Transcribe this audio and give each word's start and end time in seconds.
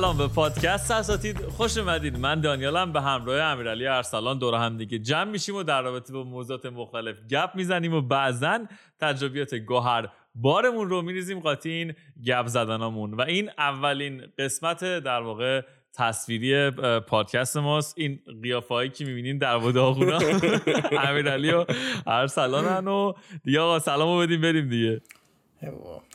سلام 0.00 0.18
به 0.18 0.28
پادکست. 0.28 0.90
اساتید 0.90 1.40
خوش 1.40 1.78
اومدید. 1.78 2.18
من 2.18 2.40
دانیالم 2.40 2.92
به 2.92 3.00
همراه 3.00 3.40
امیرعلی 3.42 3.86
ارسلان. 3.86 4.38
دور 4.38 4.54
هم 4.54 4.76
دیگه 4.76 4.98
جمع 4.98 5.30
میشیم 5.30 5.54
و 5.54 5.62
در 5.62 5.82
رابطه 5.82 6.12
با 6.12 6.24
موضوعات 6.24 6.66
مختلف 6.66 7.16
گپ 7.30 7.50
می‌زنیم 7.54 7.94
و 7.94 8.00
بعضا 8.00 8.58
تجربیات 9.00 9.54
گوهر 9.54 10.08
بارمون 10.34 10.88
رو 10.90 11.02
میریزیم 11.02 11.40
قاطی 11.40 11.70
این 11.70 11.94
گپ 12.26 12.46
زدنامون. 12.46 13.14
و 13.14 13.20
این 13.20 13.50
اولین 13.58 14.22
قسمت 14.38 14.84
در 14.84 15.20
واقع 15.20 15.62
تصویری 15.94 16.70
پادکست 17.06 17.56
ماست. 17.56 17.94
این 17.98 18.20
قیافه 18.42 18.88
که 18.88 19.04
می‌بینین 19.04 19.38
در 19.38 19.56
و 19.56 19.72
داغونا. 19.72 20.18
امیرعلی 21.08 21.50
و 21.50 21.64
ارسلانن 22.06 22.88
و 22.88 23.12
دیگه 23.44 23.60
آقا 23.60 23.78
سلامو 23.78 24.18
بدیم 24.18 24.40
بریم 24.40 24.68
دیگه. 24.68 25.00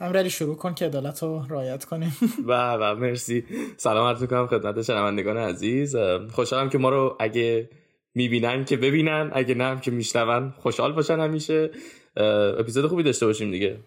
امیرعلی 0.02 0.30
شروع 0.30 0.56
کن 0.56 0.74
که 0.74 0.86
عدالت 0.86 1.24
رو 1.24 1.46
رعایت 1.50 1.86
کنیم. 1.86 2.18
و 2.48 2.74
و 2.74 2.96
مرسی. 2.96 3.46
سلام 3.78 4.08
عرض 4.08 4.22
می‌کنم 4.22 4.48
خدمت 4.48 4.82
شنوندگان 4.82 5.38
عزیز. 5.38 5.96
خوشحالم 6.32 6.70
که 6.70 6.78
ما 6.78 6.90
رو 6.90 7.16
اگه 7.20 7.70
می‌بینن 8.16 8.66
که 8.66 8.78
ببینن 8.78 9.32
اگه 9.34 9.56
نه 9.56 9.82
که 9.82 9.92
میشنون 9.92 10.54
خوشحال 10.58 10.94
باشن 10.94 11.20
همیشه. 11.20 11.70
اپیزود 12.60 12.88
خوبی 12.88 13.04
داشته 13.04 13.26
باشیم 13.26 13.52
دیگه. 13.52 13.78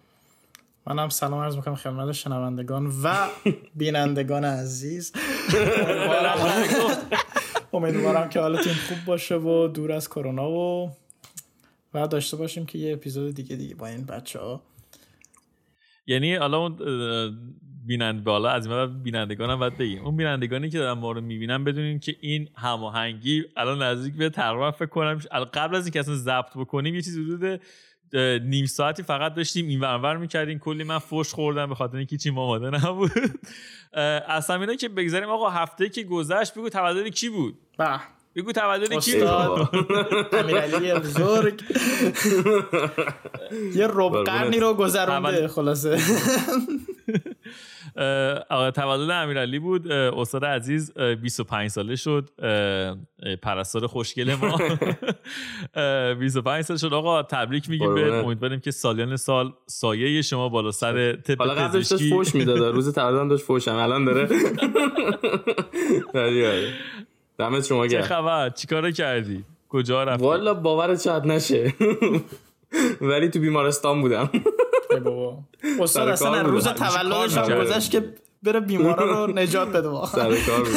منم 0.87 1.09
سلام 1.09 1.41
عرض 1.41 1.55
می‌کنم 1.55 1.75
خدمت 1.75 2.11
شنوندگان 2.11 2.91
و 3.03 3.27
بینندگان 3.75 4.45
عزیز. 4.45 5.13
امیدوارم 7.73 8.29
که 8.29 8.39
حالتون 8.39 8.73
خوب 8.73 8.97
باشه 9.05 9.35
و 9.35 9.67
دور 9.67 9.91
از 9.91 10.09
کرونا 10.09 10.51
و 10.51 10.91
و 11.93 12.07
داشته 12.07 12.37
باشیم 12.37 12.65
که 12.65 12.77
یه 12.77 12.93
اپیزود 12.93 13.35
دیگه 13.35 13.55
دیگه 13.55 13.75
با 13.75 13.87
این 13.87 14.05
بچه 14.05 14.39
ها 14.39 14.61
یعنی 16.09 16.35
حالا 16.35 16.57
اون 16.57 16.75
بینند 17.85 18.23
بالا 18.23 18.49
از 18.49 18.67
این 18.67 19.03
بینندگان 19.03 19.49
هم 19.49 19.59
باید 19.59 19.77
بگیم. 19.77 20.05
اون 20.05 20.17
بینندگانی 20.17 20.69
که 20.69 20.77
دارن 20.77 20.99
ما 20.99 21.11
رو 21.11 21.21
می‌بینن 21.21 21.63
بدونین 21.63 21.99
که 21.99 22.15
این 22.21 22.49
هماهنگی 22.55 23.43
الان 23.57 23.81
نزدیک 23.81 24.15
به 24.15 24.29
تقریبا 24.29 24.71
فکر 24.71 24.85
کنم 24.85 25.19
قبل 25.53 25.75
از 25.75 25.85
اینکه 25.85 25.99
اصلا 25.99 26.15
ضبط 26.15 26.57
بکنیم 26.57 26.95
یه 26.95 27.01
چیزی 27.01 27.23
حدود 27.23 27.61
نیم 28.43 28.65
ساعتی 28.65 29.03
فقط 29.03 29.33
داشتیم 29.33 29.67
این 29.67 29.79
ورور 29.79 30.17
می‌کردیم. 30.17 30.59
کلی 30.59 30.83
من 30.83 30.99
فوش 30.99 31.33
خوردم 31.33 31.65
به 31.69 31.75
خاطر 31.75 31.97
اینکه 31.97 32.17
چی 32.17 32.29
آماده 32.29 32.69
نبود. 32.69 33.11
از 34.27 34.49
همینا 34.49 34.75
که 34.75 34.89
بگذاریم 34.89 35.29
آقا 35.29 35.49
هفته 35.49 35.89
که 35.89 36.03
گذشت 36.03 36.53
بگو 36.53 36.69
تولد 36.69 37.07
کی 37.07 37.29
بود؟ 37.29 37.57
بگو 38.41 38.51
تولد 38.51 38.93
کی 38.93 39.13
بود؟ 39.19 39.25
امیرعلی 40.33 40.93
بزرگ. 40.93 41.61
یه 43.75 43.87
رب 43.93 44.23
قرنی 44.23 44.59
رو 44.59 44.73
گذرونده 44.73 45.47
خلاصه. 45.47 45.97
آقا 48.49 48.71
تولد 48.71 49.09
امیرعلی 49.09 49.59
بود. 49.59 49.91
استاد 49.91 50.45
عزیز 50.45 50.93
25 50.97 51.69
ساله 51.69 51.95
شد. 51.95 52.29
پرستار 53.41 53.87
خوشگل 53.87 54.35
ما. 54.35 54.57
25 56.13 56.63
سال 56.63 56.77
شد. 56.77 56.93
آقا 56.93 57.23
تبریک 57.23 57.69
میگیم 57.69 57.95
به 57.95 58.13
امیدواریم 58.13 58.59
که 58.59 58.71
سالیان 58.71 59.15
سال 59.15 59.53
سایه 59.67 60.21
شما 60.21 60.49
بالا 60.49 60.71
سر 60.71 61.15
طب 61.15 61.37
حالا 61.39 61.53
قبلش 61.53 61.87
داشت 61.87 62.09
فوش 62.09 62.35
می‌داد. 62.35 62.75
روز 62.75 62.93
تولدم 62.93 63.27
داشت 63.27 63.43
فوشم. 63.43 63.75
الان 63.75 64.05
داره. 64.05 64.29
دمت 67.39 67.65
شما 67.65 67.87
چه 67.87 68.01
خبر؟ 68.01 68.49
چیکار 68.49 68.91
کردی؟ 68.91 69.45
کجا 69.69 70.03
رفتی؟ 70.03 70.23
والا 70.23 70.53
باورت 70.53 71.01
شاید 71.01 71.25
نشه. 71.25 71.73
ولی 73.01 73.29
تو 73.29 73.39
بیمارستان 73.39 74.01
بودم. 74.01 74.29
بابا. 75.03 75.37
استاد 75.79 76.07
اصلا 76.07 76.41
روز 76.41 76.67
تولدش 76.67 77.37
گذشت 77.37 77.91
که 77.91 78.13
بره 78.43 78.59
بیمارا 78.59 79.25
رو 79.25 79.33
نجات 79.39 79.69
بده 79.69 80.05
سر 80.05 80.29
کار 80.29 80.67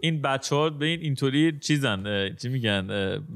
این 0.00 0.22
بچه 0.22 0.56
ها 0.56 0.70
به 0.70 0.86
این 0.86 1.00
اینطوری 1.00 1.58
چیزن 1.60 2.30
چی 2.42 2.48
میگن 2.48 2.86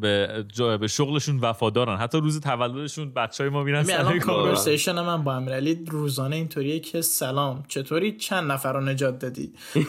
به 0.01 0.45
جای 0.53 0.79
به 0.79 0.87
شغلشون 0.87 1.41
وفادارن. 1.41 1.97
حتی 1.97 2.19
روز 2.19 2.41
تولدشون 2.41 3.13
بچه 3.13 3.45
های 3.45 3.51
ما 3.51 3.63
میرن 3.63 3.83
سر 3.83 4.19
کار. 4.19 4.57
من 4.89 5.25
با 5.25 5.35
امیرعلی 5.35 5.85
روزانه 5.89 6.37
اینطوریه 6.37 6.81
که 6.81 7.01
سلام 7.01 7.65
چطوری 7.69 8.17
چند 8.17 8.53
نفر 8.53 8.73
رو 8.73 8.81
نجات 8.81 9.19
دادی؟ 9.19 9.53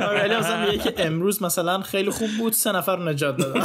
امیرعلی 0.00 0.34
اصلا 0.34 0.66
میگه 0.66 0.78
که 0.78 0.94
امروز 1.06 1.42
مثلا 1.42 1.80
خیلی 1.80 2.10
خوب 2.10 2.28
بود 2.38 2.52
سه 2.52 2.72
نفر 2.72 2.96
رو 2.96 3.08
نجات 3.08 3.36
دادم. 3.36 3.64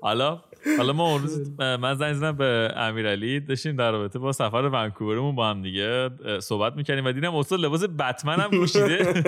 حالا 0.00 0.40
حالا 0.78 0.92
ما 0.92 1.12
اون 1.12 1.22
روز 1.22 1.50
من 1.60 1.94
زنگ 1.94 2.12
زدم 2.12 2.32
به 2.32 2.72
امیرعلی 2.76 3.40
داشتیم 3.40 3.76
در 3.76 3.92
رابطه 3.92 4.18
با 4.18 4.32
سفر 4.32 4.70
ونکوورمون 4.72 5.34
با 5.34 5.50
هم 5.50 5.62
دیگه 5.62 6.10
صحبت 6.40 6.76
می‌کنیم 6.76 7.04
و 7.04 7.12
دیدم 7.12 7.34
استاد 7.34 7.60
لباس 7.60 7.84
بتمن 7.84 8.40
هم 8.40 8.50
پوشیده 8.50 9.22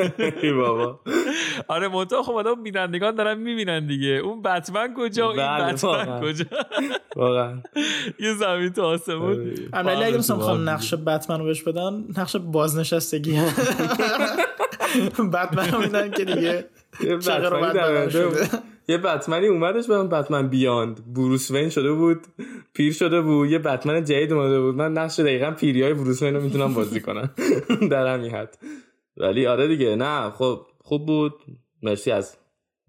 بابا. 0.53 1.00
آره 1.69 1.88
منتها 1.88 2.22
خب 2.22 2.32
آدم 2.32 2.62
بینندگان 2.62 3.15
دارن 3.15 3.38
می‌بینن 3.38 3.87
دیگه. 3.87 4.09
اون 4.09 4.43
بتمن 4.43 4.94
کجا؟ 4.97 5.28
و 5.28 5.31
این 5.31 5.37
بله، 5.37 5.72
بتمن 5.72 6.20
کجا؟ 6.20 6.44
واقعا. 7.16 7.59
یه 8.20 8.34
زمین 8.34 8.72
تو 8.72 8.82
آسمون. 8.82 9.54
امیرعلی 9.72 10.04
اگه 10.04 10.19
مثلا 10.19 10.37
می‌خوام 10.37 10.69
نقش 10.69 10.94
بتمن 10.94 11.38
رو 11.38 11.44
بهش 11.44 11.62
بدن 11.62 12.04
نقش 12.19 12.37
بازنشستگی. 12.37 13.41
بتمن 15.32 15.70
رو 15.70 15.81
میدن 15.81 16.10
که 16.10 16.25
دیگه 16.25 16.64
یه 18.88 18.98
بتمنی 18.98 19.47
اومدش 19.47 19.87
به 19.87 20.04
بتمن 20.04 20.48
بیاند. 20.48 21.15
بروس 21.15 21.50
وین 21.50 21.69
شده 21.69 21.93
بود 21.93 22.26
پیر 22.75 22.93
شده 22.93 23.20
بود. 23.20 23.50
یه 23.50 23.59
بتمن 23.59 24.04
جدید 24.04 24.32
اومده 24.32 24.60
بود. 24.60 24.75
من 24.75 24.93
نقش 24.93 25.20
دقیقا 25.20 25.50
پیری 25.50 25.82
های 25.82 25.94
بروس 25.94 26.22
وین 26.22 26.34
رو 26.34 26.41
می‌تونم 26.43 26.75
بازی 26.75 27.00
کنم. 27.00 27.31
در 27.91 28.15
همین 28.15 28.31
حد. 28.31 28.59
ولی 29.16 29.47
آره 29.47 29.69
دیگه. 29.69 29.97
نه 29.97 30.31
خب 30.31 30.66
خوب 30.78 31.06
بود. 31.06 31.34
مرسی 31.82 32.10
از 32.10 32.37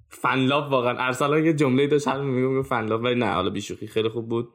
فنلاب 0.09 0.71
واقعا. 0.71 0.97
ارسلان 0.97 1.45
یه 1.45 1.53
جمله 1.53 1.87
داشت 1.87 2.07
همین 2.07 2.27
میگم 2.27 2.63
فنلاب 2.63 3.03
ولی 3.03 3.15
نه 3.15 3.33
حالا 3.33 3.49
بیشوخی. 3.49 3.87
خیلی 3.87 4.09
خوب 4.09 4.29
بود. 4.29 4.49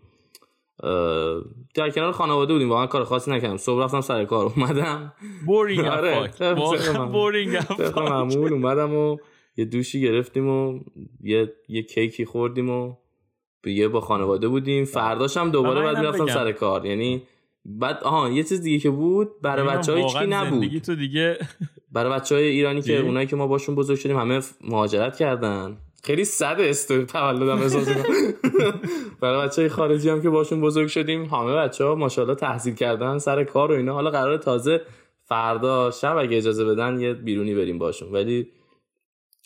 در 1.75 1.91
کنار 1.94 2.12
خانواده 2.12 2.53
بودیم. 2.53 2.70
واقعا 2.70 2.87
کار 2.87 3.05
خاصی 3.05 3.31
نکردم. 3.31 3.56
صبح 3.56 3.84
رفتم 3.84 4.00
سر 4.00 4.25
کار 4.25 4.53
اومدم. 4.56 5.12
بورینگ 5.47 5.84
آره. 5.99 6.31
بورینگ 7.12 7.59
معمول 7.97 8.53
اومدم 8.53 8.94
و 8.94 9.16
یه 9.58 9.64
دوشی 9.64 10.00
گرفتیم 10.00 10.48
و 10.48 10.80
یه, 11.22 11.52
یه 11.69 11.82
کیکی 11.82 12.24
خوردیم 12.24 12.70
و 12.70 12.94
یه 13.66 13.88
با 13.88 14.00
خانواده 14.00 14.48
بودیم. 14.48 14.84
فرداش 14.84 15.36
هم 15.36 15.50
دوباره 15.50 15.82
بعد 15.82 16.06
رفتم 16.06 16.26
سر 16.26 16.52
کار. 16.52 16.86
یعنی 16.86 17.22
بعد 17.64 18.02
آها 18.02 18.28
یه 18.28 18.42
چیز 18.42 18.62
دیگه 18.62 18.78
که 18.78 18.91
بود 18.91 19.41
برای 19.42 19.66
بچه 19.66 19.92
های 19.92 20.08
چی 20.08 20.26
نبود؟ 20.26 20.78
تو 20.78 20.94
دیگه 20.94 21.38
برای 21.92 22.12
بچه 22.12 22.34
های 22.34 22.44
ایرانی 22.44 22.82
که 22.82 23.00
اونایی 23.00 23.26
که 23.26 23.36
ما 23.36 23.46
باشون 23.46 23.74
بزرگ 23.74 23.98
شدیم 23.98 24.16
همه 24.16 24.41
مهاجرت 24.60 25.16
کردن. 25.16 25.76
خیلی 26.04 26.25
صد 26.25 26.60
است 26.60 26.92
تولدم 27.02 27.62
احساس 27.62 27.88
برای 29.20 29.46
بچه 29.46 29.62
های 29.62 29.69
خارجی 29.69 30.08
هم 30.08 30.22
که 30.22 30.30
باشون 30.30 30.60
بزرگ 30.60 30.88
شدیم 30.88 31.25
همه 31.25 31.54
بچه 31.54 31.84
ها 31.84 31.94
ماشاءالله 31.94 32.36
تحصیل 32.36 32.75
کردن 32.75 33.19
سر 33.19 33.44
کار 33.44 33.72
و 33.72 33.75
اینا. 33.75 33.94
حالا 33.94 34.10
قرار 34.10 34.36
تازه 34.36 34.80
فردا 35.25 35.90
شب 35.90 36.16
اگه 36.16 36.36
اجازه 36.36 36.64
بدن 36.64 37.00
یه 37.00 37.14
بیرونی 37.14 37.54
بریم 37.54 37.78
باشون. 37.78 38.12
ولی 38.12 38.46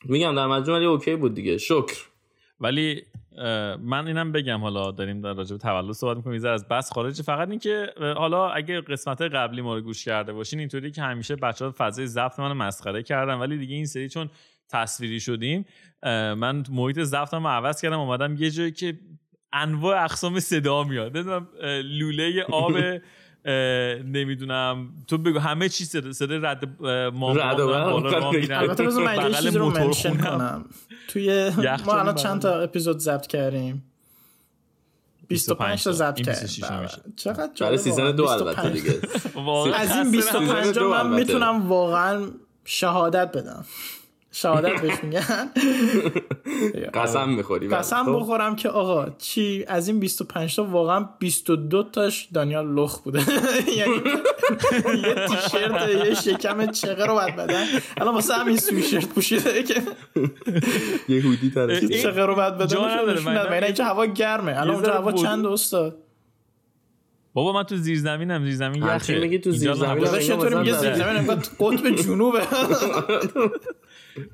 میگم 0.05 0.35
در 0.35 0.47
مجموع 0.47 0.77
ولی 0.79 0.87
اوکی 0.87 1.17
بود 1.17 1.35
دیگه. 1.35 1.59
شکر. 1.59 1.97
ولی 2.61 3.03
من 3.81 4.07
اینم 4.07 4.33
بگم 4.33 4.61
حالا 4.61 4.91
داریم 4.91 5.21
در 5.21 5.33
راجع 5.33 5.53
به 5.53 5.59
تولد 5.59 5.93
صحبت 5.93 6.17
می‌کنیم 6.17 6.45
از 6.47 6.69
بس 6.69 6.93
خارج. 6.93 7.23
فقط 7.23 7.51
اینکه 7.51 7.87
حالا 8.17 8.51
اگه 8.51 8.81
قسمت 8.81 9.23
قبلی 9.23 9.61
ما 9.63 9.75
رو 9.75 9.81
گوش 9.81 10.05
کرده 10.05 10.33
باشین 10.33 10.59
اینطوری 10.59 10.91
که 10.91 11.03
همیشه 11.03 11.37
بچه 11.37 11.65
ها 11.65 11.75
فضای 11.79 12.07
ضبط 12.07 12.41
من 12.41 12.53
مسخره 12.53 13.03
کردن 13.03 13.35
ولی 13.35 13.59
دیگه 13.59 13.75
این 13.75 13.87
سری 13.87 14.09
چون 14.09 14.31
تصویری 14.71 15.21
شدیم 15.21 15.65
من 16.03 16.63
محیط 16.71 17.01
ضبطم 17.01 17.43
رو 17.43 17.49
عوض 17.49 17.81
کردم 17.81 17.99
اومدم 18.01 18.37
یه 18.37 18.51
جایی 18.51 18.73
که 18.73 18.99
انواع 19.53 20.05
اقسام 20.05 20.41
صدا 20.41 20.85
میاد. 20.85 21.17
نمی‌دونم 21.17 21.49
لوله 21.85 22.43
آب 22.43 22.73
نمی‌دونم. 24.05 24.89
تو 25.09 25.19
بگو 25.19 25.39
همه 25.39 25.69
چی 25.69 25.85
صدا 25.85 26.13
صدا 26.13 26.37
رد 26.37 26.83
ما 27.15 27.33
رد 27.33 27.61
البته 27.61 28.85
بذار 28.85 29.05
من 29.05 29.31
یه 29.31 29.35
چیزی 29.35 29.59
رو 29.59 29.71
منشن 29.71 30.17
کنم. 30.17 30.65
توی 31.09 31.51
ما 31.85 31.95
الان 31.95 32.15
چند 32.15 32.43
تا 32.43 32.61
اپیزود 32.61 32.99
ضبط 32.99 33.27
کردیم؟ 33.27 33.85
25 35.29 35.85
تا 35.85 35.93
ضبط 35.93 36.23
کردیم. 36.23 36.89
چقدر 37.17 37.51
جالب 37.55 37.77
سیزن 37.77 38.13
دو 38.13 38.25
البته 38.25 38.71
دیگه. 38.71 39.01
از 39.75 39.97
این 39.97 40.11
25 40.11 40.79
من 40.79 41.15
می‌تونم 41.15 41.69
واقعا 41.69 42.27
شهادت 42.65 43.33
بدم. 43.37 43.65
شهادت 44.35 44.81
بهش 44.81 45.05
میگن. 45.05 45.51
قسم 46.95 47.29
می‌خوری 47.29 47.69
قسم. 47.69 48.13
بخورم 48.17 48.57
که 48.57 48.69
آقا 48.69 49.07
چی؟ 49.19 49.65
از 49.69 49.89
این 49.89 50.01
25 50.01 50.57
تا 50.57 50.65
واقعا 50.65 51.09
22 51.19 51.83
تاش 51.83 52.29
دانیال 52.35 52.75
لخ 52.75 52.99
بوده. 53.01 53.19
یعنی 53.79 53.95
یه 55.03 55.15
تیشرت 55.29 55.89
یه 55.89 56.15
شکم 56.15 56.67
چقه 56.71 57.07
رو 57.07 57.15
بد 57.17 57.37
بدن. 57.37 57.65
الان 57.97 58.15
واسه 58.15 58.35
همین 58.35 58.57
سویشرت 58.57 59.07
پوشیده 59.09 59.63
که 59.63 59.75
یه 61.09 61.23
هودی 61.23 61.51
ترش 61.55 61.83
این- 61.83 62.03
چقه 62.03 62.25
رو 62.27 62.35
بد 62.35 62.59
بدن. 62.59 62.77
نداره. 63.29 63.53
یعنی 63.55 63.65
اینجا 63.67 63.85
هوا 63.85 64.07
گرمه. 64.07 64.61
الان 64.61 64.75
اونجا 64.75 64.93
هوا. 64.95 65.13
چند 65.13 65.47
استاد؟ 65.47 65.97
بابا 67.35 67.53
من 67.53 67.63
تو 67.63 67.77
زیر 67.77 67.99
زمینم 67.99 68.45
زیر 68.45 68.55
زمین 68.55 68.83
یخه 68.83 69.19
میگی 69.19 69.39
تو 69.39 69.51
زیر 69.51 69.73
زمین 69.75 70.05
چطوری 70.05 70.55
میگه 70.55 70.73
مثلا 70.73 70.81
زیر 70.81 70.95
زمین 70.95 71.17
انگار 71.17 71.37
قطب 71.37 71.91
جنوبه. 71.91 72.41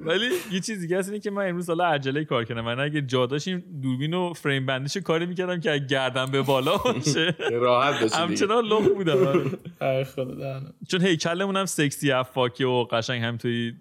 ولی 0.01 0.27
یه 0.53 0.61
چیز 0.61 0.81
دیگه 0.81 0.99
هست 0.99 1.09
اینه 1.09 1.21
که 1.21 1.31
من 1.31 1.49
امروز 1.49 1.69
حالا 1.69 1.85
عجله 1.85 2.25
کار 2.25 2.45
کردم 2.45 2.61
من 2.61 2.81
اگه 2.81 3.03
جا 3.03 3.27
داشتیم 3.27 3.65
دوربین 3.83 4.15
و 4.15 4.33
فریم 4.33 4.67
بندیش 4.67 4.97
کاری 4.97 5.27
می‌کردم 5.27 5.61
که 5.61 5.79
گردن 5.79 6.31
به 6.31 6.43
بالا 6.43 6.77
باشه. 6.77 7.37
راحت 7.53 8.03
دیگه. 8.03 8.17
همچنان 8.17 8.65
لخ 8.65 8.89
بودم. 8.89 9.47
آره. 9.81 10.07
چون 10.89 11.03
هیکلمون 11.03 11.57
هم 11.57 11.67
سکسی 11.67 12.13
افاکی 12.13 12.65
و 12.65 12.85
قشنگ 12.85 13.23
هم 13.23 13.37
توی 13.37 13.73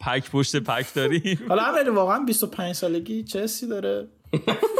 پک 0.00 0.30
پشت 0.30 0.56
پک 0.56 0.94
داریم. 0.94 1.38
حالا 1.48 1.62
امیرعلی 1.62 1.90
واقعا 1.90 2.24
25 2.24 2.74
سالگی 2.74 3.22
چه 3.22 3.42
حسی 3.42 3.68
داره؟ 3.68 4.08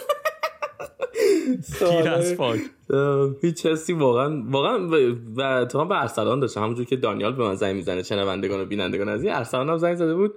پیر 1.78 2.08
از 2.10 2.34
فاک. 2.34 2.60
هیچ 3.42 3.66
حسی 3.66 3.92
واقعا 3.92 4.42
واقعا 4.50 4.88
و- 5.36 5.64
تو 5.64 5.80
هم 5.80 5.88
به 5.88 6.00
ارسلان 6.02 6.40
داشتم. 6.40 6.62
همونجور 6.62 6.84
که 6.84 6.96
دانیال 6.96 7.32
به 7.32 7.42
من 7.44 7.54
زنگ 7.54 7.76
می‌زنه 7.76 8.02
شنوندگان 8.02 8.60
و 8.60 8.64
بینندگان 8.64 9.08
از 9.08 9.22
این 9.22 9.32
ارسلان 9.32 9.70
هم 9.70 9.76
زنگ 9.78 9.94
زده 9.96 10.14
بود. 10.14 10.34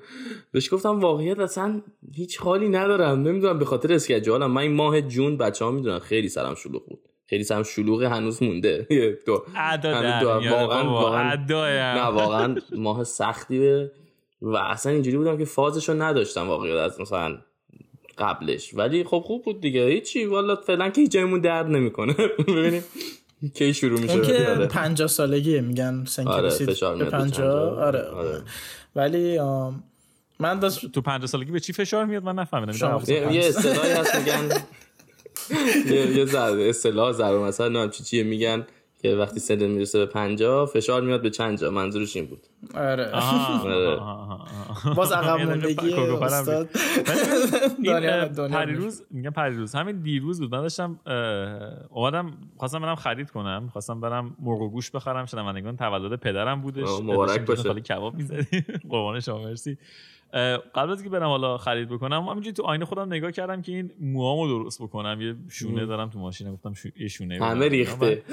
بهش 0.52 0.74
گفتم 0.74 1.00
واقعیت 1.00 1.40
اصلا 1.40 1.82
هیچ 2.16 2.38
حالی 2.38 2.70
ندارم. 2.70 3.22
نمی‌دونم 3.22 3.60
به 3.60 3.66
خاطر 3.66 3.94
اسکجوالم 3.94 4.52
من 4.52 4.62
این 4.62 4.74
ماه 4.74 5.02
جون 5.02 5.38
بچه 5.38 5.66
ها 5.66 5.72
می‌دونن 5.72 6.00
خیلی 6.00 6.30
سرم 6.30 6.56
شلوغ 6.56 6.86
بود. 6.86 7.00
خیلی 7.26 7.44
سرم 7.44 7.64
شلوغ 7.64 8.04
هنوز 8.04 8.44
مونده. 8.44 8.88
دو 9.26 9.44
واقعا. 10.52 10.84
واقعا. 10.92 11.36
نه 11.96 12.02
واقعا 12.06 12.56
ماه 12.78 13.04
سختیه. 13.04 13.92
و 14.42 14.56
اصلا 14.56 14.92
اینجوری 14.92 15.18
بودم 15.18 15.38
که 15.38 15.46
فازشو 15.46 15.94
نداشتم 16.02 16.48
واقعا 16.48 16.82
از 16.84 17.02
مثلا 17.02 17.38
قبلش. 18.20 18.72
ولی 18.74 19.04
خب 19.04 19.24
خوب 19.26 19.44
بود 19.44 19.62
دیگه. 19.62 19.86
هیچی. 19.88 20.26
والا 20.26 20.56
فعلا 20.56 20.90
که 20.90 21.02
هیچ 21.02 21.12
جایمون 21.12 21.42
درد 21.42 21.66
نمی‌کنه. 21.68 22.14
ببینیم 22.48 22.84
کی 23.54 23.74
شروع 23.74 24.00
میشه. 24.00 24.14
اون 24.14 24.22
که 24.22 24.48
آره. 24.48 24.66
50 24.66 25.08
سالگیه 25.08 25.62
میگن 25.62 26.06
سن 26.06 26.28
آره، 26.28 26.42
به 26.42 26.66
میاد 26.66 26.98
به 26.98 27.06
50 27.06 27.22
50. 27.22 27.80
آره. 27.80 28.02
آره. 28.02 28.42
ولی 28.96 29.38
آم، 29.38 29.84
من 30.40 30.60
داشت 30.60 30.92
تو 30.92 31.02
50 31.02 31.28
سالگی 31.28 31.52
به 31.52 31.60
چی 31.60 31.74
فشار 31.74 32.06
میاد؟ 32.06 32.24
من 32.24 32.36
نفهمیدم. 32.36 33.02
یه 33.08 33.34
یه 33.34 33.46
اصطلاحی 33.46 33.92
هست 33.92 34.16
میگن 34.16 34.50
یه 35.86 36.18
یه 36.18 36.70
اصطلاح 36.70 37.12
ضرب 37.12 37.36
مثلا 37.36 37.68
نمی‌دونم 37.68 37.90
چی 37.90 38.04
چیه 38.04 38.24
میگن 38.24 38.68
که 39.02 39.16
وقتی 39.16 39.40
سن 39.40 39.68
می‌رسه 39.68 40.00
به 40.00 40.06
50 40.06 40.66
فشار 40.66 41.02
میاد 41.02 41.22
به 41.22 41.30
چند 41.30 41.58
جا. 41.58 41.72
منظورش 41.72 42.16
این 42.16 42.26
بود. 42.26 42.48
آره. 42.74 43.12
آره. 43.12 44.00
باز 44.96 45.12
عقب 45.12 45.42
موندگی 45.42 45.94
استاد. 45.94 46.70
پریروز 48.52 49.04
میگم 49.12 49.30
پریروز. 49.30 49.76
همین 49.76 50.02
دیروز 50.02 50.42
بود. 50.42 50.56
من 50.56 50.62
داشتم 50.62 51.00
اومدم 51.90 52.32
خواستم 52.58 52.80
برم 52.80 52.96
خرید 52.96 53.32
کنم. 53.32 53.70
خواستم 53.72 54.02
برم 54.02 54.36
مرغ 54.40 54.62
و 54.62 54.70
گوش 54.70 54.92
بخرم. 54.92 55.26
شنوندگان 55.26 55.78
تولد 55.78 56.20
پدرم 56.20 56.62
بودش. 56.62 56.88
مبارک 57.04 57.46
باشه. 57.46 57.74
کباب 57.82 58.16
می‌زدیم 58.16 58.66
قربان 58.90 59.20
شما 59.20 59.44
مرسی. 59.44 59.78
قبل 60.76 60.92
از 60.92 61.04
که 61.04 61.10
برم 61.10 61.28
حالا 61.28 61.58
خرید 61.58 61.90
بکنم 61.90 62.22
همینجوری 62.22 62.54
تو 62.54 62.64
آینه 62.64 62.86
خودم 62.86 63.08
نگاه 63.08 63.32
کردم 63.32 63.62
که 63.62 63.72
این 63.72 63.92
موامو 64.00 64.48
درست 64.48 64.82
بکنم. 64.82 65.22
یه 65.22 65.36
شونه 65.50 65.86
دارم 65.86 66.10
تو 66.10 66.20
ماشین 66.20 66.54
گفتم 66.54 66.74
یه 66.96 67.08
شونه 67.08 67.46
همه. 67.46 67.68
ریخته. 67.68 68.24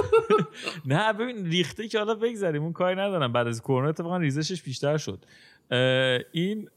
نه 0.86 1.12
ببین 1.12 1.46
ریخته 1.46 1.88
که 1.88 1.98
حالا 1.98 2.14
بگذاریم 2.14 2.62
اون 2.62 2.72
کاری 2.72 2.96
ندارم. 2.96 3.32
بعد 3.32 3.46
از 3.46 3.62
کرونا 3.62 3.88
اتفاقا 3.88 4.16
ریزشش 4.16 4.62
بیشتر 4.62 4.96
شد. 4.96 5.24
این 6.32 6.68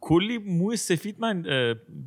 کلی 0.00 0.38
موی 0.38 0.76
سفید 0.76 1.16
من 1.18 1.42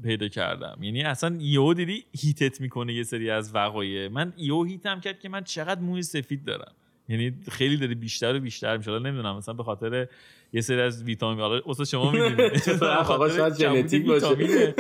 پیدا 0.03 0.27
کردم. 0.27 0.77
یعنی 0.81 1.03
اصلا 1.03 1.37
یهو 1.39 1.73
دیدی 1.73 2.05
هیتت 2.19 2.61
می‌کنه 2.61 2.93
یه 2.93 3.03
سری 3.03 3.29
از 3.29 3.55
وقایع. 3.55 4.07
من 4.07 4.33
یهو 4.37 4.63
هیتم 4.63 4.99
کرد 4.99 5.19
که 5.19 5.29
من 5.29 5.43
چقدر 5.43 5.81
موی 5.81 6.01
سفید 6.01 6.45
دارم. 6.45 6.71
یعنی 7.09 7.37
خیلی 7.51 7.77
داره 7.77 7.95
بیشتر 7.95 8.35
و 8.35 8.39
بیشتر 8.39 8.77
میشه 8.77 8.91
حالا 8.91 9.09
نمی‌دونم 9.09 9.37
مثلا 9.37 9.53
به 9.53 9.63
خاطر 9.63 10.07
یه 10.53 10.61
سری 10.61 10.81
از 10.81 11.03
ویتامین 11.03 11.39
حالا 11.39 11.61
استاد 11.65 11.88
شما 11.88 12.11
می‌دونید 12.11 12.57
شاید 13.38 13.55
ژنتیک 13.55 14.05
باشه. 14.05 14.75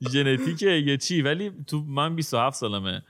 ژنتیکه 0.12 0.70
یه 0.70 0.96
چی 0.96 1.22
ولی 1.22 1.52
تو 1.66 1.84
من 1.88 2.16
27 2.16 2.56
سالمه 2.56 3.02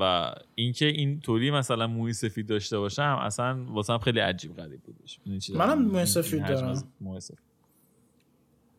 و 0.00 0.34
اینکه 0.54 0.86
این 0.86 1.20
طوری 1.20 1.50
مثلا 1.50 1.86
موی 1.86 2.12
سفید 2.12 2.46
داشته 2.46 2.78
باشم 2.78 3.18
اصلا 3.22 3.64
واسم 3.68 3.98
خیلی 3.98 4.20
عجیب 4.20 4.56
غریب 4.56 4.80
بودش 4.82 5.20
منم؟ 5.54 5.82
موی 5.82 6.06
سفید 6.06 6.46
دارم. 6.46 6.82
موی 7.00 7.20
سفید. 7.20 7.38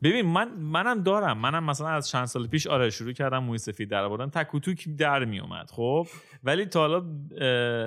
ببین 0.04 0.26
من 0.26 0.48
منم 0.60 1.04
دارم. 1.04 1.38
منم 1.38 1.64
مثلا 1.64 1.88
از 1.88 2.10
چند 2.10 2.26
سال 2.26 2.48
پیش 2.48 2.68
آره 2.68 2.90
شروع 2.90 3.12
کردم 3.12 3.38
موی 3.38 3.58
سفید 3.58 3.90
در 3.90 4.04
آوردن. 4.04 4.30
تک 4.30 4.48
در 4.98 5.26
می 5.26 5.40
اومد 5.40 5.70
خب؟ 5.72 6.08
ولی 6.44 6.66
تا 6.66 6.80
حالا 6.80 7.04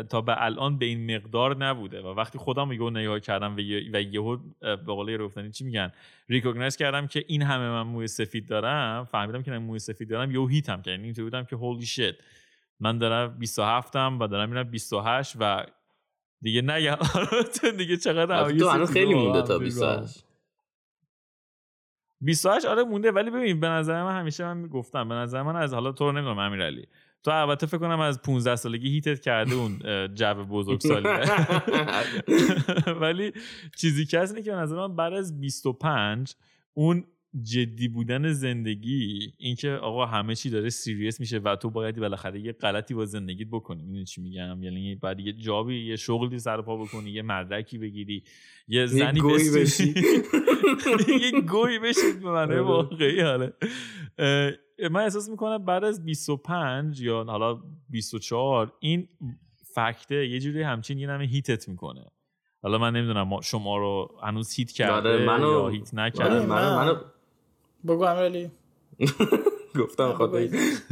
تا 0.02 0.20
به 0.20 0.44
الان 0.44 0.78
به 0.78 0.86
این 0.86 1.16
مقدار 1.16 1.56
نبوده 1.56 2.02
و 2.02 2.06
وقتی 2.06 2.38
خودم 2.38 2.72
یهو 2.72 2.90
نگاه 2.90 3.20
کردم 3.20 3.56
و 3.56 3.60
یه- 3.60 3.90
و 3.92 4.00
یهو 4.00 4.36
به 4.60 4.76
قول 4.76 5.16
گفتنی 5.18 5.50
چی 5.50 5.64
میگن؟ 5.64 5.92
ریکگنایز 6.28 6.76
کردم 6.76 7.06
که 7.06 7.24
این 7.26 7.42
همه 7.42 7.68
من 7.68 7.82
موی 7.82 8.06
سفید 8.06 8.48
دارم. 8.48 9.04
فهمیدم 9.04 9.42
که 9.42 9.50
من 9.50 9.58
موی 9.58 9.78
سفید 9.78 10.10
دارم. 10.10 10.30
یهو 10.30 10.46
هیتم 10.46 10.82
یعنی 10.86 11.04
اینطوری 11.04 11.24
بودم 11.24 11.44
که 11.44 11.56
هولی 11.56 11.86
شت 11.86 12.14
من 12.80 12.98
دارم 12.98 13.38
27 13.38 13.96
م 13.96 14.18
و 14.20 14.26
دارم 14.26 14.48
میرم 14.48 14.70
28 14.70 15.36
و 15.40 15.66
دیگه 16.42 16.62
نگم 16.62 16.96
دیگه 17.78 17.96
چقدر 17.96 18.50
تو 18.52 18.86
خیلی 18.86 19.14
مونده 19.14 19.42
تا 19.42 19.58
دیگه. 19.58 19.64
28 19.64 20.24
28 22.20 22.66
آره 22.66 22.84
مونده 22.84 23.10
ولی 23.10 23.30
ببین 23.30 23.60
به 23.60 23.68
نظر 23.68 24.02
من 24.02 24.18
همیشه 24.18 24.54
من 24.54 24.66
گفتم 24.66 25.08
به 25.08 25.14
نظر 25.14 25.42
من 25.42 25.56
از 25.56 25.74
حالا 25.74 25.92
تو 25.92 26.04
رو 26.04 26.12
نمی‌دونم 26.12 26.38
امیرعلی. 26.38 26.86
تو 27.22 27.30
البته 27.30 27.66
فکر 27.66 27.78
کنم 27.78 28.00
از 28.00 28.22
15 28.22 28.56
سالگی 28.56 28.90
هیتت 28.90 29.20
کرده 29.20 29.54
اون 29.54 29.78
جو 30.14 30.34
بزرگسالی. 30.34 31.08
ولی 33.00 33.32
چیزی 33.76 34.06
که 34.06 34.20
هست 34.20 34.32
اینه 34.32 34.44
که 34.44 34.50
به 34.50 34.56
نظر 34.56 34.76
من 34.76 34.96
بعد 34.96 35.12
از 35.12 35.40
25 35.40 36.34
اون 36.74 37.04
جدی 37.42 37.88
بودن 37.88 38.32
زندگی 38.32 39.32
اینکه 39.38 39.70
آقا 39.70 40.06
همه 40.06 40.34
چی 40.34 40.50
داره 40.50 40.68
سیریس 40.70 41.20
میشه 41.20 41.38
و 41.38 41.56
تو 41.56 41.70
باید 41.70 41.96
بالاخره 42.00 42.40
یه 42.40 42.52
غلطی 42.52 42.94
با 42.94 43.04
زندگیت 43.04 43.48
بکنی 43.52 43.82
می‌دونی 43.82 44.04
چی 44.04 44.20
میگم 44.20 44.62
یعنی 44.62 44.94
بعد 44.94 45.20
یه 45.20 45.32
جابی 45.32 45.86
یه 45.86 45.96
شغلی 45.96 46.38
سر 46.38 46.62
پا 46.62 46.76
بکنی 46.76 47.10
یه 47.10 47.22
مدرکی 47.22 47.78
بگیری 47.78 48.24
یه 48.68 48.86
زنی. 48.86 49.20
بشی. 49.56 49.94
یه 51.32 51.40
گوی 51.40 51.78
بشید 51.78 52.20
به 52.22 52.30
معنی 52.30 52.52
آره. 52.52 52.60
واقعی 52.60 53.20
حاله 53.20 53.52
اه، 54.18 54.50
من 54.90 55.00
احساس 55.02 55.28
می‌کنم 55.28 55.64
بعد 55.64 55.84
از 55.84 56.04
25 56.04 57.00
یا 57.00 57.24
حالا 57.24 57.58
24 57.88 58.72
این 58.80 59.08
فکته 59.74 60.26
یه 60.28 60.40
جوری 60.40 60.62
همچین 60.62 60.98
یه 60.98 61.06
نمه 61.06 61.24
هیتت 61.24 61.68
می‌کنه 61.68 62.04
حالا 62.62 62.78
من 62.78 62.96
نمی‌دونم 62.96 63.22
ما- 63.28 63.40
شما 63.40 63.76
رو 63.78 64.18
هنوز 64.22 64.54
هیت 64.54 64.72
کرده 64.72 65.08
آره، 65.08 65.24
منو- 65.26 65.52
یا 65.52 65.68
هیت 65.68 65.94
آره، 65.94 66.04
نکرده 66.06 66.46
منو 66.46 66.76
منو 66.76 66.94
بگو 67.88 68.04
امیرعلی. 68.04 68.50
گفتم 69.80 70.12
خدا 70.12 70.38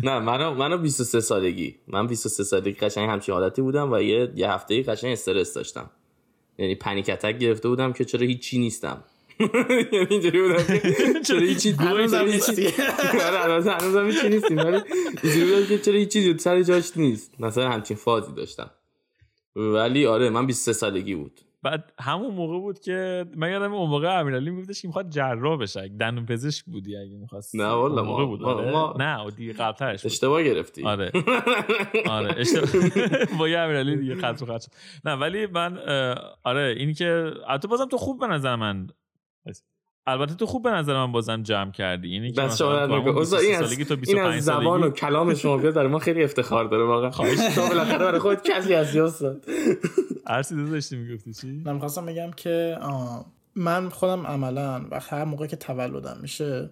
نه 0.02 0.18
منو 0.18 0.54
منو 0.54 0.78
23 0.78 1.20
سالگی. 1.20 1.76
من 1.88 2.06
23 2.06 2.44
سالگی 2.44 2.72
قشنگ 2.72 3.08
همچین 3.10 3.34
حالتی 3.34 3.62
بودم 3.62 3.92
و 3.92 4.00
یه 4.00 4.32
یه 4.36 4.50
هفته 4.50 4.82
قشنگ 4.82 5.12
استرس 5.12 5.54
داشتم. 5.54 5.90
یعنی 6.58 6.74
پنیک 6.74 7.10
اتک 7.10 7.38
گرفته 7.38 7.68
بودم 7.68 7.92
که 7.92 8.04
چرا 8.04 8.26
هیچی 8.26 8.58
نیستم. 8.58 9.04
یعنی 9.92 10.06
اینجوری 10.10 10.42
بودم 10.42 10.62
چرا 11.26 11.40
هیچی 11.40 11.70
هنوزم 11.70 12.24
نیستی. 12.24 12.66
آره 13.26 13.38
هنوز 13.38 13.66
هنوزم 13.66 14.06
هیچی 14.06 14.28
نیستیم. 14.28 14.58
ولی 14.58 14.80
اینجوری 15.22 15.52
بودم 15.52 15.66
که 15.66 15.78
چرا 15.78 15.94
هیچی 15.94 16.38
سر 16.38 16.62
جاش 16.62 16.96
نیست. 16.96 17.40
مثلا 17.40 17.70
همچین 17.70 17.96
فازی 17.96 18.32
داشتم. 18.32 18.70
ولی 19.56 20.06
آره 20.06 20.30
من 20.30 20.46
23 20.46 20.72
سالگی 20.72 21.14
بود. 21.14 21.40
بعد 21.62 21.92
همون 22.00 22.34
موقع 22.34 22.58
بود 22.58 22.80
که 22.80 23.26
من 23.36 23.50
یادم 23.50 23.72
اون 23.74 23.90
موقع 23.90 24.20
امیرعلی 24.20 24.50
میگفتش 24.50 24.82
که 24.82 24.88
می‌خواد 24.88 25.10
جراح 25.10 25.58
بشه 25.58 25.88
دندون 25.88 26.26
پزشک 26.26 26.64
بودی 26.64 26.96
اگه 26.96 27.16
می‌خواست 27.16 27.56
نه 27.56 27.66
والا، 27.66 28.02
موقع 28.02 28.24
بود 28.26 28.40
ما- 28.40 28.52
آره؟ 28.54 28.72
ما- 28.72 28.94
نه 28.98 29.24
و 29.24 29.30
دیگه 29.30 29.52
قبلترش. 29.52 30.06
اشتباه 30.06 30.42
گرفتی 30.42 30.84
آره 30.84 31.12
آره 32.10 32.34
اشتباه 32.40 32.70
با 33.38 33.48
یه 33.48 33.58
امیرعلی 33.58 33.96
دیگه 33.96 34.14
خط 34.14 34.40
رو 34.40 34.46
خط 34.46 34.62
شد. 34.62 34.70
نه 35.04 35.12
ولی 35.14 35.46
من 35.46 35.78
آره 36.44 36.74
این 36.78 36.94
که 36.94 37.32
البته 37.46 37.68
بازم 37.68 37.86
تو 37.86 37.96
خوب 37.98 38.20
به 38.20 38.26
نظر 38.26 38.56
من 38.56 38.86
البته 40.08 40.34
تو 40.34 40.46
خوب 40.46 40.62
به 40.62 40.70
نظر 40.70 40.94
من 40.94 41.12
بازم 41.12 41.42
جمع 41.42 41.70
کردی. 41.70 42.08
اینی 42.08 42.32
که 42.32 42.42
مثلا 42.42 42.76
در 42.76 42.86
تو 42.86 42.92
همون 42.92 43.08
نکنه. 43.08 43.20
استاد، 43.20 43.40
23 43.40 43.46
این 43.46 43.62
از 43.62 43.68
سالگی 43.68 43.84
تا 43.84 43.94
این 43.94 44.00
25 44.00 44.36
از 44.36 44.44
زبان 44.44 44.82
و 44.82 44.90
کلام 44.90 45.34
شما 45.34 45.56
بیاد 45.56 45.74
برای 45.74 45.88
ما 45.88 45.98
خیلی 45.98 46.24
افتخار 46.24 46.64
داره 46.64 46.84
واقعا. 46.84 47.10
خواهش. 47.10 47.38
تو 47.54 47.68
بالاخره 47.68 47.98
برای 47.98 48.18
خودت 48.18 48.44
کسی 48.44 48.74
استاد 48.74 49.44
هر 50.26 50.42
چیزی 50.42 50.70
داشتی 50.70 50.96
می‌گفتی 50.96 51.34
چی؟ 51.34 51.62
من 51.64 51.72
می‌خواستم 51.72 52.06
بگم 52.06 52.30
که 52.30 52.78
من 53.54 53.88
خودم 53.88 54.26
عملا 54.26 54.84
و 54.90 55.00
هر 55.00 55.24
موقع 55.24 55.46
که 55.46 55.56
تولدم 55.56 56.16
میشه 56.22 56.70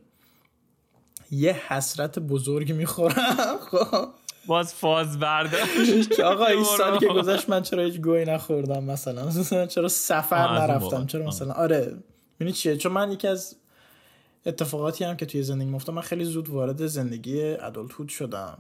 یه 1.31 1.53
حسرت 1.69 2.19
بزرگی 2.19 2.73
می‌خورم. 2.73 3.15
خب. 3.71 4.09
باز 4.47 4.75
فاز 4.75 5.19
برداشت. 5.19 6.11
که 6.17 6.25
آقا 6.33 6.45
این 6.45 6.65
سالی 6.65 6.99
که 6.99 7.07
گذشت 7.07 7.51
من 7.51 7.63
چرا 7.63 7.83
هیچ 7.83 8.01
گوی 8.01 8.25
نخوردم 8.25 8.85
مثلا؟ 8.85 9.27
مثلا 9.27 9.67
چرا 9.67 9.89
سفر 9.89 10.59
نرفتم؟ 10.59 11.07
چرا 11.07 11.27
مثلا؟ 11.27 11.53
آره. 11.53 11.97
ببینید 12.37 12.55
چیه؟ 12.55 12.77
چون 12.77 12.93
من 12.93 13.13
یکی 13.13 13.29
از 13.29 13.57
اتفاقاتی 14.47 15.05
هم 15.05 15.17
که 15.17 15.27
توی 15.27 15.43
زندگی 15.43 15.71
مفتم 15.71 15.95
من 15.95 16.03
خیلی 16.03 16.25
زود 16.25 16.49
وارد 16.49 16.87
زندگی 16.87 17.43
ادالتود 17.43 18.09
شدم. 18.09 18.59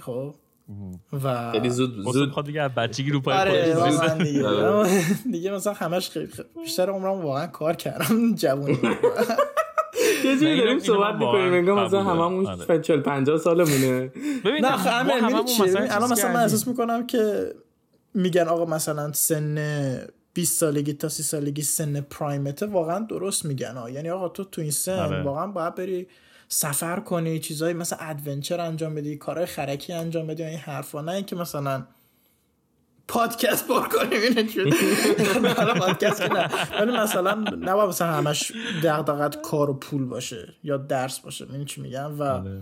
خب؟ 0.00 0.34
و 1.24 1.52
خیلی 1.52 1.70
زود 1.70 2.12
زود 2.12 2.30
خود 2.30 2.46
دیگه 2.46 2.68
بچگی 2.68 3.10
رو 3.10 3.20
پای 3.20 3.34
آره 3.34 3.74
خودش 3.74 3.92
واقعا 3.92 4.18
دیگه. 4.18 5.06
دیگه 5.32 5.50
مثلا 5.50 5.72
همش 5.72 6.10
خیلی 6.10 6.28
بیشتر 6.54 6.90
عمرم 6.90 7.20
واقعا 7.20 7.46
کار 7.46 7.76
کردم 7.76 8.34
جوونی. 8.42 8.78
یه 10.24 10.36
جوری 10.36 10.56
داریم 10.58 10.78
صحبت 10.78 11.14
می‌کنیم 11.14 11.52
انگار 11.52 11.86
مثلا. 11.86 12.02
هممون 12.02 12.46
آره. 12.46 12.80
40 12.80 13.00
50 13.00 13.38
سالمونه. 13.38 14.12
ببین 14.44 14.64
نه 14.64 14.76
خب 14.76 15.08
ببین، 15.08 15.24
الان 15.90 16.12
مثلا 16.12 16.32
من. 16.32 16.40
احساس 16.40 16.68
می‌کنم 16.68 17.06
که 17.06 17.54
میگن 18.14 18.48
آقا 18.48 18.64
مثلا 18.64 19.12
سن 19.12 19.58
20 20.34 20.58
سالگی 20.58 20.92
تا 20.92 21.08
30 21.08 21.22
سالگی 21.22 21.62
سن 21.62 22.00
پرایمته 22.00 22.66
واقعا 22.66 22.98
درست 22.98 23.44
میگن 23.44 23.76
ها 23.76 23.90
یعنی 23.90 24.10
آقا 24.10 24.28
تو 24.28 24.44
تو 24.44 24.60
این 24.60 24.70
سن 24.70 24.98
آره. 24.98 25.22
واقعا 25.22 25.46
باید 25.46 25.74
بری 25.74 26.06
سفر 26.48 27.00
کنی 27.00 27.38
چیزایی 27.38 27.74
مثلا 27.74 27.98
ادونچر 28.00 28.60
انجام 28.60 28.94
بدی 28.94 29.16
کارهای 29.16 29.46
خرکی 29.46 29.92
انجام 29.92 30.26
بدی 30.26 30.42
این 30.42 30.58
حرفا 30.58 31.00
نه 31.00 31.12
اینکه 31.12 31.36
مثلا 31.36 31.86
پادکست 33.08 33.68
پر 33.68 33.88
کنیم 33.88 34.20
اینه 34.20 34.74
حالا 35.56 35.74
پادکست 35.74 36.22
نه 36.22 36.48
ولی 36.80 36.92
مثلا 36.92 37.34
نباید 37.60 37.88
مثلا 37.88 38.12
همش 38.12 38.52
دغدغت 38.82 39.42
کار 39.42 39.70
و 39.70 39.74
پول 39.74 40.04
باشه 40.04 40.54
یا 40.62 40.76
درس 40.76 41.18
باشه 41.18 41.46
این 41.52 41.64
چی 41.64 41.80
میگم 41.80 42.18
و 42.18 42.22
آره. 42.22 42.60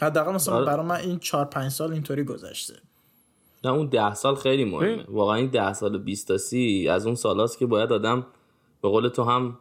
حداقل 0.00 0.32
مثلا 0.32 0.54
آره. 0.54 0.66
برای 0.66 0.86
من 0.86 0.96
این 0.96 1.18
4 1.18 1.44
5 1.44 1.72
سال 1.72 1.92
اینطوری 1.92 2.24
گذشته 2.24 2.74
نه 3.66 3.72
اون 3.72 3.86
ده 3.86 4.14
سال 4.14 4.34
خیلی 4.34 4.64
مهمه. 4.64 5.04
واقعا 5.08 5.36
این 5.36 5.46
ده 5.46 5.72
سال 5.72 5.98
20 5.98 6.28
تا 6.28 6.38
30 6.38 6.88
از 6.88 7.06
اون 7.06 7.14
سالاست 7.14 7.58
که 7.58 7.66
باید 7.66 7.92
آدم 7.92 8.26
به 8.82 8.88
قول 8.88 9.08
تو 9.08 9.22
هم 9.22 9.58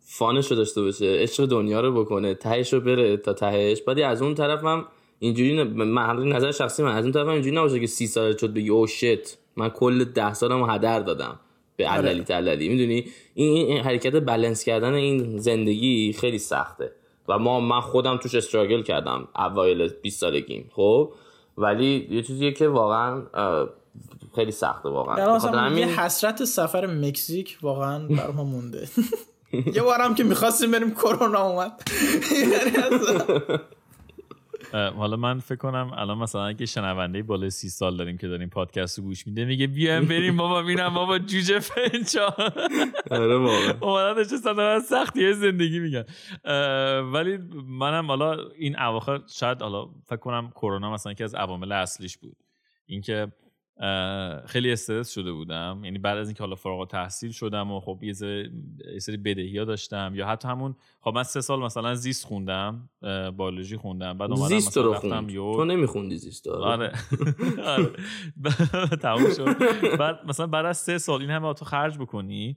فانش 0.00 0.50
رو 0.50 0.56
داشته 0.56 0.82
باشه 0.82 1.06
عشق 1.06 1.46
دنیا 1.46 1.80
رو 1.80 2.04
بکنه 2.04 2.34
تهش 2.34 2.72
رو 2.72 2.80
بره 2.80 3.16
تا 3.16 3.32
تهش. 3.32 3.82
ولی 3.86 4.02
از 4.02 4.22
اون 4.22 4.34
طرف 4.34 4.64
هم 4.64 4.84
اینجوری 5.18 5.58
حالا 5.96 6.24
نظر 6.24 6.52
شخصی 6.52 6.82
من 6.82 6.96
از 6.96 7.04
اون 7.04 7.12
طرف 7.12 7.26
هم 7.26 7.32
اینجوری 7.32 7.56
نباشه 7.56 7.80
که 7.80 7.86
سی 7.86 8.06
سال 8.06 8.36
شد 8.36 8.54
بگی 8.54 8.68
او 8.68 8.86
شت. 8.86 9.38
من 9.56 9.68
کل 9.68 10.04
ده 10.04 10.34
سالم 10.34 10.60
رو 10.60 10.66
هدر 10.66 11.00
دادم. 11.00 11.40
به 11.76 11.86
عللی 11.88 12.24
تللی. 12.24 12.68
می‌دونی؟ 12.68 13.04
این, 13.34 13.66
این 13.66 13.78
حرکت 13.78 14.24
بلنس 14.24 14.64
کردن 14.64 14.94
این 14.94 15.38
زندگی 15.38 16.12
خیلی 16.12 16.38
سخته. 16.38 16.92
و 17.28 17.38
ما 17.38 17.60
من 17.60 17.80
خودم 17.80 18.16
توش 18.16 18.34
استراگل 18.34 18.82
کردم 18.82 19.28
اوایل 19.36 19.88
20 20.02 20.20
سالگیم. 20.20 20.70
خب؟ 20.72 21.12
ولی 21.58 22.08
یه 22.10 22.22
چیزیه 22.22 22.52
که 22.52 22.68
واقعا 22.68 23.22
خیلی 24.34 24.52
سخته 24.52 24.88
واقعا. 24.88 25.16
همین- 25.58 25.78
یه 25.88 26.00
حسرت 26.00 26.44
سفر 26.44 26.86
مکزیک 26.86 27.58
واقعا 27.62 28.06
بر 28.08 28.30
ما 28.30 28.44
مونده. 28.44 28.88
یه 29.74 29.82
بارم 29.82 30.14
که 30.14 30.24
می‌خواستیم 30.24 30.70
بریم 30.70 30.90
کرونا 30.94 31.42
اومد. 31.48 31.72
یعنی 32.52 32.70
حالا 34.72 35.16
من 35.16 35.38
فکر 35.38 35.56
کنم 35.56 35.90
الان 35.96 36.18
مثلا 36.18 36.46
اگه 36.46 36.66
شنونده 36.66 37.22
بالای 37.22 37.50
سی 37.50 37.68
سال 37.68 37.96
داریم 37.96 38.16
که 38.18 38.28
داریم 38.28 38.48
پادکست 38.48 38.98
رو 38.98 39.04
گوش 39.04 39.26
میده 39.26 39.44
میگه 39.44 39.66
بیایم 39.66 40.04
بریم 40.04 40.36
بابا 40.36 40.62
ببینم 40.62 40.94
بابا 40.94 41.18
جوجه 41.18 41.58
فنجا 41.58 42.34
آره 43.10 43.36
واقعا. 43.36 43.74
اومدن 43.80 44.80
سختی 44.80 45.32
زندگی 45.32 45.78
میگن 45.78 46.04
ولی 47.12 47.38
منم 47.66 48.06
حالا 48.06 48.36
این 48.58 48.78
اواخر 48.78 49.20
شاید 49.26 49.62
حالا 49.62 49.88
فکر 50.06 50.16
کنم 50.16 50.50
کرونا 50.50 50.92
مثلا 50.92 51.14
که 51.14 51.24
از 51.24 51.34
عوامل 51.34 51.72
اصلیش 51.72 52.18
بود. 52.18 52.36
اینکه 52.86 53.32
خیلی 54.46 54.72
استرس 54.72 55.10
شده 55.14 55.32
بودم. 55.32 55.80
یعنی 55.84 55.98
بعد 55.98 56.18
از 56.18 56.28
اینکه 56.28 56.42
حالا 56.42 56.54
فارغ 56.54 56.80
التحصیل 56.80 57.30
شدم 57.30 57.70
و 57.72 57.80
خب 57.80 57.98
یه 58.02 58.12
سری- 58.12 59.16
بدهی 59.24 59.58
ها 59.58 59.64
داشتم 59.64 60.12
یا 60.14 60.26
حتی 60.26 60.48
همون 60.48 60.74
خب 61.00 61.12
من 61.14 61.22
سه 61.22 61.40
سال 61.40 61.60
مثلا 61.62 61.94
زیست 61.94 62.26
خوندم 62.26 62.88
بیولوژی 63.36 63.76
خوندم. 63.76 64.18
بعد 64.18 64.30
اومدم 64.30 64.46
زیست 64.48 64.68
مثلا 64.68 64.82
رو 64.82 64.94
خوند. 64.94 65.28
تو 65.34 65.64
نمیخوندی 65.64 66.16
زیست 66.16 66.46
رو 66.46 66.52
آره. 66.54 66.92
آره. 67.64 67.90
تموم 69.02 69.34
شد. 69.36 69.46
بعد 69.98 70.18
مثلا 70.26 70.46
بعد 70.46 70.66
از 70.66 70.76
سه 70.78 70.98
سال 70.98 71.20
این 71.20 71.30
همه 71.30 71.54
تو 71.54 71.64
خرج 71.64 71.98
بکنی 71.98 72.56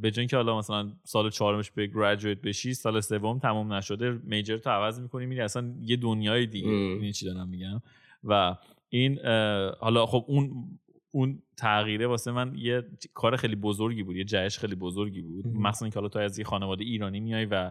به 0.00 0.10
جای 0.10 0.20
اینکه 0.20 0.36
حالا 0.36 0.58
مثلا 0.58 0.92
سال 1.04 1.30
چهارمش 1.30 1.70
به 1.70 1.86
گریجویت 1.86 2.40
بشی 2.40 2.74
سال 2.74 3.00
سوم 3.00 3.38
تموم 3.38 3.72
نشده 3.72 4.20
میجر 4.24 4.56
تو 4.56 4.70
عوض 4.70 5.00
می‌کنی 5.00 5.26
میری 5.26 5.40
اصلا 5.40 5.74
یه 5.80 5.96
دنیای 5.96 6.46
دیگه. 6.46 6.68
این 6.68 7.12
چی 7.12 7.26
دارم 7.26 7.48
میگم؟ 7.48 7.82
و 8.24 8.56
این 8.88 9.18
حالا 9.80 10.06
خب 10.06 10.24
اون 10.28 10.68
اون 11.10 11.42
تغییره 11.56 12.06
واسه 12.06 12.32
من 12.32 12.52
یه 12.56 12.82
کار 13.14 13.36
خیلی 13.36 13.56
بزرگی 13.56 14.02
بود 14.02 14.16
یه 14.16 14.24
جهش 14.24 14.58
خیلی 14.58 14.74
بزرگی 14.74 15.22
بود. 15.22 15.46
مخصوصا 15.46 15.88
که 15.88 15.94
حالا 15.94 16.08
تو 16.08 16.18
از 16.18 16.38
یه 16.38 16.44
خانواده 16.44 16.84
ایرانی 16.84 17.20
میای 17.20 17.44
و 17.44 17.70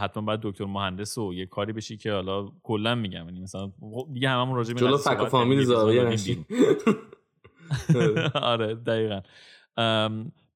حتما 0.00 0.22
باید 0.22 0.40
دکتر 0.42 0.64
مهندس 0.64 1.18
و 1.18 1.34
یه 1.34 1.46
کاری 1.46 1.72
بشی 1.72 1.96
که 1.96 2.12
حالا 2.12 2.48
کلا 2.62 2.94
میگم 2.94 3.24
یعنی 3.24 3.40
مثلا 3.40 3.72
خب 3.80 4.08
دیگه 4.12 4.28
هممون 4.28 4.56
راجع 4.56 4.74
به 4.74 4.80
جلو 4.80 4.96
فک 4.96 5.22
و 5.22 5.26
فامیل. 5.26 5.66
آره 8.34 8.74
دقیقا 8.74 9.20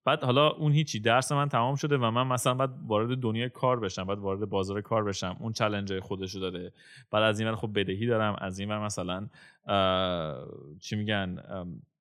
بعد 0.07 0.25
حالا 0.25 0.49
اون 0.49 0.73
هیچی 0.73 1.01
درس 1.01 1.33
من 1.33 1.49
تمام 1.49 1.75
شده 1.75 1.97
و 1.97 2.11
من 2.11 2.27
مثلا 2.27 2.55
بعد 2.55 2.71
وارد 2.87 3.19
دنیای 3.19 3.49
کار 3.49 3.81
بشم 3.81 4.05
بعد 4.05 4.19
وارد 4.19 4.49
بازار 4.49 4.81
کار 4.81 5.05
بشم 5.05 5.37
اون 5.41 5.53
challenge 5.53 6.01
خودشو 6.01 6.39
داره. 6.39 6.73
بعد 7.11 7.23
از 7.23 7.41
این 7.41 7.49
ور 7.49 7.57
خب 7.57 7.71
بدهی 7.75 8.07
دارم 8.07 8.37
از 8.41 8.59
این 8.59 8.69
ور 8.71 8.85
مثلا 8.85 9.29
چی 10.81 10.97
میگن 10.97 11.39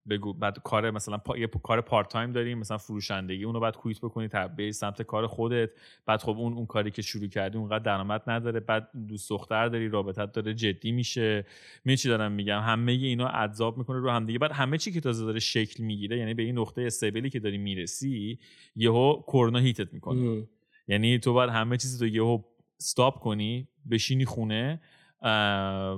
بگو. 0.10 0.34
بعد 0.34 0.60
کار 0.64 0.92
مثلا 0.92 1.18
پا... 1.18 1.38
یه 1.38 1.48
کار 1.48 1.82
part 1.82 2.10
time 2.10 2.32
داریم 2.32 2.58
مثلا 2.58 2.78
فروشندگی 2.78 3.44
اونو 3.44 3.60
بعد 3.60 3.78
quit 3.77 4.00
بکنی 4.00 4.28
تا 4.28 4.48
به 4.48 4.72
سمت 4.72 5.02
کار 5.02 5.28
خودت. 5.28 5.70
بعد 6.06 6.22
خب 6.22 6.38
اون 6.38 6.54
اون 6.54 6.66
کاری 6.66 6.92
که 6.92 7.02
شروع 7.02 7.28
کردی 7.28 7.58
اونقدر 7.58 7.84
درآمد 7.84 8.22
نداره. 8.28 8.60
بعد 8.60 8.90
دوست 9.08 9.30
دختر 9.30 9.68
داری 9.68 9.90
رابطت 9.90 10.32
داره 10.32 10.54
جدی 10.54 10.92
میشه. 10.92 11.46
می 11.86 11.98
چی 11.98 12.08
دارم 12.08 12.32
میگم؟ 12.32 12.62
همه 12.62 12.92
اینا 12.92 13.28
ادزاب 13.28 13.78
می‌کنه 13.78 14.00
رو 14.00 14.10
هم 14.10 14.26
دیگه 14.26 14.40
بعد 14.40 14.52
همه 14.52 14.78
چی 14.78 14.92
که 14.92 15.02
تازه 15.02 15.26
داره 15.26 15.40
شکل 15.40 15.84
می‌گیره 15.84 16.18
یعنی 16.18 16.34
به 16.34 16.44
این 16.44 16.58
نقطه 16.58 16.82
استیبلی 16.82 17.30
که 17.30 17.40
داری 17.40 17.58
می‌رسی 17.58 18.40
یهو 18.76 19.22
کرونا 19.22 19.60
هیتت 19.60 19.94
می‌کنه. 19.94 20.30
ام. 20.30 20.48
یعنی 20.88 21.20
تو 21.20 21.34
باید 21.34 21.50
همه 21.50 21.78
چیز 21.78 22.02
رو 22.02 22.08
یهو 22.08 22.42
استاپ 22.80 23.20
کنی 23.20 23.68
بشینی 23.92 24.26
خونه. 24.26 24.82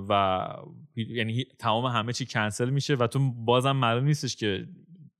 و 0.08 0.46
یعنی 0.96 1.44
تمام 1.58 1.84
همه 1.84 2.12
چی 2.12 2.26
کنسل 2.26 2.70
میشه 2.70 2.94
و 2.94 3.06
تو 3.06 3.32
بازم 3.32 3.72
معلوم 3.72 4.04
نیستش 4.04 4.36
که 4.36 4.66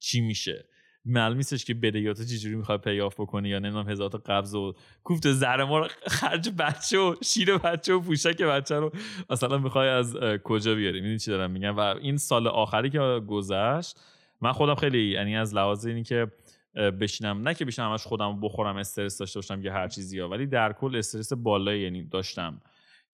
چی 0.00 0.20
میشه. 0.20 0.64
معلوم 1.04 1.36
نیستش 1.36 1.64
که 1.64 1.74
بدهیات 1.74 2.22
چجوری 2.22 2.54
می‌خوای 2.54 2.78
پیاف 2.78 3.20
بکنی 3.20 3.48
یا 3.48 3.58
نمی‌دونم 3.58 3.88
هزار 3.88 4.10
تا 4.10 4.18
قبض 4.18 4.54
و 4.54 4.74
کوفت 5.04 5.32
زر 5.32 5.64
ما 5.64 5.78
رو 5.78 5.88
خرج 6.06 6.50
بچه 6.58 6.98
و 6.98 7.14
شیر 7.22 7.56
بچه 7.56 7.94
و 7.94 8.00
پوشک 8.00 8.42
بچه 8.42 8.76
رو 8.76 8.92
مثلا 9.30 9.58
می‌خوای 9.58 9.88
از 9.88 10.16
کجا 10.44 10.74
بیاری؟ 10.74 11.00
می‌دونی 11.00 11.18
چی 11.18 11.30
دارم 11.30 11.50
میگم؟ 11.50 11.76
و 11.76 11.80
این 11.80 12.16
سال 12.16 12.48
آخری 12.48 12.90
که 12.90 12.98
گذشت 13.26 14.00
من 14.40 14.52
خودم 14.52 14.74
خیلی 14.74 15.10
یعنی 15.10 15.36
از 15.36 15.54
لحاظ 15.54 15.86
اینی 15.86 16.02
که 16.02 16.26
بشینم 16.74 17.48
نه 17.48 17.54
که 17.54 17.64
بشینم 17.64 17.90
همش 17.90 18.02
خودم 18.02 18.40
بخورم 18.40 18.76
استرس 18.76 19.18
داشته 19.18 19.38
باشم 19.38 19.62
یا 19.62 19.72
هر 19.72 19.88
چیزی 19.88 20.18
ها 20.18 20.28
ولی 20.28 20.46
در 20.46 20.72
کل 20.72 20.96
استرس 20.96 21.32
بالایی 21.32 21.82
یعنی 21.82 22.04
داشتم. 22.04 22.60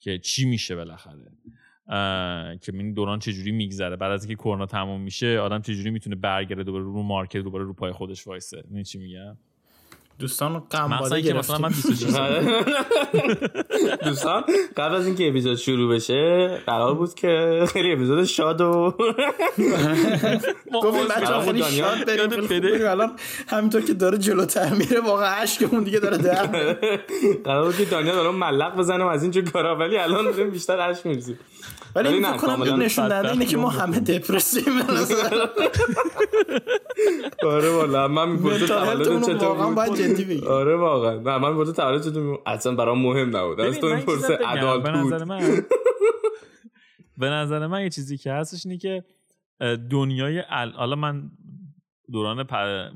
که 0.04 0.18
چی 0.18 0.44
میشه 0.44 0.76
بالاخره؟ 0.76 1.32
که 2.60 2.72
این 2.74 2.92
دوران 2.94 3.18
چجوری 3.18 3.52
میگذره؟ 3.52 3.96
بعد 3.96 4.12
از 4.12 4.24
اینکه 4.24 4.42
کرونا 4.42 4.66
تموم 4.66 5.00
میشه 5.00 5.38
آدم 5.38 5.62
چجوری 5.62 5.90
می‌تونه 5.90 6.16
برگرده 6.16 6.62
دوباره 6.62 6.84
رو 6.84 7.02
مارکت 7.02 7.36
دوباره 7.36 7.64
رو 7.64 7.72
پای 7.72 7.92
خودش 7.92 8.26
وایسه؟ 8.26 8.56
می‌دونی 8.56 8.84
چی 8.84 8.98
میگم؟ 8.98 9.36
دوستان 10.18 10.58
غم 10.58 10.86
مثلا 10.86 10.98
باده 10.98 11.14
اینکه 11.14 11.32
مثلا 11.32 11.58
من 11.58 11.68
گرفتیم 11.68 11.90
26 11.90 12.10
سال 12.10 12.22
آره. 12.22 12.64
دوستان 14.08 14.44
قبل 14.76 14.94
از 14.94 15.06
اینکه 15.06 15.28
اپیزود 15.28 15.56
شروع 15.56 15.94
بشه 15.94 16.48
قرار 16.66 16.94
بود 16.94 17.14
که 17.14 17.64
خیلی 17.72 17.92
اپیزود 17.92 18.24
شاد 18.24 18.60
و 18.60 18.64
گفتیم 20.82 21.04
بچه 21.08 21.40
خیلی 21.40 21.62
شاد 21.62 22.04
بریم. 22.06 22.86
الان 22.90 23.12
همینطور 23.48 23.80
که 23.80 23.94
داره 23.94 24.18
جلوتر 24.18 24.74
میره 24.74 25.00
واقعا 25.00 25.34
عشقمون 25.34 25.84
دیگه 25.84 25.98
داره 25.98 26.18
در. 26.18 26.46
قرار 27.44 27.64
بود 27.64 27.76
که 27.76 27.84
دانیال 27.84 28.16
برام 28.16 28.36
ملق 28.36 28.76
بزنم 28.76 29.06
از 29.06 29.22
اینجور 29.22 29.44
کارا 29.44 29.76
ولی 29.76 29.96
الان 29.96 30.50
بیشتر 30.50 30.80
اشک 30.80 31.06
میریزیم 31.06 31.38
ولی 31.94 32.08
این 32.08 32.32
فکر 32.32 32.36
کنم 32.36 32.62
این 32.62 32.74
نشون 32.76 33.08
دهنده 33.08 33.32
اینه 33.32 33.46
که 33.46 33.56
ما 33.56 33.68
همه 33.68 34.00
دپرسیم 34.00 34.64
به 34.64 34.92
نظر. 34.92 35.46
آره 37.42 37.70
والا 37.70 38.08
من 38.08 38.28
می‌پرسه 38.28 38.66
تولد 38.66 39.22
چطور 39.22 39.48
واقعا 39.48 39.66
بود؟ 39.66 39.74
باید 39.74 39.94
جدی 39.94 40.24
بگیم 40.24 40.48
آره 40.48 40.76
واقعا. 40.76 41.14
نه 41.14 41.38
من 41.38 41.52
می‌پرسه 41.52 41.72
تولد 41.72 42.02
چطور 42.02 42.22
بود؟ 42.26 42.40
اصلا 42.46 42.74
برام 42.74 43.02
مهم 43.02 43.36
نبود. 43.36 43.60
از 43.60 43.78
تو 43.78 43.90
چیز 43.90 43.96
می‌پرسه 43.96 44.36
بگم. 44.36 44.48
ادالت 44.48 44.82
به 44.82 44.90
نظر 44.90 45.18
بود. 45.18 45.28
من 45.28 45.64
به 47.18 47.26
نظر 47.26 47.66
من 47.66 47.82
یه 47.82 47.90
چیزی 47.90 48.18
که 48.18 48.32
هستش 48.32 48.66
اینه 48.66 48.78
که 48.78 49.04
دنیای 49.90 50.42
ال... 50.48 50.72
حالا 50.72 50.96
من 50.96 51.30
دوران 52.12 52.46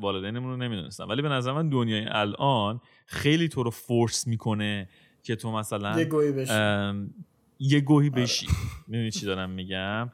والدینمون 0.00 0.50
رو 0.50 0.56
نمی‌دونستم 0.56 1.08
ولی 1.08 1.22
به 1.22 1.28
نظر 1.28 1.52
من 1.52 1.68
دنیای 1.68 2.06
الان 2.08 2.80
خیلی 3.06 3.48
تو 3.48 3.62
رو 3.62 3.70
فورس 3.70 4.26
می‌کنه 4.26 4.88
که 5.22 5.36
تو 5.36 5.52
مثلا 5.52 6.04
یه 7.58 7.80
بشی 7.80 7.80
گوهی 7.80 8.10
بشی. 8.10 8.46
می‌دونی 8.86 9.10
چی 9.10 9.26
دارم 9.26 9.50
میگم؟ 9.50 10.10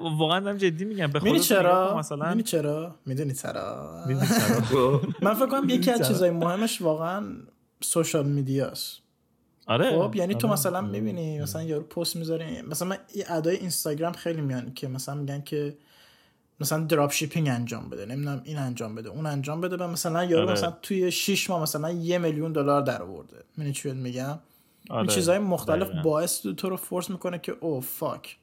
واقعا 0.00 0.40
دارم 0.40 0.56
جدی 0.56 0.84
میگم. 0.84 1.06
به 1.06 1.20
می‌دونی 1.20 1.40
چرا؟ 1.40 1.98
مثلا 1.98 2.24
می‌دونی 2.24 2.42
چرا؟ 2.42 2.94
می‌دونی 3.06 3.34
چرا؟ 3.34 4.04
من 5.22 5.34
فکر 5.34 5.46
کنم 5.46 5.68
یکی 5.68 5.90
از 5.90 6.08
چیزای 6.08 6.30
مهمش 6.30 6.82
واقعا 6.82 7.24
سوشال 7.80 8.26
میدیاست. 8.26 8.98
آره. 9.66 9.90
خب 9.90 10.16
یعنی 10.16 10.34
تو 10.34 10.46
آره. 10.46 10.54
مثلا 10.54 10.80
می‌بینی 10.80 11.40
مثلا 11.40 11.62
یارو 11.62 11.82
پست 11.82 12.16
می‌ذاره 12.16 12.62
مثلا 12.62 12.88
من 12.88 12.98
ادای 13.28 13.56
اینستاگرام 13.56 14.12
خیلی 14.12 14.40
میان 14.40 14.74
که 14.74 14.88
مثلا 14.88 15.14
میگن 15.14 15.40
که 15.40 15.76
مثلا 16.60 16.84
دراپ 16.84 17.12
شیپینگ 17.12 17.48
انجام 17.48 17.88
بده 17.88 18.06
نمی‌دونم 18.06 18.40
این 18.44 18.58
انجام 18.58 18.94
بده 18.94 19.08
اون 19.08 19.26
انجام 19.26 19.60
بده. 19.60 19.76
و 19.76 19.88
مثلا 19.88 20.24
یارو 20.24 20.42
آره. 20.42 20.52
مثلا 20.52 20.70
توی 20.82 21.10
6 21.10 21.50
ماه 21.50 21.62
مثلا 21.62 21.90
یه 21.90 22.18
میلیون 22.18 22.52
دلار 22.52 22.82
در 22.82 23.02
آورده. 23.02 23.36
می‌دونی 23.56 23.72
چی 23.72 23.90
میگم؟ 23.90 24.38
آره. 24.88 24.98
این 24.98 25.06
چیزهای 25.06 25.38
مختلف 25.38 25.86
دقیقاً. 25.86 26.02
باعث 26.02 26.42
تو 26.42 26.68
رو 26.68 26.76
فورس 26.76 27.10
می‌کنه 27.10 27.38
که 27.38 27.56
او 27.60 27.80
فاک 27.80 28.36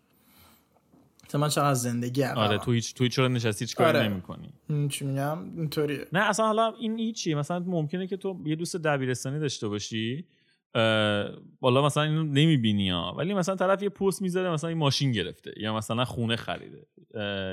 مثلا 1.27 1.41
من 1.41 1.49
چقدر 1.49 1.73
زندگی 1.73 2.21
عقبم. 2.21 2.41
آره 2.41 2.57
تو 2.57 2.71
هیچ 2.71 2.93
تو 2.93 3.07
چرا 3.07 3.27
نشستی 3.27 3.65
هیچ 3.65 3.75
کاری 3.75 3.97
آره. 3.97 4.07
نمی‌کنی 4.07 4.53
چی 4.89 5.05
میگم 5.05 5.37
اینطوریه 5.57 6.07
نه 6.13 6.19
اصلا 6.19 6.45
حالا 6.45 6.73
این 6.79 6.99
هیچی 6.99 7.35
مثلا 7.35 7.59
ممکنه 7.59 8.07
که 8.07 8.17
تو 8.17 8.39
یه 8.45 8.55
دوست 8.55 8.75
دبیرستانی 8.75 9.39
داشته 9.39 9.67
باشی 9.67 10.25
اه، 10.75 11.29
والا 11.61 11.85
مثلا 11.85 12.03
اینو 12.03 12.23
نمی‌بینی 12.23 12.89
ها 12.89 13.15
ولی 13.17 13.33
مثلا 13.33 13.55
طرف 13.55 13.83
یه 13.83 13.89
پست 13.89 14.21
می‌ذاره 14.21 14.49
مثلا 14.49 14.67
این 14.67 14.77
ماشین 14.77 15.11
گرفته 15.11 15.53
یا 15.57 15.75
مثلا 15.75 16.05
خونه 16.05 16.35
خریده 16.35 16.87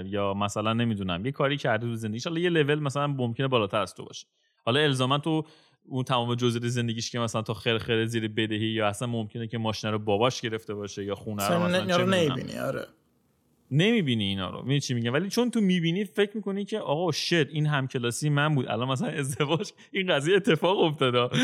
یا 0.04 0.34
مثلا 0.34 0.72
نمی‌دونم 0.72 1.26
یه 1.26 1.32
کاری 1.32 1.56
کرده 1.56 1.86
تو 1.86 1.96
زندگیش 1.96 2.26
حالا 2.26 2.40
یه 2.40 2.50
لول 2.50 2.80
مثلا 2.80 3.06
ممکنه 3.06 3.48
بالاتر 3.48 3.80
از 3.80 3.94
تو 3.94 4.04
باشه 4.04 4.26
حالا 4.64 4.80
الزاما 4.80 5.18
تو 5.18 5.44
اون 5.88 6.04
تمام 6.04 6.34
جزئیات 6.34 6.66
زندگیش 6.66 7.10
که 7.10 7.18
مثلا 7.18 7.42
تا 7.42 7.54
خیر 7.54 7.78
خیر 7.78 8.06
زیر 8.06 8.28
بدهی 8.28 8.66
یا 8.66 8.88
اصلا 8.88 9.08
ممکنه 9.08 9.46
که 9.46 9.58
ماشین 9.58 9.90
رو 9.90 9.98
باباش 9.98 10.40
گرفته 10.40 10.74
باشه 10.74 11.04
یا 11.04 11.14
خونه 11.14 11.48
رو 11.48 11.62
مثلا 11.62 11.96
رو. 11.96 12.06
نمی‌بینی 12.06 12.58
آره. 12.58 12.86
نمی‌بینی 13.70 14.24
اینا 14.24 14.50
رو. 14.50 14.58
می‌دونی 14.58 14.80
چی 14.80 14.94
میگم؟ 14.94 15.12
ولی 15.12 15.28
چون 15.28 15.50
تو 15.50 15.60
می‌بینی 15.60 16.04
فکر 16.04 16.30
می‌کنی 16.36 16.64
که 16.64 16.78
آقا 16.78 17.12
shit 17.12 17.48
این 17.48 17.66
همکلاسی 17.66 18.28
من 18.28 18.54
بود. 18.54 18.68
الان 18.68 18.88
مثلا 18.88 19.08
ازدواج 19.08 19.72
این 19.92 20.14
قضیه 20.14 20.36
اتفاق 20.36 20.78
افتاده. 20.78 21.28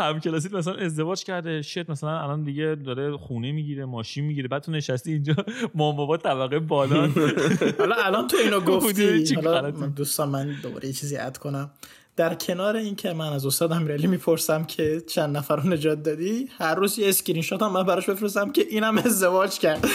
همکلاسی 0.00 0.48
مثلا 0.48 0.74
ازدواج 0.74 1.24
کرده. 1.24 1.62
shit 1.62 1.90
مثلا 1.90 2.20
الان 2.20 2.44
دیگه 2.44 2.74
داره 2.84 3.16
خونه 3.16 3.52
می‌گیره 3.52 3.84
ماشین 3.84 4.24
می‌گیره. 4.24 4.48
بعد 4.48 4.62
تو 4.62 4.72
نشستی 4.72 5.12
اینجا 5.12 5.34
مامان 5.74 5.96
بابا 5.96 6.16
طبقه 6.16 6.58
بالا. 6.58 7.08
حالا 7.78 7.94
الان 7.94 8.26
تو 8.26 8.36
اینو 8.36 8.60
گفتی. 8.60 9.34
حالا؟ 9.34 9.70
من 9.70 9.90
دوستان 9.90 10.28
من 10.28 10.56
دوباره 10.62 10.86
یه 10.86 10.92
چیزی 10.92 11.16
add 11.16 11.38
کنم. 11.38 11.70
در 12.16 12.34
کنار 12.34 12.76
این 12.76 12.96
که 12.96 13.12
من 13.12 13.32
از 13.32 13.46
استاد 13.46 13.72
امیرعلی 13.72 14.06
می‌پرسم 14.06 14.64
که 14.64 15.02
چند 15.06 15.36
نفر 15.36 15.56
رو 15.56 15.68
نجات 15.68 16.02
دادی 16.02 16.48
هر 16.58 16.74
روز 16.74 16.98
یه 16.98 17.08
اسکرین 17.08 17.42
شات 17.42 17.62
هم 17.62 17.72
من 17.72 17.82
براش 17.82 18.10
بفرستم 18.10 18.52
که 18.52 18.66
اینم 18.70 18.98
ازدواج 18.98 19.58
کرد. 19.58 19.84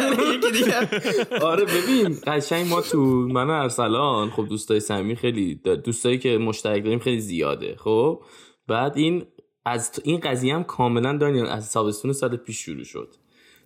یعنی 0.00 0.36
یکی 0.36 0.52
دیگه. 0.52 1.40
آره 1.42 1.64
ببین 1.64 2.18
قشنگ 2.26 2.68
ما 2.68 2.80
تو 2.80 3.00
من 3.06 3.50
ارسلان 3.50 4.30
خب 4.30 4.48
دوستای 4.48 4.80
صمیمی 4.80 5.16
خیلی 5.16 5.54
دوستایی 5.84 6.18
که 6.18 6.38
مشترک 6.38 6.84
داریم 6.84 6.98
خیلی 6.98 7.20
زیاده 7.20 7.76
خب؟ 7.78 8.22
بعد 8.68 8.96
این 8.96 9.26
از 9.64 9.90
این 10.04 10.20
قضیه 10.20 10.54
هم 10.54 10.64
کاملا 10.64 11.16
دانیال 11.16 11.46
از 11.46 11.72
تابستون 11.72 12.12
سال 12.12 12.36
پیش 12.36 12.58
شروع 12.58 12.84
شد. 12.84 13.14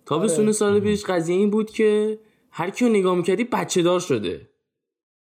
تابستون 0.05 0.45
آره. 0.45 0.51
سال 0.51 0.79
پیش 0.79 1.05
قضیه 1.05 1.35
این 1.35 1.49
بود 1.49 1.71
که 1.71 2.19
هر 2.51 2.69
کیو 2.69 2.89
نگاه 2.89 3.15
می‌کردی 3.15 3.43
بچه 3.43 3.81
دار 3.81 3.99
شده. 3.99 4.50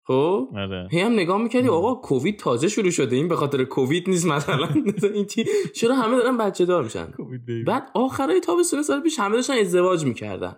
خب؟ 0.07 0.49
آره. 0.57 0.89
هی 0.91 1.01
هم 1.01 1.13
نگاه 1.13 1.43
می‌کردی 1.43 1.69
آقا 1.69 1.95
کووید 1.95 2.39
تازه 2.39 2.69
شروع 2.69 2.91
شده. 2.91 3.17
این 3.17 3.29
به 3.29 3.37
خاطر 3.37 3.65
کووید 3.65 4.09
نیست 4.11 4.27
مثلا. 4.27 4.69
این 5.15 5.27
چی؟ 5.27 5.45
چرا 5.75 5.95
همه 5.95 6.17
دارن 6.17 6.37
بچه 6.37 6.65
دار 6.65 6.85
میشن؟ 6.85 7.07
بعد 7.67 7.91
آخرای 7.95 8.41
تابستون 8.41 8.83
سال 8.83 9.01
پیش 9.01 9.19
همه 9.19 9.37
داشتن 9.37 9.55
ازدواج 9.55 10.05
می‌کردن. 10.05 10.57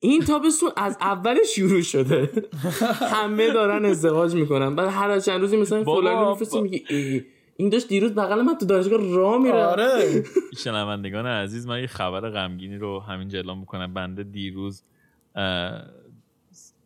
این 0.00 0.20
تابستون 0.20 0.70
از 0.76 0.96
اولش 1.00 1.54
شروع 1.56 1.80
شده. 1.80 2.30
همه 3.14 3.52
دارن 3.52 3.84
ازدواج 3.84 4.34
می‌کنن. 4.34 4.74
بعد 4.76 4.88
هر 4.88 5.20
چند 5.20 5.40
روزی 5.40 5.56
مثلا 5.56 5.84
فلانی 5.84 6.30
میفرستی 6.30 6.60
میگی 6.60 6.84
ای، 6.90 7.22
این 7.56 7.68
داشت 7.68 7.88
دیروز 7.88 8.14
بغل 8.14 8.42
من 8.42 8.58
تو 8.58 8.66
دانشگاه 8.66 9.14
راه 9.14 9.42
میره 9.42 9.64
آره. 9.64 10.24
شنوندگان 10.64 11.26
عزیز 11.26 11.66
من 11.66 11.80
یه 11.80 11.86
خبر 11.86 12.30
غمگینی 12.30 12.76
رو 12.76 13.00
همینجا 13.00 13.38
اعلام 13.38 13.58
می‌کنم. 13.58 13.94
بنده 13.94 14.22
دیروز 14.22 14.84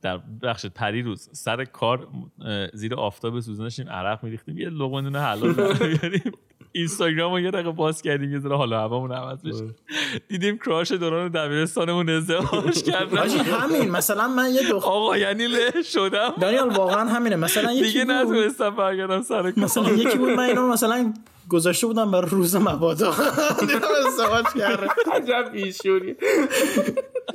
در 0.05 0.21
بخش 0.43 0.67
پری 0.67 1.03
روز 1.03 1.29
سر 1.33 1.65
کار 1.65 2.09
زیر 2.73 2.95
آفتاب 2.95 3.41
سوزن 3.41 3.63
داشتیم 3.63 3.89
عرق 3.89 4.25
میریختیم. 4.25 4.59
یه 4.59 4.69
لقمه 4.71 5.01
نون 5.01 5.17
حلال 5.17 5.53
بیاریم. 5.53 6.33
اینستاگرام 6.73 7.33
رو 7.33 7.41
یه 7.41 7.51
دقیقه 7.51 7.71
باز 7.73 8.03
کردیم 8.03 8.33
یه 8.33 8.39
ذره 8.39 8.57
حالا 8.57 8.81
هوامون 8.81 9.13
عوض 9.13 9.43
بشه. 9.43 9.75
دیدیم 10.29 10.59
کراش 10.59 10.93
دوران 10.93 11.29
دبیرستانمون 11.29 12.11
ازدواج 12.11 12.83
کرد 12.91 13.15
حاجی 13.15 13.39
همین. 13.39 13.91
مثلا 13.91 14.29
من 14.29 14.51
یه 14.55 14.63
دختر 14.71 14.89
آقا 14.89 15.19
یعنی 15.19 15.47
له 15.47 15.83
شدم. 15.83 16.35
دانیال 16.41 16.69
واقعا 16.69 17.09
همینه. 17.09 17.37
مثلا 17.37 17.73
یکی 17.73 17.83
دیگه 17.85 18.05
نتونستم 18.05 18.71
برگردم 18.71 19.23
سر 19.23 19.51
کار. 19.51 19.65
مثلا 19.65 19.91
یکی 19.91 20.19
بود 20.19 20.31
من 20.31 20.45
اینو 20.45 20.69
مثلا 20.69 21.15
گذاشته 21.49 21.87
بودم 21.87 22.11
برای 22.11 22.31
روز 22.31 22.57
مبادا. 22.57 23.15
دیدم 23.61 23.73
ازدواج 24.07 24.45
کرده 24.59 24.89
عجب 25.13 25.53
بیشوری. 25.53 26.17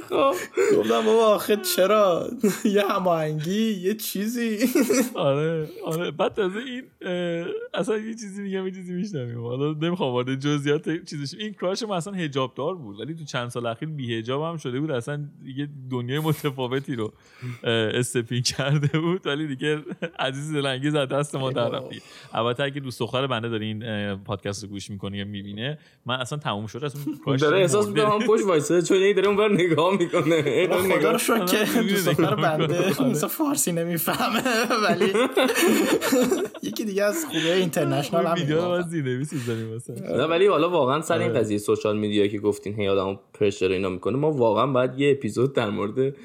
خب. 0.10 0.34
گفتم 0.78 1.06
بابا 1.06 1.26
آخه 1.26 1.56
چرا؟ 1.56 2.30
یه 2.76 2.88
هماهنگی 2.89 3.72
یه 3.72 3.93
چیزی. 3.93 4.58
آره 5.15 5.69
آره. 5.86 6.12
بعد 6.12 6.34
تازه 6.34 6.60
این 6.60 6.84
اصلا 7.74 7.98
یه 7.98 8.13
چیزی 8.13 8.41
میگم 8.41 8.65
یه 8.65 8.72
چیزی 8.72 8.93
میشنویم. 8.93 9.43
حالا 9.43 9.72
نمی‌خوام 9.72 10.13
وارد 10.13 10.36
جزئیات 10.39 11.06
چیزش 11.06 11.39
این 11.39 11.54
کراش 11.54 11.84
ما 11.84 11.95
اصلا 11.95 12.13
حجاب 12.13 12.54
دار 12.56 12.76
بود 12.76 13.00
ولی 13.00 13.15
تو 13.15 13.24
چند 13.24 13.50
سال 13.50 13.65
اخیر 13.65 13.89
بی 13.89 14.17
حجاب 14.17 14.41
هم 14.41 14.58
شده 14.58 14.80
بود. 14.80 14.91
اصلا 14.91 15.30
دیگه 15.43 15.67
دنیای 15.91 16.19
متفاوتی 16.19 16.95
رو 16.95 17.13
استپین 17.63 18.41
کرده 18.41 19.00
بود. 19.00 19.28
ولی 19.28 19.48
دیگه 19.48 19.80
عزیز 20.19 20.54
دلانگیز 20.54 20.95
از 20.95 21.10
دست 21.10 21.36
ما 21.36 21.52
در 21.52 21.69
رفت. 21.69 21.88
البته 22.34 22.63
اگه 22.63 22.80
دوست 22.80 23.00
دختر 23.00 23.28
بنده 23.28 23.50
داره 23.50 23.65
این 23.65 24.15
پادکست 24.15 24.63
رو 24.63 24.69
گوش 24.69 24.89
می‌کنه 24.89 25.17
یا 25.17 25.26
می‌بینه 25.26 25.78
من 26.06 26.15
اصلا 26.15 26.38
تموم 26.38 26.67
شده 26.67 26.86
اصلا 26.86 27.02
کراش 27.26 27.41
داره 27.41 27.58
احساس 27.58 27.88
هم 27.88 28.19
پشت 28.28 28.43
وایساده 28.45 28.82
چون 28.82 28.98
یه 28.98 29.13
داره 29.13 29.28
اونور 29.28 29.54
نگاه 29.54 29.98
می‌کنه. 29.99 30.67
خدا 30.97 31.12
رو 31.12 31.17
شکر. 31.17 31.45
که 31.45 31.57
آره، 31.57 31.89
دوست 31.89 32.09
دختر 32.09 32.23
نگاه 32.23 32.35
بنده 32.35 32.88
می‌کنه. 32.88 33.09
مثلا 33.09 33.29
فارسی 33.29 33.71
نمی‌فهمه 33.71 34.41
ولی 34.89 35.13
یکی 36.69 36.85
دیگه 36.85 37.03
از 37.03 37.25
خوبه 37.25 37.53
اینترنشنال 37.53 38.25
هم 38.25 38.38
نه 40.17 40.23
ولی 40.23 40.47
حالا 40.47 40.69
واقعا 40.69 41.01
سر 41.01 41.17
این 41.19 41.29
آره. 41.29 41.39
قضیه 41.39 41.57
سوشال 41.57 41.97
میدیا 41.97 42.27
که 42.27 42.39
گفتین 42.39 42.79
هی 42.79 42.88
آدمو 42.88 43.17
پرشر 43.33 43.71
اینا 43.71 43.89
می‌کنه 43.89 44.17
ما 44.17 44.31
واقعا 44.31 44.67
باید 44.67 44.99
یه 44.99 45.12
اپیزود 45.12 45.53
در 45.53 45.69
مورد 45.69 46.15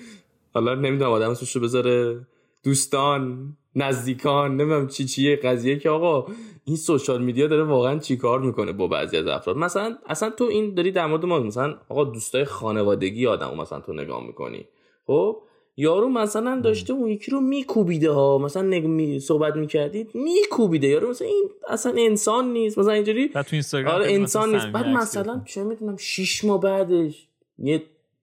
حالا 0.55 0.75
نمی‌دونم 0.75 1.11
آدم 1.11 1.31
اسمش 1.31 1.57
رو 1.57 1.63
بذاره 1.63 2.27
دوستان 2.65 3.57
نزدیکان 3.77 4.57
نمی‌دونم 4.57 4.89
چی 4.89 5.05
چیه 5.05 5.37
قضیه 5.37 5.79
که 5.79 5.91
آقا 5.91 6.27
این 6.65 6.77
سوشال 6.77 7.23
میدیا 7.23 7.47
داره 7.47 7.63
واقعا 7.63 7.99
چیکار 7.99 8.41
می‌کنه 8.41 8.73
با 8.73 8.87
بعضی 8.89 9.17
از 9.17 9.27
افراد؟ 9.27 9.57
مثلا 9.57 9.97
اصلا 10.07 10.31
تو 10.31 10.45
این 10.45 10.75
داری 10.75 10.93
در 10.93 11.07
مورد 11.07 11.25
ما 11.25 11.41
مثلا 11.41 11.75
آقا 11.89 12.05
دوستای 12.05 12.45
خانوادگی 12.45 13.27
آدمو 13.27 13.63
مثلا 13.63 13.81
تو 13.81 13.93
نگاه 13.93 14.27
می‌کنی. 14.27 14.69
خب؟ 15.07 15.43
یارو 15.77 16.09
مثلا 16.09 16.61
داشته 16.61 16.93
اون 16.93 17.09
یکی 17.09 17.31
رو 17.31 17.41
میکوبیده 17.41 18.11
ها 18.11 18.39
مثلا 18.39 18.63
نگ... 18.63 18.87
می... 18.87 19.21
صحبت 19.21 19.57
می‌کردید 19.57 20.11
میکوبیده. 20.15 20.87
یارو 20.87 21.11
مثلا 21.11 21.29
این 21.29 21.45
اصلا 21.69 21.93
انسان 21.99 22.53
نیست. 22.53 22.79
مثلا 22.79 22.93
اینجوری 22.93 23.29
تو 23.29 23.43
اینستاگرام 23.53 23.95
آره 23.95 24.13
انسان 24.13 24.55
نیست. 24.55 24.67
بعد 24.67 24.87
مثلا 24.87 25.43
چه 25.47 25.65
می‌دونم 25.65 25.97
شیش 25.97 26.45
ماه 26.45 26.61
بعدش 26.61 27.29
یه 27.59 27.83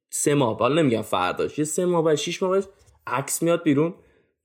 سه 0.09 0.33
ماه 0.33 0.57
حالا 0.57 0.81
نمیگم 0.81 1.01
فرداش 1.01 1.59
یه 1.59 1.65
سه 1.65 1.85
ماه 1.85 2.03
بعد 2.03 2.15
شیش 2.15 2.43
ماه 2.43 2.51
بعدش 2.51 2.65
عکس 3.07 3.43
میاد 3.43 3.63
بیرون. 3.63 3.93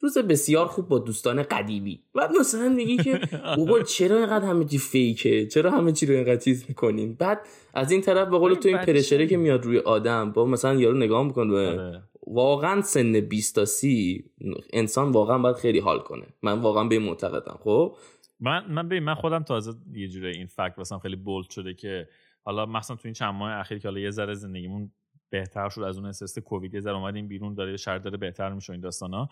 روز 0.01 0.19
بسیار 0.19 0.67
خوب 0.67 0.89
با 0.89 0.99
دوستان 0.99 1.43
قدیمی. 1.43 2.03
بعد 2.15 2.31
مثلا 2.41 2.69
میگی 2.69 2.97
که 2.97 3.21
بابا 3.57 3.83
چرا 3.83 4.17
اینقدر 4.17 4.45
همه 4.45 4.65
چی 4.65 4.79
فیکه؟ 4.79 5.47
چرا 5.47 5.71
همه 5.71 5.93
چی 5.93 6.07
رو 6.07 6.15
اینقدر 6.15 6.37
چیز 6.37 6.65
می‌کنین 6.69 7.15
بعد 7.15 7.41
از 7.75 7.93
این 7.93 8.01
طرف 8.01 8.29
به 8.29 8.39
قول 8.39 8.51
این 8.51 8.61
تو 8.61 8.69
این. 8.69 8.79
پرشره 8.79 9.27
که 9.27 9.37
میاد 9.37 9.65
روی 9.65 9.79
آدم 9.79 10.33
با 10.33 10.47
مثلا 10.47 10.75
یارو 10.75 10.97
نگاه 10.97 11.25
می‌کنه 11.25 11.53
به 11.53 11.69
آره. 11.69 12.03
واقعا 12.27 12.83
سن 12.83 13.21
20 13.21 13.55
تا 13.55 13.65
30 13.65 14.25
انسان 14.73 15.13
واقعا 15.13 15.39
باید 15.39 15.57
خیلی 15.57 15.79
حال 15.79 15.99
کنه. 15.99 16.27
من 16.43 16.61
واقعا 16.61 16.85
به 16.85 16.99
معتقدم. 16.99 17.59
خب؟ 17.65 17.97
من 18.41 18.73
من 18.73 18.89
ببین 18.89 19.03
من 19.03 19.15
خودم 19.15 19.43
تازه 19.43 19.73
یه 19.93 20.09
جوره 20.09 20.31
این 20.31 20.47
فکت 20.47 20.75
واسم 20.77 20.99
خیلی 20.99 21.17
بولد 21.17 21.51
شده 21.51 21.75
که 21.75 22.09
حالا 22.45 22.67
مثلا 22.67 22.97
تو 22.97 23.03
این 23.05 23.15
چند 23.15 23.35
ماه 23.35 23.53
اخیر 23.53 23.79
که 23.79 23.89
حالا 23.89 24.01
یه 24.01 24.11
ذره 24.11 24.35
زندگیمون 24.35 24.91
بهتر 25.31 25.69
شد 25.69 25.81
از 25.81 25.97
اون 25.99 26.07
استرس 26.07 26.39
کووید 26.39 26.75
یه 26.75 26.81
ذره 26.81 26.97
اومدیم 26.97 27.29
بیرون 27.29 27.55
داره 27.55 27.77
شرط 27.77 28.03
داره 28.03 28.17
بهتر 28.17 28.53
میشه 28.53 28.73
این 28.73 28.81
داستانا. 28.81 29.29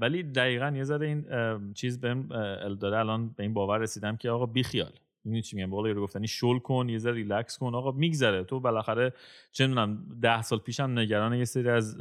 ولی 0.00 0.22
دقیقا 0.22 0.72
یه 0.76 0.84
ذره 0.84 1.06
این 1.06 1.24
چیز 1.72 2.00
بهم 2.00 2.32
اه، 2.32 2.74
داره 2.74 2.98
الان 2.98 3.28
به 3.28 3.42
این 3.42 3.54
باور 3.54 3.78
رسیدم 3.78 4.16
که 4.16 4.30
آقا 4.30 4.46
بی 4.46 4.62
خیال 4.62 4.92
می‌دونی 5.28 5.42
چی 5.42 5.56
میگم؟ 5.56 5.70
بالا 5.70 5.92
رو 5.92 6.02
گفتنی 6.02 6.26
شل 6.26 6.58
کن 6.58 6.88
یه 6.88 6.98
ذره 6.98 7.14
ریلکس 7.14 7.58
کن 7.58 7.74
آقا 7.74 7.90
میگذره. 7.90 8.44
تو 8.44 8.60
بالاخره 8.60 9.12
چه 9.52 9.66
می‌دونم 9.66 9.98
ده 10.22 10.42
سال 10.42 10.58
پیشم 10.58 10.98
نگران 10.98 11.34
یه 11.34 11.44
سری 11.44 11.68
از 11.68 11.96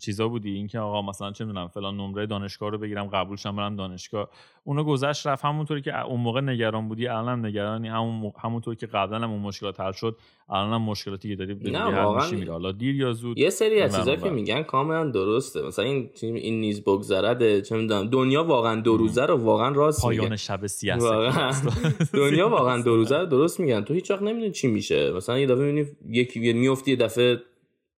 چیزا 0.00 0.28
بودی. 0.28 0.50
اینکه 0.50 0.78
آقا 0.78 1.02
مثلا 1.02 1.32
چه 1.32 1.44
می‌دونم 1.44 1.68
فلان 1.68 1.96
نمره 1.96 2.26
دانشگاه 2.26 2.70
رو 2.70 2.78
بگیرم 2.78 3.06
قبولشم 3.06 3.56
برم 3.56 3.76
دانشگاه. 3.76 4.28
اونو 4.64 4.84
گذشت 4.84 5.26
رفت. 5.26 5.44
همونطوری 5.44 5.82
که 5.82 6.04
اون 6.04 6.20
موقع 6.20 6.40
نگران 6.40 6.88
بودی 6.88 7.08
الان 7.08 7.46
نگرانی. 7.46 7.88
همون 7.88 8.32
همونطور 8.42 8.74
که 8.74 8.86
قبلا 8.86 9.18
هم 9.18 9.30
اون 9.30 9.42
مشکلات 9.42 9.80
حل 9.80 9.92
شد 9.92 10.16
الان 10.50 10.72
هم 10.72 10.82
مشکلاتی 10.82 11.28
که 11.28 11.36
داری 11.36 11.54
نه 11.54 12.02
واقعا 12.02 12.30
میره 12.30 12.52
حالا 12.52 12.72
دیر 12.72 12.96
یا 12.96 13.12
زود 13.12 13.38
یه 13.38 13.50
سری 13.50 13.80
از 13.80 13.96
چیزا 13.96 14.16
که 14.16 14.30
میگن 14.30 14.62
کاملا 14.62 15.10
درسته. 15.10 15.62
مثلا 15.62 15.84
این 15.84 16.10
این 16.22 16.60
نیز 16.60 16.84
بگذرده. 16.84 17.62
چه 17.62 17.76
می‌دونم 17.76 18.08
دنیا 18.10 18.44
واقعا 18.44 18.80
دو 18.80 18.96
روزه 18.96 19.26
رو 19.26 19.36
واقعا 19.36 19.68
راست 19.68 20.02
پایان 20.02 20.36
شب 20.36 20.66
سیاست. 20.66 22.12
دنیا 22.12 22.48
واقعا 22.58 22.82
دو 22.82 22.96
روزه 22.96 23.16
رو 23.16 23.26
درست 23.26 23.60
میگن. 23.60 23.84
تو 23.84 23.94
هیچ 23.94 24.10
وقت 24.10 24.22
نمی‌دونی 24.22 24.50
چی 24.50 24.68
میشه. 24.68 25.12
مثلا 25.12 25.38
یه 25.38 25.46
دفعه 25.46 25.72
می‌بینی 25.72 25.96
یکی 26.08 26.52
میفتی 26.52 26.90
یه 26.90 26.96
دفعه 26.96 27.42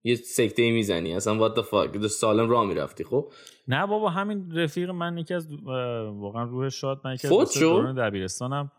یه 0.03 0.15
سکته 0.15 0.71
می‌زنی. 0.71 1.13
اصلا 1.13 1.37
وات 1.37 1.59
the 1.59 1.63
fuck 1.63 2.07
سالم 2.07 2.49
راه 2.49 2.65
می‌رفتی. 2.65 3.03
خب؟ 3.03 3.31
نه 3.67 3.87
بابا 3.87 4.09
همین 4.09 4.51
رفیق 4.55 4.89
من 4.89 5.17
یکی 5.17 5.33
از 5.33 5.47
واقعا 6.13 6.43
روح 6.43 6.69
شاد 6.69 7.01
من 7.05 7.13
یکی 7.13 7.27
از 7.27 7.57
دبیرستانم. 7.97 8.71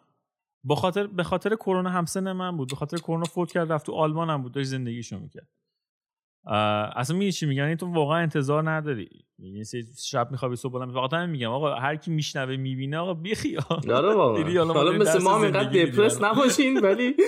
به 0.64 0.74
خاطر 0.74 1.06
به 1.06 1.22
خاطر 1.22 1.54
کرونا 1.54 1.90
همسن 1.90 2.32
من 2.32 2.56
بود. 2.56 2.68
به 2.70 2.76
خاطر 2.76 2.96
کرونا 2.96 3.24
فوت 3.24 3.52
کرد 3.52 3.72
رفت 3.72 3.86
تو 3.86 3.92
آلمان 3.92 4.30
هم 4.30 4.42
بود. 4.42 4.52
داشت 4.52 4.68
زندگیشو 4.68 5.18
می‌کرد. 5.18 5.48
اصلا 6.46 7.16
می 7.16 7.32
چی 7.32 7.46
میگن 7.46 7.74
تو 7.74 7.86
واقعا 7.86 8.18
انتظار 8.18 8.70
نداری. 8.70 9.08
یه 9.38 9.64
شب 9.98 10.28
میخوابی 10.30 10.56
صبح 10.56 10.72
بلند 10.72 10.92
واقعا 10.92 11.26
میگم. 11.26 11.50
آقا 11.50 11.74
هر 11.74 11.96
کی 11.96 12.10
میشنوه 12.10 12.56
می‌بینه. 12.56 12.98
آقا 12.98 13.14
بی 13.14 13.34
خیال. 13.34 13.80
داره 13.86 14.14
واقعا 14.14 14.64
حالا 14.74 14.92
مثل 14.92 15.22
ما 15.22 15.42
اینقدر 15.42 15.84
دپرس 15.84 16.22
نباشین 16.22 16.80
ولی 16.80 17.14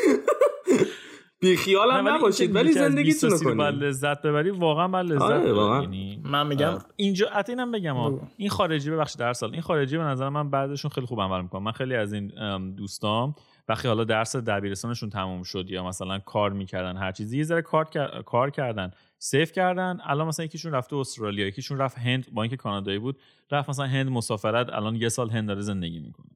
بی 1.40 1.56
خیال 1.56 1.90
هم 1.90 2.08
نباشید 2.08 2.54
ولی 2.54 2.72
زندگیتون 2.72 3.30
رو 3.30 3.38
کنید 3.38 3.56
بعد 3.56 3.74
لذت 3.74 4.22
ببری 4.22 4.50
واقعا 4.50 4.88
بعد 4.88 5.06
لذت 5.06 5.22
آره 5.22 5.52
واقعا. 5.52 5.82
یعنی 5.82 6.20
من 6.24 6.46
میگم 6.46 6.78
اینجا 6.96 7.28
حتی 7.32 7.52
اینم 7.52 7.72
بگم 7.72 7.96
این 8.36 8.48
خارجی 8.48 8.90
ببخشید 8.90 9.20
در 9.20 9.32
سال. 9.32 9.52
این 9.52 9.60
خارجی 9.62 9.96
به 9.98 10.04
نظر 10.04 10.28
من 10.28 10.50
بعدشون 10.50 10.90
خیلی 10.90 11.06
خوب 11.06 11.20
عمل 11.20 11.42
می‌کنن 11.42 11.62
من 11.62 11.72
خیلی 11.72 11.94
از 11.94 12.12
این 12.12 12.30
دوستام 12.76 13.34
وقتی 13.68 13.88
حالا 13.88 14.04
درس 14.04 14.36
دبیرستانشون 14.36 15.10
تموم 15.10 15.42
شد 15.42 15.70
یا 15.70 15.84
مثلا 15.84 16.18
کار 16.18 16.52
می‌کردن 16.52 16.96
هر 16.96 17.12
چیزی 17.12 17.38
یه 17.38 17.44
ذره 17.44 17.62
کار 17.62 17.84
کار 18.26 18.50
کردن 18.50 18.90
سیف 19.18 19.52
کردن. 19.52 19.98
الان 20.04 20.26
مثلا 20.26 20.44
یکیشون 20.44 20.72
رفته 20.72 20.96
استرالیا 20.96 21.46
یکیشون 21.46 21.78
رفت 21.78 21.98
هند 21.98 22.26
با 22.32 22.42
اینکه 22.42 22.56
کانادایی 22.56 22.98
بود 22.98 23.18
رفت 23.50 23.68
مثلا 23.68 23.86
هند 23.86 24.08
مسافرت 24.08 24.70
الان 24.72 24.96
یه 24.96 25.08
سال 25.08 25.30
هند 25.30 25.48
داره 25.48 25.60
زندگی 25.60 25.98
می‌کنه. 25.98 26.26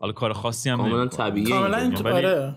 حالا 0.00 0.12
کار 0.12 0.32
خاصی 0.32 0.70
هم 0.70 0.76
کاملا 0.76 1.06
طبیعیه 1.06 1.50
کاملا 1.50 1.92
آره. 2.04 2.54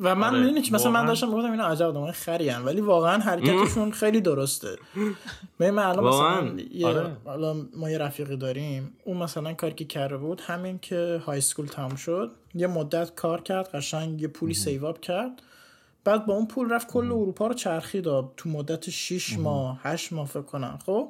و 0.00 0.14
من 0.14 0.28
آره. 0.28 0.38
می‌دونی 0.38 0.70
مثلا 0.72 0.90
من 0.90 1.06
داشتم 1.06 1.28
می‌گفتم 1.28 1.50
اینا 1.50 1.66
عجب 1.66 1.86
آدمای 1.86 2.12
خری 2.12 2.50
ولی 2.50 2.80
واقعا 2.80 3.18
حرکتشون 3.18 3.92
خیلی 4.00 4.20
درسته. 4.20 4.78
من 5.60 5.78
الان 5.78 6.04
مثلا 6.04 6.62
یه 6.70 6.86
آره. 6.86 7.16
ما 7.76 7.90
یه 7.90 7.98
رفیقی 7.98 8.36
داریم 8.36 8.96
اون 9.04 9.16
مثلا 9.16 9.54
کاری 9.54 9.74
که 9.74 9.84
کرده 9.84 10.16
بود 10.16 10.40
همین 10.40 10.78
که 10.78 11.22
high 11.26 11.38
school 11.38 11.66
تموم 11.66 11.96
شد 11.96 12.30
یه 12.54 12.66
مدت 12.66 13.14
کار 13.14 13.40
کرد 13.40 13.68
قشنگ 13.68 14.22
یه 14.22 14.28
پولی 14.28 14.54
save 14.54 14.84
up 14.84 15.00
کرد. 15.00 15.42
بعد 16.04 16.26
با 16.26 16.34
اون 16.34 16.46
پول 16.46 16.72
رفت 16.72 16.88
کل 16.88 17.06
اروپا 17.06 17.46
رو 17.46 17.54
چرخید 17.54 18.04
تو 18.36 18.48
مدت 18.48 18.90
6 18.90 19.38
ماه 19.38 19.80
8 19.82 20.12
ماه 20.12 20.26
فکر 20.26 20.42
کنم 20.42 20.78
خب؟ 20.86 21.08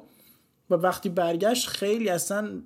و 0.69 0.75
وقتی 0.75 1.09
برگشت 1.09 1.67
خیلی 1.67 2.09
اصلا 2.09 2.61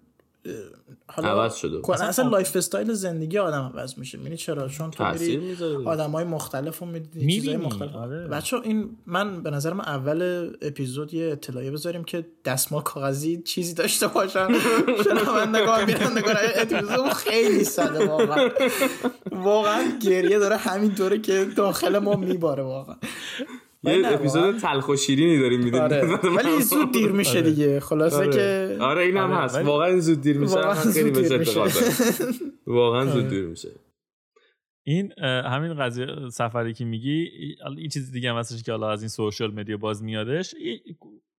حالا 1.07 1.29
عوض 1.29 1.55
شده 1.55 1.91
اصلا 2.03 2.29
lifestyle 2.29 2.93
زندگی 2.93 3.37
آدم 3.37 3.71
عوض 3.73 3.97
میشه. 3.97 4.17
می‌بینی 4.17 4.37
چرا؟ 4.37 4.67
چون 4.67 4.91
تو 4.91 5.13
میری 5.13 5.57
آدم 5.85 6.11
های 6.11 6.23
مختلف 6.25 6.79
رو 6.79 6.87
می‌دید 6.87 7.29
چیزای 7.29 7.57
مختلف. 7.57 7.95
آره. 7.95 8.27
بچه 8.27 8.57
این 8.63 8.97
من 9.05 9.43
به 9.43 9.49
نظر 9.51 9.73
من 9.73 9.85
اول 9.85 10.51
اپیزود 10.61 11.13
یه 11.13 11.31
اطلاعیه 11.31 11.71
بذاریم 11.71 12.03
که 12.03 12.25
دستمال 12.45 12.81
کاغذی 12.81 13.41
چیزی 13.41 13.73
داشته 13.73 14.07
باشن. 14.07 14.47
شنوندگان 15.03 15.85
بینندگان 15.85 16.35
اپیزود 16.55 17.13
خیلی 17.13 17.63
ساده 17.63 18.05
واقعا. 18.05 18.49
واقعا 19.31 19.83
گریه 20.01 20.39
داره 20.39 20.57
همین 20.57 20.95
طوره 20.95 21.19
که 21.19 21.45
داخل 21.55 21.99
ما 21.99 22.15
میباره 22.15 22.63
واقعا. 22.63 22.95
یه 23.87 24.07
اپیزود 24.07 24.57
تلخ 24.57 24.89
و 24.89 24.95
شیرینی 24.95 25.39
داریم 25.39 25.63
می‌دونیم. 25.63 25.83
آره. 25.83 26.01
ولی 26.37 26.61
زود 26.61 26.91
دیر 26.91 27.11
میشه 27.11 27.39
آره. 27.39 27.41
دیگه. 27.41 27.79
خلاصه 27.79 28.17
آره. 28.17 28.31
که 28.31 28.77
آره 28.83 29.03
این 29.03 29.17
هم 29.17 29.31
هست. 29.31 29.55
واقعا 29.55 29.99
زود 29.99 30.21
دیر 30.21 30.37
میشه. 30.37 30.73
خیلی 30.73 31.11
بهش 31.11 31.57
واقعا 32.67 33.05
زود 33.05 33.27
دیر 33.27 33.45
میشه. 33.45 33.69
این 34.85 35.13
همین 35.21 35.73
قضیه 35.73 36.07
سفری 36.31 36.73
که 36.73 36.85
میگی 36.85 37.29
این 37.77 37.89
چیز 37.89 38.11
دیگه 38.11 38.29
هم 38.29 38.37
هستش 38.37 38.63
که 38.63 38.71
حالا 38.71 38.91
از 38.91 39.01
این 39.01 39.09
سوشال 39.09 39.53
مدیا 39.53 39.77
باز 39.77 40.03
میادش. 40.03 40.55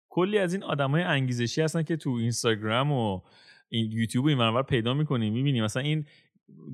کلی 0.08 0.38
از 0.38 0.54
این 0.54 0.62
آدمای 0.62 1.02
انگیزشی 1.02 1.62
هستن 1.62 1.82
که 1.82 1.96
تو 1.96 2.10
اینستاگرام 2.10 2.92
و 2.92 3.20
این 3.68 3.92
یوتیوب 3.92 4.24
و 4.24 4.28
این 4.28 4.62
پیدا 4.62 4.94
می‌کنیم 4.94 5.32
می‌بینیم 5.32 5.64
مثلا 5.64 5.82
این 5.82 6.06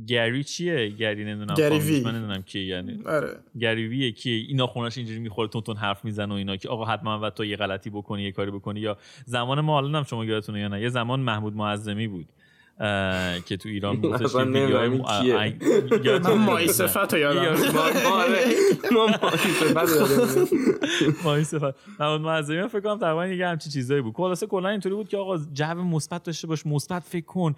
گری 0.06 0.44
چیه؟ 0.44 0.88
گری 0.88 1.24
نمی‌دونم 1.24 1.54
گری 1.54 1.78
وی. 1.78 2.00
من 2.00 2.14
نمی‌دونم 2.14 2.42
کی 2.42 2.60
یعنی 2.60 3.02
آره. 3.06 3.36
گری 3.60 3.88
وی 3.88 4.12
کی؟ 4.12 4.46
اینا 4.48 4.66
خونش 4.66 4.98
اینجوری 4.98 5.18
می‌خوره 5.18 5.48
تون 5.48 5.62
تون 5.62 5.76
حرف 5.76 6.04
می‌زنه 6.04 6.34
و 6.34 6.36
اینا 6.36 6.56
که 6.56 6.68
آقا 6.68 6.84
حتما 6.84 7.20
و 7.20 7.30
تو 7.30 7.44
یه 7.44 7.56
غلطی 7.56 7.90
بکنی 7.90 8.22
یه 8.22 8.32
کاری 8.32 8.50
بکنی 8.50 8.80
یا 8.80 8.98
زمان 9.24 9.60
ما 9.60 9.78
الانم 9.78 10.02
شما 10.02 10.24
یادتونه 10.24 10.60
یا 10.60 10.68
نه 10.68 10.80
یه 10.82 10.88
زمان 10.88 11.20
محمود 11.20 11.56
معظمی 11.56 12.08
بود. 12.08 12.26
که 13.46 13.56
تو 13.56 13.68
ایران 13.68 13.96
بودش 14.00 14.34
ویدیوهای 14.34 14.88
من 14.88 16.34
مای 16.34 16.68
صفت 16.68 17.14
رو 17.14 17.20
یادم 17.20 17.54
مای 21.24 21.44
صفت 21.44 21.74
محمود 22.00 22.20
معظمی 22.26 22.68
فکر 22.68 22.80
کنم 22.80 22.98
تقریبا 22.98 23.26
یه 23.26 23.48
همچین 23.48 23.72
چیزایی 23.72 24.00
بود. 24.00 24.14
خلاصه 24.14 24.46
کلا 24.46 24.68
اینطوری 24.68 24.94
بود 24.94 25.08
که 25.08 25.16
آقا 25.16 25.38
جو 25.52 25.74
مثبت 25.74 26.22
داشته 26.22 26.46
باش 26.46 26.66
مثبت 26.66 27.02
فکر 27.02 27.24
کن 27.24 27.54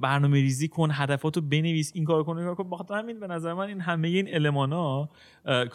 برنامه 0.00 0.40
ریزی 0.40 0.68
کن 0.68 0.88
هدفاتو 0.92 1.40
بنویس 1.40 1.92
این 1.94 2.04
کار 2.04 2.24
کن 2.24 2.36
این 2.36 2.46
کار 2.46 2.54
کن. 2.54 2.70
بخاطر 2.70 2.94
همین 2.94 3.20
به 3.20 3.26
نظر 3.26 3.54
من 3.54 3.66
این 3.66 3.80
همه 3.80 4.08
این 4.08 4.34
المانا 4.34 5.08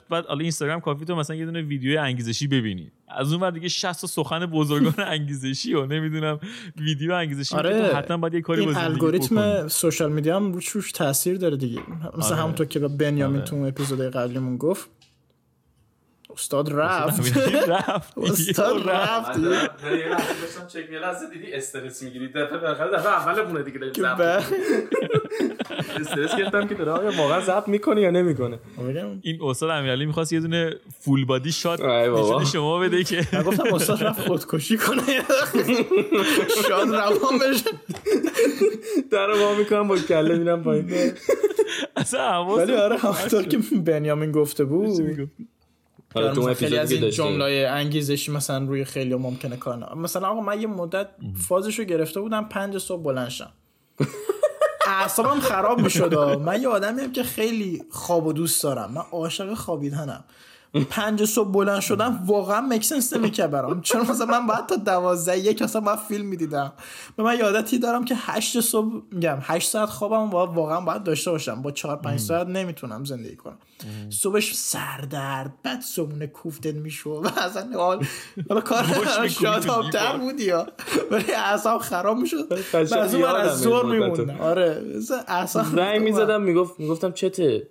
بعد 0.10 0.26
حالا 0.26 0.39
اینستاگرام 0.39 0.82
کافی 0.82 1.06
تو 1.06 1.16
مثلا 1.16 1.36
یه 1.36 1.46
دونه 1.46 1.62
ویدیو 1.62 2.02
انگیزشی 2.02 2.48
ببینی. 2.48 2.92
از 3.17 3.34
اون 3.34 3.41
ور 3.41 3.52
دیگه 3.52 3.67
60 3.67 4.06
سخن 4.06 4.45
بزرگان 4.45 4.93
انگیزشی 5.08 5.73
و 5.73 5.86
نمی‌دونم 5.86 6.39
ویدیو 6.78 7.13
انگیزشی 7.13 7.56
آره 7.56 7.95
حتما 7.95 8.17
باید 8.17 8.34
یه 8.34 8.41
کاری 8.41 8.62
این 8.62 8.76
الگوریتم 8.76 9.67
سوشال 9.67 10.12
میدیا 10.12 10.36
هم 10.36 10.54
روش 10.54 10.91
تاثیر 10.91 11.38
داره 11.38 11.58
دیگه 11.58 11.80
مثلا 12.17 12.36
آره. 12.36 12.36
همونطور 12.36 12.65
که 12.65 12.80
بنیامین 12.80 13.38
آره. 13.38 13.45
تو 13.45 13.56
اپیزود 13.56 14.02
قبلیمون 14.02 14.58
گفت 14.58 14.89
استاد 16.34 16.74
رفت. 16.74 17.38
رفت؟ 17.67 18.17
استاد 18.32 18.89
رفت. 18.89 19.39
چک 20.67 20.89
یه 20.91 21.00
لحظه 21.00 21.30
دیدی 21.34 21.54
استرس 21.54 22.04
می‌گیری. 22.04 22.28
دفعه 22.28 22.58
بالاخره 22.58 22.91
دفعه 22.91 23.12
اول 23.12 23.41
بونه 23.43 23.63
دیگه 23.63 23.80
استرس 26.00 26.36
گرفتم 26.36 26.67
که 26.67 26.76
داره 26.76 27.17
واقعا 27.17 27.41
ضبط 27.41 27.67
می‌کنه 27.67 28.02
یا 28.02 28.12
نمی‌کنه؟ 28.12 28.60
این 29.22 29.39
استاد 29.43 29.69
امیرعلی 29.69 30.06
می‌خواست 30.06 30.34
یه 30.34 30.39
دونه 30.39 30.76
فول 31.00 31.26
بادی 31.26 31.52
شات 31.52 31.82
نشون 31.82 32.46
شما 32.46 32.80
بده 32.80 33.04
که. 33.04 33.28
من 33.34 33.43
گفتم 33.43 33.74
استاد 33.74 34.04
رفت 34.04 34.28
خودکشی 34.28 34.78
کنه. 34.78 35.02
شاد 36.67 36.88
روان 36.88 37.39
بشه. 37.39 37.69
در 39.12 39.30
وا 39.32 39.56
می‌کنم 39.56 39.88
با 39.88 39.98
کله 39.98 40.38
میرم 40.38 40.63
پایین. 40.63 41.13
اصلا 41.96 42.46
ولی 42.46 42.74
آره 42.74 42.98
همونطور 42.98 43.43
که 43.43 43.58
بنیامین 43.86 44.32
گفته 44.32 44.63
بود. 44.63 45.30
خیلی 46.56 46.78
از 46.78 46.91
این 46.91 47.10
جمله 47.10 47.67
انگیزشی 47.71 48.32
مثلا 48.32 48.65
روی 48.65 48.86
خیلی 48.86 49.15
ممکنه 49.15 49.58
کار 49.58 49.95
مثلا 49.95 50.28
آقا 50.28 50.41
من 50.41 50.62
یه 50.62 50.67
مدت 50.67 51.08
فازش 51.47 51.80
رو 51.80 51.86
گرفته 51.86 52.19
بودم 52.19 52.45
پنج 52.49 52.78
صبح 52.78 53.04
بلند 53.04 53.30
شم 53.30 53.52
اعصابم 54.88 55.39
خراب 55.39 55.80
می‌شد. 55.80 56.13
من 56.15 56.62
یه 56.62 56.67
آدمیم 56.67 57.12
که 57.12 57.23
خیلی 57.23 57.84
خواب 57.91 58.28
و 58.28 58.34
دوست 58.34 58.63
دارم. 58.63 58.91
من 58.91 59.02
عاشق 59.12 59.54
خوابیدنم. 59.54 60.23
پنج 60.89 61.25
صبح 61.25 61.51
بلند 61.51 61.79
شدم 61.79 62.23
واقعا 62.25 62.62
مکسنس 62.62 63.13
نمی‌کرد 63.13 63.51
برام. 63.51 63.81
چون 63.81 64.01
مثلا 64.01 64.25
من 64.25 64.47
باید 64.47 64.65
تا 64.65 64.75
دوازده 64.75 65.39
یک 65.39 65.62
اصلا 65.62 65.81
باید 65.81 65.99
فیلم 65.99 66.25
می‌دیدم. 66.25 66.73
به 67.17 67.23
من 67.23 67.38
یادتی 67.38 67.79
دارم 67.79 68.05
که 68.05 68.15
هشت 68.17 68.62
صبح 68.62 68.93
میگم 69.12 69.38
هشت 69.41 69.69
ساعت 69.69 69.89
خوابم 69.89 70.29
باید 70.29 70.49
واقعا 70.49 70.81
باید 70.81 71.03
داشته 71.03 71.31
باشم. 71.31 71.62
با 71.62 71.71
چهار 71.71 71.95
پنج 71.95 72.19
ساعت 72.19 72.47
نمی‌تونم 72.47 73.05
زندگی 73.05 73.36
کنم. 73.36 73.57
صبحش 74.09 74.53
سردرد 74.53 75.53
بعد 75.63 75.81
صبحونه 75.81 76.27
کوفتن 76.27 76.71
میشو 76.71 77.09
و 77.09 77.27
اصلا 77.38 77.67
حال 77.75 78.05
حالا 78.49 78.62
کار 78.62 78.86
شادابتر 79.27 80.17
بودی 80.17 80.43
یا 80.43 80.67
ولی 81.12 81.33
اعصاب 81.33 81.81
خراب 81.81 82.17
می‌شد. 82.17 82.59
از 82.73 83.15
اون 83.15 83.23
از 83.23 83.62
زور 83.62 83.86
میموندم. 83.86 84.41
آره 84.41 84.81
اصلا 85.27 85.63
زنگ 85.63 86.01
می‌زدم 86.01 86.41
می‌گفت 86.41 86.79
می‌گفتم 86.79 87.12
چته؟ 87.12 87.67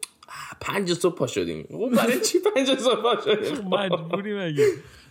پنج 0.63 0.93
صبح 0.93 1.15
پا 1.15 1.27
شدیم. 1.27 1.67
برای 1.97 2.21
چی 2.21 2.39
پنج 2.55 2.79
صبح 2.79 3.03
پا 3.03 3.21
شدیم؟ 3.25 3.69
مجبوری 3.75 4.35
مگه؟ 4.35 4.67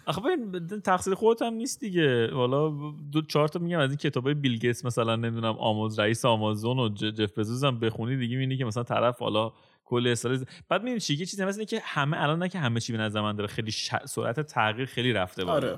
آخه 0.05 0.21
ببین 0.21 0.81
تقصیر 0.81 1.13
خودت 1.13 1.41
هم 1.41 1.53
نیست 1.53 1.79
دیگه. 1.79 2.33
والا 2.33 2.73
دو 3.11 3.21
چهار 3.21 3.47
تا 3.47 3.59
میگم 3.59 3.79
از 3.79 3.89
این 3.89 3.97
کتابای 3.97 4.33
بیل 4.33 4.57
گیتس 4.57 4.85
مثلا 4.85 5.15
نمی‌دونم 5.15 5.55
آموز 5.59 5.99
رئیس 5.99 6.25
آمازون 6.25 6.79
و 6.79 6.89
جف 6.89 7.39
بزوس 7.39 7.63
هم 7.63 7.79
بخونی 7.79 8.17
دیگه 8.17 8.35
می‌بینی 8.37 8.57
که 8.57 8.65
مثلا 8.65 8.83
طرف 8.83 9.19
حالا 9.19 9.53
کل 9.85 10.07
استرس 10.07 10.43
بعد 10.69 10.81
می‌بینی 10.81 10.99
چی؟ 10.99 11.17
چیزی 11.17 11.45
مثلا 11.45 11.63
که 11.63 11.81
همه 11.83 12.21
الان 12.21 12.39
نه 12.39 12.49
که 12.49 12.59
همه 12.59 12.79
چی 12.79 12.91
به 12.93 12.99
نظر 12.99 13.21
من 13.21 13.35
داره 13.35 13.47
خیلی 13.47 13.71
ش... 13.71 13.91
سرعت 14.05 14.39
تغییر 14.39 14.85
خیلی 14.85 15.13
رفته 15.13 15.45
بالا. 15.45 15.55
آره. 15.55 15.77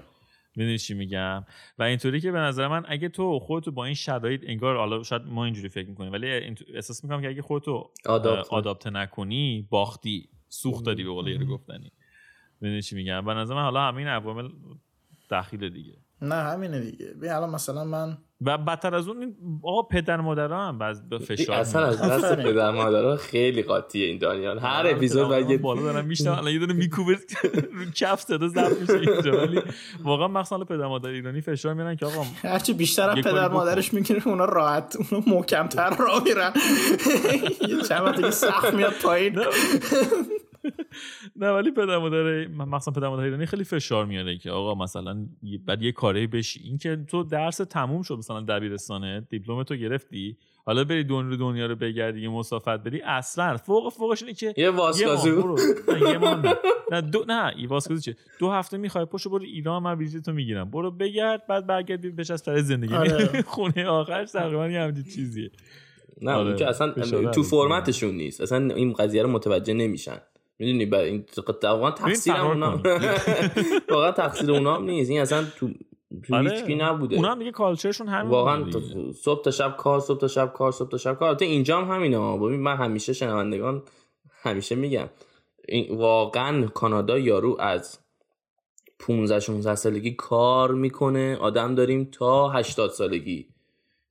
می‌دونی 0.56 0.78
چی 0.78 0.94
میگم؟ 0.94 1.46
و 1.78 1.84
اینطوری 1.84 2.22
که 2.22 2.32
به 2.32 2.39
نظر 2.39 2.68
من 2.68 2.84
اگه 2.88 3.10
تو 3.10 3.39
خودتو 3.39 3.72
با 3.72 3.86
این 3.86 3.94
شرایط 3.94 4.42
انگار 4.48 4.78
حالا 4.78 5.04
شاید 5.04 5.22
ما 5.22 5.46
اینجوری 5.46 5.70
فکر 5.70 5.89
می‌کنیم 5.89 6.12
ولی 6.12 6.28
احساس 6.74 7.04
می‌کنم 7.04 7.22
که 7.22 7.28
اگه 7.28 7.42
خودتو 7.42 7.92
آداپت, 8.06 8.48
آداپت 8.48 8.88
نکنی 8.88 9.68
باختی 9.70 10.30
سوخت 10.50 10.86
دادی 10.86 11.04
به 11.04 11.10
قول 11.10 11.28
یارو 11.28 11.46
گفتنی. 11.46 11.92
می‌دونی 12.62 12.82
چی 12.82 12.96
میگم؟ 12.96 13.26
به 13.26 13.34
نظر 13.34 13.56
من 13.56 13.62
حالا 13.62 13.88
همین 13.88 14.08
عوامل 14.08 14.50
دخیل 15.32 15.70
دیگه. 15.70 15.98
نه 16.22 16.36
همینه 16.36 16.80
دیگه. 16.80 17.06
ببین 17.06 17.32
الان 17.32 17.50
مثلا 17.50 17.84
من 17.84 18.18
و 18.46 18.58
بدتر 18.58 18.96
از 18.96 19.08
اون 19.08 19.20
این 19.20 19.36
آقا 19.64 19.82
پدر 19.82 20.22
مادرها 20.22 20.68
هم 20.68 20.78
بعض 20.78 21.02
به 21.02 21.18
فشار 21.18 21.56
اصلا 21.56 21.86
از 21.86 22.02
دست. 22.02 22.36
پدر 22.36 22.72
مادرها 22.72 23.16
خیلی 23.16 23.64
قاطیه 23.64 24.08
این 24.08 24.18
دانیال 24.18 24.60
هر 24.60 24.88
اپیزود 24.88 25.28
باید 25.28 25.50
یه 25.50 25.58
بالا 25.58 25.82
دارم 25.82 26.06
میشنم 26.06 26.34
الان 26.34 26.54
یه 26.54 26.60
دونه 26.60 26.74
میکوبه 26.74 27.14
رو 27.78 27.86
کف 27.96 28.22
صدا 28.22 28.48
ضبط 28.48 28.82
میشه 28.82 29.12
اینجا 29.12 29.38
ولی 29.38 29.62
واقعا 30.04 30.28
مخصوصا 30.28 30.64
پدر 30.64 30.88
مادر 30.88 31.10
ایرانی 31.10 31.42
فشار 31.42 31.74
میارن 31.74 31.96
که 31.96 32.06
آقا 32.06 32.26
هرچی 32.42 32.74
بیشتر 32.74 33.10
هم 33.10 33.22
کاری 33.22 33.36
پدر. 33.36 33.48
مادرش 33.48 33.94
می‌گیره 33.94 34.28
اونا 34.28 34.46
راحت 34.46 34.96
اونا 35.12 35.24
محکمتر 35.28 35.90
راه 35.90 36.24
میرن. 36.24 36.52
یه 37.70 37.82
چند 37.82 38.30
سخت 38.30 38.74
میاد 38.74 38.94
پایین. 39.04 39.40
نه 41.36 41.50
ولی 41.52 41.72
پدر 41.72 41.98
مادر 41.98 42.48
مخصوصا 42.48 42.91
پدر 42.91 43.08
مادر 43.08 43.24
ایرانی 43.24 43.46
خیلی 43.46 43.63
فشار 43.63 44.06
میاره 44.06 44.38
که 44.38 44.52
آقا 44.52 44.76
مثلا 44.76 45.26
بعد 45.65 45.82
یه 45.82 45.91
کاری 45.91 46.28
بشی 46.28 46.60
این 46.63 46.78
که 46.78 47.06
تو 47.08 47.24
درس 47.24 47.58
تموم 47.58 48.02
شد 48.02 48.17
مثلا 48.17 48.41
دبیرستانه 48.41 49.28
دیپلم 49.30 49.63
تو 49.63 49.76
گرفتی 49.76 50.38
حالا 50.65 50.84
بری 50.84 51.04
دنیا 51.04 51.36
دنیا 51.36 51.65
رو 51.65 51.76
بگردی 51.76 52.22
یه 52.22 52.30
مسافت 52.30 52.67
بری 52.67 53.02
اصلا 53.02 53.58
فوق 53.58 53.93
فوقش 53.93 54.24
اینه 54.24 54.34
که 54.34 54.54
یه 54.58 54.69
واسکازو 54.69 55.56
یه 55.88 56.17
نه. 56.17 56.56
نه 56.91 57.02
دو 57.02 57.26
نه 57.28 57.54
ای 57.58 57.65
واسکازو 57.65 58.02
چه 58.02 58.15
دو 58.39 58.52
هفته 58.52 58.78
می‌خوای 58.78 59.06
پشو 59.06 59.30
برو 59.30 59.43
ایران 59.43 59.84
من 59.84 59.98
ویزیت 59.98 60.26
تو 60.26 60.32
می‌گیرم 60.34 60.72
برو 60.72 60.91
بگرد 60.91 61.48
بعد 61.48 61.67
برگردی 61.67 62.10
بهش 62.10 62.32
از 62.32 62.43
برای 62.43 62.62
زندگی 62.62 62.93
آره. 62.93 63.41
خونه 63.48 63.86
آخرش 63.86 64.32
تقریبا 64.32 64.67
یه 64.67 64.82
همچین 64.82 65.04
چیزیه 65.04 65.52
نه 66.22 66.32
آره. 66.32 66.48
اون 66.48 66.56
که 66.56 66.67
اصلا 66.67 66.91
تو. 67.32 67.43
فرمتشون 67.43 68.15
نیست 68.15 68.41
اصلا 68.41 68.76
این 68.76 68.93
قضیه 68.93 69.24
رو 69.24 69.30
متوجه 69.30 69.74
نمیشن 69.74 70.17
می‌دونی 70.63 70.86
برای 70.86 71.10
این 71.10 71.26
واقعا 71.63 71.91
تقصیر 71.91 72.36
اونا. 72.36 72.82
واقعا 73.89 74.12
تقصیر 74.12 74.52
اونا 74.52 74.76
هم 74.76 74.84
نیست 74.84 75.10
این 75.10 75.21
اصلا 75.21 75.43
تو 75.58 75.69
تو 76.23 76.36
آره. 76.36 76.52
هیچکی 76.52 76.76
نبوده 76.76 77.15
اونا 77.15 77.32
هم 77.32 77.39
دیگه 77.39 77.52
culture 77.52 77.87
شون 77.87 78.08
همین 78.08 78.32
واقعا. 78.32 78.65
صبح 79.21 79.43
تا 79.43 79.52
شب 79.52 79.78
کار 79.78 79.99
صبح 79.99 80.19
تا 80.19 80.28
شب 80.28 80.54
کار 80.54 80.71
صبح 80.71 80.89
تا 80.89 80.97
شب 80.97 81.19
کار 81.19 81.28
البته 81.30 81.45
اینجا 81.45 81.82
هم 81.82 81.95
همینه. 81.95 82.38
ببین 82.38 82.60
من 82.60 82.76
همیشه 82.76 83.13
شنوندگان 83.13 83.82
همیشه 84.41 84.76
میگم 84.76 85.10
این 85.67 85.97
واقعا 85.97 86.67
کانادا 86.67 87.19
یارو 87.19 87.58
از 87.60 87.99
15 88.99 89.39
16 89.39 89.76
سالگی 89.76 90.12
کار 90.12 90.73
می‌کنه 90.73 91.38
آدم 91.38 91.76
داریم 91.76 92.10
تا 92.12 92.49
80 92.49 92.89
سالگی 92.89 93.47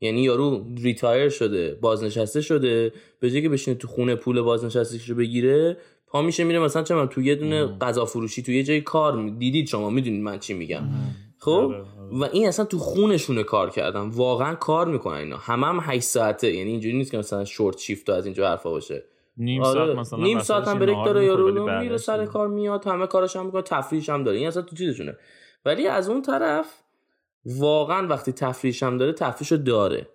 یعنی 0.01 0.23
یارو 0.23 0.67
retire 0.83 1.29
شده 1.29 1.79
بازنشسته 1.81 2.41
شده 2.41 2.93
به 3.21 3.31
جای 3.31 3.43
که 3.43 3.49
بشینه 3.49 3.77
تو 3.77 3.89
خونه 3.89 4.15
پول 4.15 4.41
بازنشستگیش 4.41 5.09
رو 5.11 5.17
بگیره 5.17 5.77
پا 6.13 6.23
میشه 6.23 6.45
میره 6.45 6.59
مثلا 6.59 6.83
چه 6.83 6.95
می‌دونم 6.95 7.11
تو 7.11 7.23
یه 7.23 7.35
دونه 7.35 7.67
غذا 7.67 8.05
فروشی 8.05 8.43
تو 8.43 8.53
یه 8.53 8.63
جای 8.63 8.81
کار 8.81 9.29
دیدید 9.29 9.67
شما 9.69 9.91
می‌دونید 9.91 10.23
من 10.23 10.39
چی 10.39 10.55
میگم. 10.55 10.83
خب؟ 11.39 11.51
آره، 11.51 11.77
آره. 11.77 11.87
و 12.13 12.25
این 12.33 12.49
اصلا 12.49 12.65
تو 12.65 12.79
خونشونه 12.79 13.43
کار 13.43 13.71
کردن 13.71 14.01
واقعا 14.01 14.55
کار 14.55 14.89
می‌کنن 14.89 15.17
اینا. 15.17 15.37
همه 15.37 15.67
هم 15.67 15.81
8 15.83 16.03
ساعته 16.03 16.53
یعنی 16.53 16.71
اینجوری 16.71 16.97
نیست 16.97 17.11
که 17.11 17.19
مثلا 17.19 17.45
شورت 17.45 17.79
شیفت 17.79 18.11
از 18.11 18.25
اینجا 18.25 18.49
حرفا 18.49 18.71
باشه. 18.71 19.05
نیم 19.37 19.63
آره، 19.63 19.75
ساعت 19.75 19.97
مثلا 19.97 20.19
نیم 20.19 20.39
ساعت 20.39 20.69
هم 20.69 20.79
بریک 20.79 21.05
داره 21.05 21.25
یارو 21.25 21.81
میره 21.81 21.97
سر. 21.97 22.27
کار 22.27 22.49
میاد 22.49 22.87
همه 22.87 23.07
کارش 23.07 23.37
هم 23.37 23.47
می‌کنه 23.47 23.63
تفریحش 23.63 24.09
هم 24.09 24.25
داره. 24.25 24.39
این 24.39 24.49
اصلا 24.49 24.63
تو 24.63 24.77
چیزشونه. 24.77 25.17
ولی 25.65 25.87
از 25.87 26.09
اون 26.09 26.23
طرف 26.23 26.67
واقعا 27.47 28.07
وقتی 28.07 28.33
تفریحش 28.33 28.83
هم 28.83 28.99
داره 28.99 29.13
تفریحشو 29.13 29.57
داره. 29.57 30.09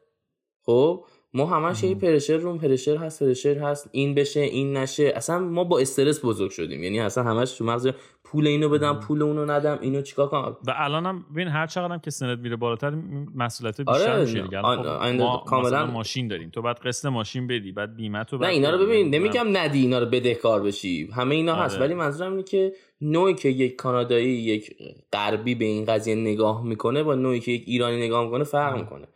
خب؟ 0.66 1.06
ما 1.38 1.46
همش 1.46 1.84
یه 1.84 1.96
پرشر 1.96 2.38
روم 2.38 2.58
پرشر 2.58 2.98
هست 2.98 3.24
پرشر 3.24 3.58
هست 3.58 3.90
این 3.92 4.16
بشه 4.16 4.40
این 4.40 4.78
نشه. 4.78 5.14
اصلا 5.16 5.40
ما 5.40 5.64
با 5.64 5.80
استرس 5.80 6.26
بزرگ 6.26 6.52
شدیم. 6.52 6.84
یعنی 6.84 7.00
اصلا 7.00 7.24
همش 7.24 7.52
تو 7.52 7.66
مغز 7.66 7.90
پول 8.24 8.48
اینو 8.48 8.70
بدم 8.70 9.00
پول 9.00 9.22
اونو 9.22 9.46
ندم 9.46 9.80
اینو 9.82 10.02
چیکار 10.02 10.28
کنم؟ 10.28 10.58
و 10.68 10.74
الانم 10.76 11.26
ببین 11.34 11.48
هر 11.48 11.68
چقدر 11.68 11.94
هم 11.94 12.00
که 12.00 12.12
سنت 12.12 12.40
میره 12.40 12.56
بالاتر 12.56 12.94
مسئولیت 13.36 13.82
بیشتر 13.82 14.12
آره، 14.12 14.22
میشه 14.22 14.42
دیگه. 14.42 14.62
خب 14.62 14.66
ما 15.06 15.44
کاملا- 15.48 15.86
ماشین 15.86 16.28
داریم. 16.28 16.50
تو 16.50 16.62
بعد 16.62 16.80
قسط 16.80 17.06
ماشین 17.06 17.48
بدی 17.48 17.72
بعد 17.72 17.96
بیمه 17.96 18.24
تو 18.24 18.38
نه 18.38 18.48
اینا 18.48 18.70
رو. 18.70 18.86
ببین 18.86 19.16
نمیگم 19.16 19.58
ندی 19.58 19.80
اینا 19.82 20.00
رو 20.00 20.06
بدهکار 20.06 20.62
بشی. 20.64 21.10
همه 21.16 21.36
اینا 21.36 21.56
هست. 21.56 21.76
آره. 21.76 21.86
ولی 21.86 21.94
منظورم 21.94 22.32
اینه 22.32 22.44
که 22.44 22.74
نوعی 23.02 23.34
که 23.34 23.50
یک 23.50 23.76
کانادایی 23.76 24.30
یک 24.30 24.76
غربی 25.14 25.56
به 25.56 25.66
این 25.66 25.86
قضیه 25.86 26.16
نگاه 26.16 26.64
می‌کنه 26.64 27.04
با 27.04 27.16
نوعی 27.16 27.40
که 27.40 27.52
یک 27.52 27.64
ایرانی 27.68 28.06
نگاه 28.06 28.26
می‌کنه 28.26 28.44
فرق 28.44 28.78
می‌کنه. 28.78 29.08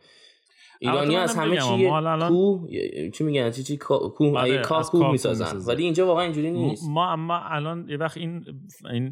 ایرانی 0.82 1.16
از 1.16 1.36
همه 1.36 1.56
چی 1.56 1.74
یه- 2.68 3.10
چی 3.10 3.24
میگن؟ 3.24 3.50
چی 3.50 3.62
چی؟ 3.62 3.76
کوه 3.76 4.62
کاه 4.62 4.90
کوه 4.90 5.10
می‌سازن. 5.12 5.72
ولی 5.72 5.84
اینجا 5.84 6.06
واقعا 6.06 6.24
اینجوری 6.24 6.50
نیست. 6.50 6.88
ما 6.88 7.12
اما 7.12 7.38
الان 7.38 7.88
یه 7.88 7.96
وقت 7.96 8.16
این 8.16 8.44
این 8.90 9.10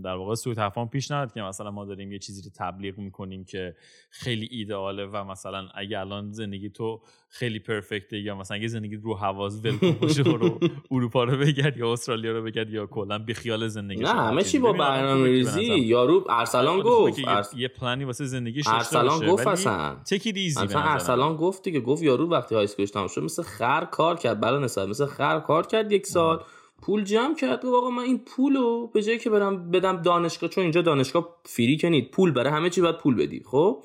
در 0.00 0.14
واقع 0.14 0.34
سوء 0.34 0.54
تفاهم 0.54 0.88
پیش 0.88 1.10
نیاد 1.10 1.32
که 1.32 1.42
مثلا 1.42 1.70
ما 1.70 1.84
داریم 1.84 2.12
یه 2.12 2.18
چیزی 2.18 2.42
رو 2.42 2.50
تبلیغ 2.56 2.98
می‌کنیم 2.98 3.44
که 3.44 3.74
خیلی 4.10 4.48
ایدئاله 4.50 5.06
و 5.06 5.24
مثلا 5.24 5.68
اگه 5.74 5.98
الان 6.00 6.32
زندگی 6.32 6.70
تو 6.70 7.00
خیلی 7.36 7.58
پرفکته 7.58 8.18
یا 8.18 8.34
مثلا 8.34 8.56
اگه 8.56 8.68
زندگی 8.68 8.96
رو 8.96 9.14
حواز 9.14 9.64
ول 9.64 9.92
باشه 10.00 10.22
رو 10.22 10.58
اروپا 10.90 11.24
رو 11.24 11.36
بگرد 11.36 11.76
یا 11.76 11.92
استرالیا 11.92 12.32
رو 12.32 12.42
بگرد 12.42 12.70
یا 12.70 12.86
کلا 12.86 13.18
بی 13.18 13.34
خیال 13.34 13.68
زندگی 13.68 14.02
نه 14.02 14.08
همه 14.08 14.42
چی 14.42 14.58
با 14.58 14.72
برنامه 14.72 15.24
ریزی. 15.28 15.62
یارو 15.64 16.24
ارسلان 16.30 16.80
گفت 16.80 17.18
ارس- 17.26 17.54
یه 17.56 17.68
پلانی 17.68 18.04
واسه 18.04 18.24
زندگیش 18.24 18.68
ارسلان 18.68 19.26
گفت 19.26 19.46
اصلا. 19.46 19.96
تکی 20.10 20.32
دیزی 20.32 20.60
اصلا 20.60 20.80
ارسلان 20.82 21.36
گفت 21.36 21.62
دیگه 21.62 21.80
گفت 21.80 22.02
یارو 22.02 22.30
وقتی 22.30 22.54
های 22.54 22.64
اسکولش 22.64 22.90
تمام 22.90 23.08
شد 23.08 23.22
مثل 23.22 23.42
خر 23.42 23.84
کار 23.84 24.16
کرد. 24.16 24.40
بلا 24.40 24.58
نسبت 24.58 24.88
مثل 24.88 25.06
خر 25.06 25.40
کار 25.40 25.66
کرد 25.66 25.92
یک 25.92 26.06
سال. 26.06 26.42
پول 26.84 27.04
جمع 27.04 27.34
کرد. 27.34 27.62
گفت 27.62 27.74
آقا 27.74 27.90
من 27.90 28.02
این 28.02 28.18
پولو 28.18 28.86
به 28.86 29.02
جایی 29.02 29.18
که 29.18 29.30
برم 29.30 29.70
بدم 29.70 30.02
دانشگاه 30.02 30.50
چون 30.50 30.62
اینجا 30.62 30.82
دانشگاه 30.82 31.36
فری 31.44 31.76
که 31.76 32.08
پول 32.12 32.32
برای 32.32 32.52
همه 32.52 32.70
چی 32.70 32.80
باید 32.80 32.96
پول 32.96 33.14
بدی 33.14 33.42
خب؟ 33.46 33.84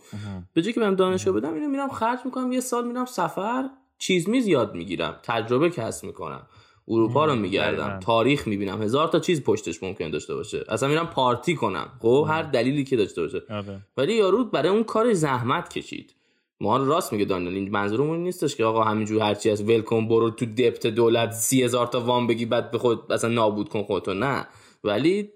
به 0.54 0.62
جایی 0.62 0.74
که 0.74 0.80
برم 0.80 0.96
دانشگاه 0.96 1.34
بدم 1.34 1.54
اینو 1.54 1.68
میرم 1.68 1.90
خرج 1.90 2.20
می‌کنم 2.26 2.52
یه 2.52 2.60
سال 2.60 2.88
میرم 2.88 3.06
سفر 3.06 3.70
چیز 3.98 4.30
میز 4.30 4.48
یاد 4.48 4.76
می‌گیرم. 4.76 5.20
تجربه 5.24 5.70
کسب 5.70 6.06
می‌کنم. 6.06 6.48
اروپا 6.88 7.26
رو 7.26 7.36
میگردم. 7.36 8.00
تاریخ 8.00 8.48
می‌بینم. 8.48 8.82
هزار 8.82 9.08
تا 9.08 9.20
چیز 9.20 9.44
پشتش 9.44 9.84
ممکن 9.84 10.10
داشته 10.10 10.36
باشه. 10.36 10.66
اصلا 10.70 10.90
میرم 10.90 11.08
پارتی 11.08 11.56
کنم 11.56 11.90
خب؟ 12.00 12.26
هر 12.30 12.44
دلیلی 12.44 12.84
که 12.84 12.96
داشته 12.96 13.22
باشه. 13.22 13.42
آره. 13.50 13.80
ولی 13.98 14.14
یارو 14.14 14.46
برای 14.46 14.70
اون 14.70 14.84
کار 14.84 15.14
زحمت 15.14 15.70
کشید. 15.70 16.16
ما 16.62 16.78
راست 16.78 17.14
میگه 17.14 17.26
دانیال 17.26 17.54
این 17.54 17.72
منظورمون 17.72 18.20
نیستش 18.20 18.56
که 18.56 18.66
آقا 18.66 18.84
همینجور 18.84 19.22
هرچی 19.22 19.50
از 19.50 19.70
ولکن 19.70 20.08
برو 20.08 20.30
تو 20.30 20.46
دپت 20.46 20.88
دولت 20.88 21.32
سی 21.32 21.64
هزار 21.64 21.88
تا 21.88 22.02
وام 22.02 22.28
بگی 22.28 22.46
بعد 22.46 22.72
به 22.72 22.78
خود 22.78 23.12
اصلا 23.12 23.30
نابود 23.30 23.70
کن 23.70 23.84
خودتو. 23.84 24.14
نه. 24.14 24.48
ولی 24.84 25.30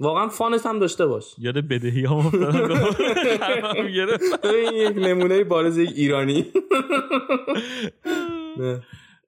واقعا 0.00 0.28
فانت 0.28 0.66
هم 0.66 0.78
داشته 0.78 1.06
باش. 1.06 1.34
یاد 1.38 1.58
بدهی 1.68 2.04
هم 2.04 2.12
افتادم. 2.12 2.84
این 4.44 4.74
یک 4.74 4.96
نمونه 4.96 5.44
بارز 5.44 5.78
یک 5.78 5.90
ایرانی. 5.96 6.46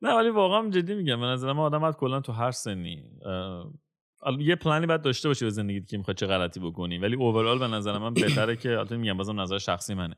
نه. 0.02 0.14
ولی 0.16 0.30
واقعا 0.30 0.70
جدی 0.70 0.94
میگم 0.94 1.20
به 1.20 1.26
نظر 1.26 1.52
من 1.52 1.62
آدم 1.62 1.78
باید 1.78 1.96
کلا 1.96 2.20
تو 2.20 2.32
هر 2.32 2.50
سنی 2.50 3.02
یه 4.38 4.56
پلانی 4.56 4.86
باید 4.86 5.02
داشته 5.02 5.28
باشی 5.28 5.44
به 5.44 5.50
زندگیت 5.50 5.88
که 5.88 5.98
می‌خواد 5.98 6.16
چه 6.16 6.26
غلطی 6.26 6.60
بکنی. 6.60 6.98
ولی 6.98 7.16
اوورال 7.16 7.58
به 7.58 7.66
نظر 7.66 7.98
من 7.98 8.14
بهتره 8.14 8.56
که 8.56 8.70
البته 8.70 8.96
میگم 8.96 9.16
بازم 9.16 9.40
نظر 9.40 9.58
شخصی 9.58 9.94
منه. 9.94 10.16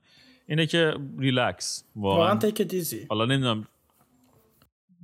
اینه 0.49 0.67
که 0.67 0.95
ریلکس 1.19 1.85
واقعا. 1.97 2.35
تک 2.35 2.63
دیزی. 2.63 3.07
حالا 3.11 3.25
نمی‌دونم. 3.25 3.65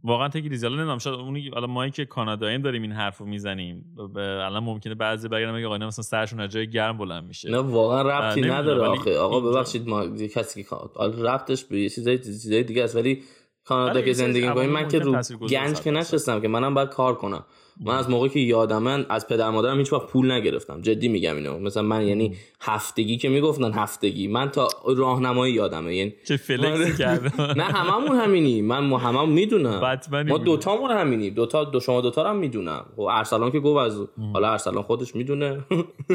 واقعا 0.04 0.28
تکی 0.28 0.48
ریزی 0.48 0.66
حالا 0.66 0.76
نمی‌دونم 0.76 0.98
شاید 0.98 1.16
اونی 1.16 1.48
حالا 1.48 1.66
مایی 1.66 1.90
که 1.90 2.04
کاناداییم 2.04 2.62
داریم 2.62 2.82
این 2.82 2.92
حرفو 2.92 3.24
می‌زنیم. 3.24 3.96
الان 4.16 4.64
ممکنه 4.64 4.94
بعضی 4.94 5.28
بگن 5.28 5.54
میگه 5.54 5.66
آقا 5.66 5.74
اینا 5.74 5.86
مثلا 5.86 6.02
سرشون 6.02 6.40
از 6.40 6.50
جای 6.50 6.70
گرم 6.70 6.98
بلند 6.98 7.24
میشه. 7.24 7.50
نه 7.50 7.58
واقعا 7.58 8.02
ربطی 8.02 8.40
نمی‌دونم، 8.40 8.60
نداره 8.60 8.88
آخه. 8.88 9.18
آقا 9.18 9.40
ببخشید 9.40 9.88
ما 9.88 10.04
یه 10.04 10.28
کسی 10.28 10.62
که 10.62 10.76
حالا 10.94 11.34
ربطش 11.34 11.64
به 11.64 11.80
یه 11.80 11.88
چیزای 11.88 12.18
چیزای 12.18 12.62
دیگه 12.62 12.84
است 12.84 12.96
ولی 12.96 13.22
کانادا 13.64 14.02
که 14.02 14.12
زندگی 14.12 14.48
می‌کنیم 14.48 14.70
من 14.70 14.88
که 14.88 14.98
رو 14.98 15.12
گنج 15.48 15.80
که. 15.80 15.90
نشستم 15.90 16.40
که 16.40 16.48
منم 16.48 16.74
باید 16.74 16.88
کار 16.88 17.14
کنم. 17.14 17.44
من 17.84 17.94
از 17.94 18.10
موقعی 18.10 18.28
که 18.28 18.40
یادم 18.40 18.86
از 19.08 19.28
پدر 19.28 19.50
مادرم 19.50 19.78
هیچ 19.78 19.92
وقت 19.92 20.06
پول 20.06 20.32
نگرفتم. 20.32 20.80
جدی 20.80 21.08
میگم 21.08 21.36
اینو. 21.36 21.58
مثلا 21.58 21.82
من 21.82 22.06
یعنی 22.06 22.36
هفتگی 22.60 23.16
که 23.16 23.28
می‌گفتن 23.28 23.72
هفتگی. 23.72 24.28
من 24.28 24.50
تا 24.50 24.68
راهنمایی 24.96 25.54
یادمه. 25.54 25.94
یعنی 25.94 26.14
چه 26.24 26.36
فلکسی 26.36 26.98
کردم. 26.98 27.44
نه 27.60 27.64
هممون 27.64 28.16
همینی. 28.16 28.62
من 28.62 28.92
هممون 28.92 29.28
می‌دونم. 29.28 29.98
ما. 30.28 30.38
دوتامون 30.38 30.90
همینی. 30.90 31.30
دوتا 31.30 31.64
دو 31.64 31.80
شما 31.80 32.00
دوتا 32.00 32.30
هم 32.30 32.36
می‌دونم. 32.36 32.84
خب 32.96 33.00
ارسلان 33.00 33.50
که 33.50 33.60
گفت 33.60 33.80
از 33.80 34.06
حالا 34.32 34.50
ارسلان 34.50 34.82
خودش 34.82 35.16
می‌دونه. 35.16 35.58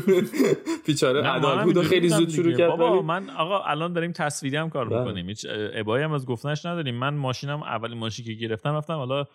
بیچاره 0.86 1.23
عدال 1.27 1.63
بود 1.63 1.82
خیلی 1.82 2.10
زود 2.10 2.30
شروع. 2.30 2.53
کرد 2.53 2.69
بابا 2.69 3.01
من 3.01 3.30
آقا 3.30 3.60
الان 3.60 3.93
داریم 3.93 4.12
تصویری 4.12 4.58
هم 4.58 4.69
کار 4.69 4.89
بله. 4.89 4.99
می‌کنیم. 4.99 5.27
هیچ 5.27 5.45
ابایی 5.73 6.03
هم 6.03 6.12
از 6.12 6.25
گفتنش 6.25 6.65
نداریم. 6.65 6.95
من 6.95 7.13
ماشینم 7.13 7.63
اولین 7.63 7.97
ماشین 7.97 8.25
که 8.25 8.34
گرفتم 8.34 8.75
رفتم 8.75 8.93
حالا 8.93 9.25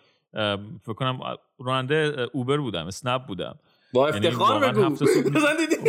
فکر 0.83 0.93
کنم 0.93 1.19
راننده 1.59 2.27
اوبر 2.33 2.57
بودم 2.57 2.87
اسنپ 2.87 3.25
بودم. 3.25 3.55
با 3.93 4.09
یعنی 4.09 4.27
افتخار 4.27 4.53
واقعا 4.53 4.71
بگو. 4.71 4.83
هفت 4.83 5.05
صبح- 5.05 5.29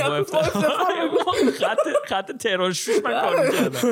با 0.02 0.16
افتخار 0.16 1.08
بگو. 1.08 1.50
خط 1.50 1.78
خط 2.08 2.32
تهران 2.32 2.72
شوش 2.72 2.94
من 3.04 3.20
کار 3.20 3.46
می‌کردم. 3.46 3.88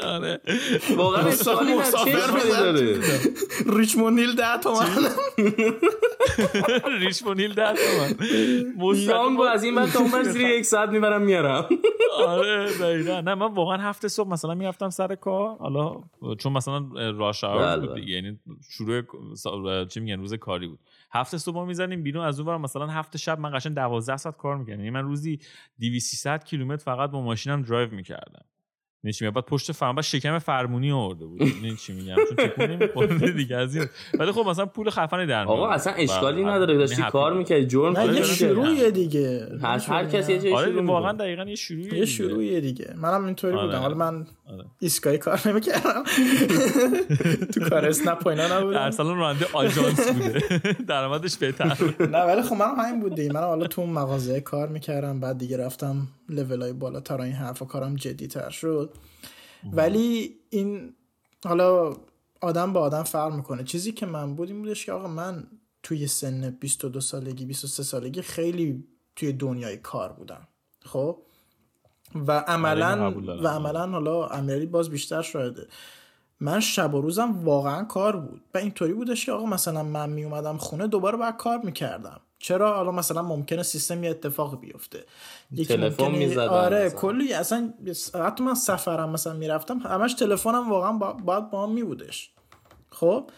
آره. 0.14 0.40
واقعا 0.96 1.22
نه 1.22 1.76
مسافر 1.78 2.48
داره 2.48 2.98
ریچموند 3.66 4.20
نیل 4.20 4.34
ده 4.36 4.58
تومن. 4.62 4.86
ریشمونیل 7.00 7.54
ده 7.54 7.72
تومن. 7.72 8.14
یانگو 8.96 9.42
از 9.42 9.64
این 9.64 9.74
من 9.74 9.90
تا 9.90 9.98
اون 9.98 10.22
زیر 10.22 10.48
یک 10.48 10.64
ساعت 10.64 10.88
می‌برم 10.88 11.22
میارم 11.22 11.68
آره 12.26 12.72
دقیقا. 12.80 13.20
نه 13.20 13.34
من 13.34 13.54
واقعا 13.54 13.78
هفته 13.78 14.08
صبح 14.08 14.28
مثلا 14.28 14.54
می‌رفتم 14.54 14.90
سر 14.90 15.14
کار. 15.14 15.56
حالا 15.58 15.96
چون 16.38 16.52
مثلا 16.52 16.84
راش 17.18 17.44
بله، 17.44 17.80
بود 17.80 17.90
بله. 17.90 18.00
دیگه 18.00 18.12
یعنی 18.14 18.38
شروع 18.70 19.02
چی 19.84 20.00
میگن 20.00 20.20
روز 20.20 20.34
کاری 20.34 20.66
بود. 20.66 20.78
هفته 21.12 21.38
صبح 21.38 21.54
ما 21.54 21.64
می‌زنیم 21.64 22.02
بیرون 22.02 22.24
از 22.24 22.40
اون 22.40 22.59
مثلا 22.60 22.86
هفته 22.86 23.18
شب 23.18 23.38
من 23.40 23.58
قشنگ 23.58 23.74
12 23.74 24.16
ساعت 24.16 24.36
کار 24.36 24.56
می‌کردم. 24.56 24.78
یعنی 24.80 24.90
من 24.90 25.02
روزی 25.04 25.38
200 25.80 26.10
300 26.10 26.44
کیلومتر 26.44 26.84
فقط 26.84 27.10
با 27.10 27.20
ماشینم 27.22 27.62
درایو 27.62 27.94
می‌کردم. 27.94 28.44
میگم؟ 29.02 29.30
بعد 29.30 29.44
پشت 29.44 29.72
فرمان 29.72 29.94
بعد 29.94 30.04
شکم 30.04 30.38
فرمونی 30.38 30.92
آورده 30.92 31.26
بود. 31.26 31.42
می‌دونی 31.42 31.76
چی 31.76 31.92
میگم؟ 31.92 32.14
چون 32.14 32.46
تکون 32.46 32.70
نمی‌خورد 32.70 33.26
دیگه 33.36 33.56
از 33.56 33.76
این. 33.76 33.86
ولی 34.18 34.32
خب 34.32 34.48
مثلا 34.48 34.66
پول 34.66 34.90
خفنی 34.90 35.26
در 35.26 35.44
آقا. 35.44 35.68
اصلا 35.70 35.92
اشکالی 35.92 36.42
بله. 36.42 36.52
نداره. 36.52 36.76
داشتی 36.78 37.00
یعنی 37.00 37.10
کار. 37.10 37.32
می‌کردی. 37.34 37.66
جرم 37.66 37.98
نه 37.98 38.04
یه 38.04 38.10
آره، 38.10 38.22
شروعیه 38.22 38.90
دیگه. 38.90 39.48
هر 39.62 39.78
هر 39.78 40.04
کسی 40.04 40.32
یه 40.32 40.38
جای 40.38 40.54
آره 40.54 40.72
شروع 40.72 40.86
واقعا. 40.86 41.12
دقیقا 41.12 41.44
یه 41.44 41.54
شروعی 41.54 41.98
یه 41.98 42.04
شروعیه 42.04 42.60
دیگه. 42.60 42.94
منم 42.96 43.24
اینطوری 43.24 43.56
آره. 43.56 43.66
بودم. 43.66 43.78
حالا 43.78 43.94
من 43.94 44.26
آره. 44.52 44.64
ایستگاهی 44.78 45.18
کار 45.18 45.40
نمی‌کردم. 45.46 46.02
تو 47.54 47.68
کار 47.68 47.86
اسنپ 47.86 48.26
اینا 48.26 48.58
نبودم. 48.58 48.82
ارسلان 48.82 49.18
راننده 49.18 49.46
آژانس 49.52 50.08
بوده. 50.10 50.40
درآمدش 50.88 51.36
بهتر. 51.36 51.76
نه 52.00 52.18
ولی 52.18 52.42
خب 52.42 52.56
منم 52.56 52.74
همین 52.80 53.00
بود 53.00 53.14
دیگه. 53.14 53.32
من 53.32 53.40
حالا 53.40 53.66
تو 53.66 53.86
مغازه 53.86 54.40
کار 54.40 54.68
می‌کردم. 54.68 55.20
بعد 55.20 55.38
دیگه 55.38 55.56
رفتم 55.56 56.08
لول 56.28 56.62
های 56.62 56.72
بالاتر 56.72 57.14
و 57.14 57.20
این 57.20 57.32
حرف 57.32 57.62
و 57.62 57.64
کارم 57.64 57.94
جدی 57.96 58.26
تر 58.26 58.50
شد 58.92 59.00
ولی 59.72 60.36
این 60.50 60.94
حالا 61.44 61.96
آدم 62.40 62.72
با 62.72 62.80
آدم 62.80 63.02
فرق 63.02 63.32
می‌کنه. 63.32 63.64
چیزی 63.64 63.92
که 63.92 64.06
من 64.06 64.34
بود 64.34 64.48
این 64.48 64.62
بودش 64.62 64.86
که 64.86 64.92
آقا 64.92 65.08
من 65.08 65.46
توی 65.82 66.06
سن 66.06 66.50
22 66.50 67.00
سالگی 67.00 67.44
23 67.44 67.82
سالگی 67.82 68.22
خیلی 68.22 68.84
توی 69.16 69.32
دنیای 69.32 69.76
کار 69.76 70.12
بودم. 70.12 70.48
خب؟ 70.84 71.22
و 72.14 72.38
عملا. 72.38 73.14
و 73.42 73.48
عملا 73.48 73.86
حالا 73.86 74.26
امیرعلی 74.26 74.66
باز 74.66 74.90
بیشتر 74.90 75.22
شاهده 75.22 75.68
من 76.40 76.60
شب 76.60 76.94
و 76.94 77.00
روزم 77.00 77.44
واقعا 77.44 77.84
کار 77.84 78.16
بود. 78.16 78.42
و 78.54 78.58
اینطوری 78.58 78.92
بودش 78.92 79.26
که 79.26 79.32
آقا 79.32 79.46
مثلا 79.46 79.82
من 79.82 80.10
می 80.10 80.24
اومدم 80.24 80.56
خونه 80.56 80.86
دوباره 80.86 81.16
باید 81.16 81.36
کار 81.36 81.60
می‌کردم. 81.64 82.20
چرا 82.42 82.74
حالا 82.76 82.90
مثلا 82.90 83.22
ممکنه 83.22 83.62
سیستم 83.62 84.04
یه 84.04 84.10
اتفاق 84.10 84.60
بیفته؟ 84.60 85.04
یکی 85.52 85.64
تلفن 85.64 86.10
می‌زدن 86.10 86.48
آره 86.48 86.84
مثلا. 86.86 86.98
کلی 87.00 87.32
اصلا 87.32 87.72
حتی 88.26 88.44
من 88.44 88.54
سفرم 88.54 89.10
مثلا 89.10 89.32
می‌رفتم 89.32 89.78
همش 89.78 90.14
تلفنم 90.14 90.70
واقعا 90.70 90.92
با- 90.92 91.12
باید 91.12 91.50
با 91.50 91.62
هم 91.66 91.72
میبودش. 91.72 92.30
خب؟ 92.90 93.30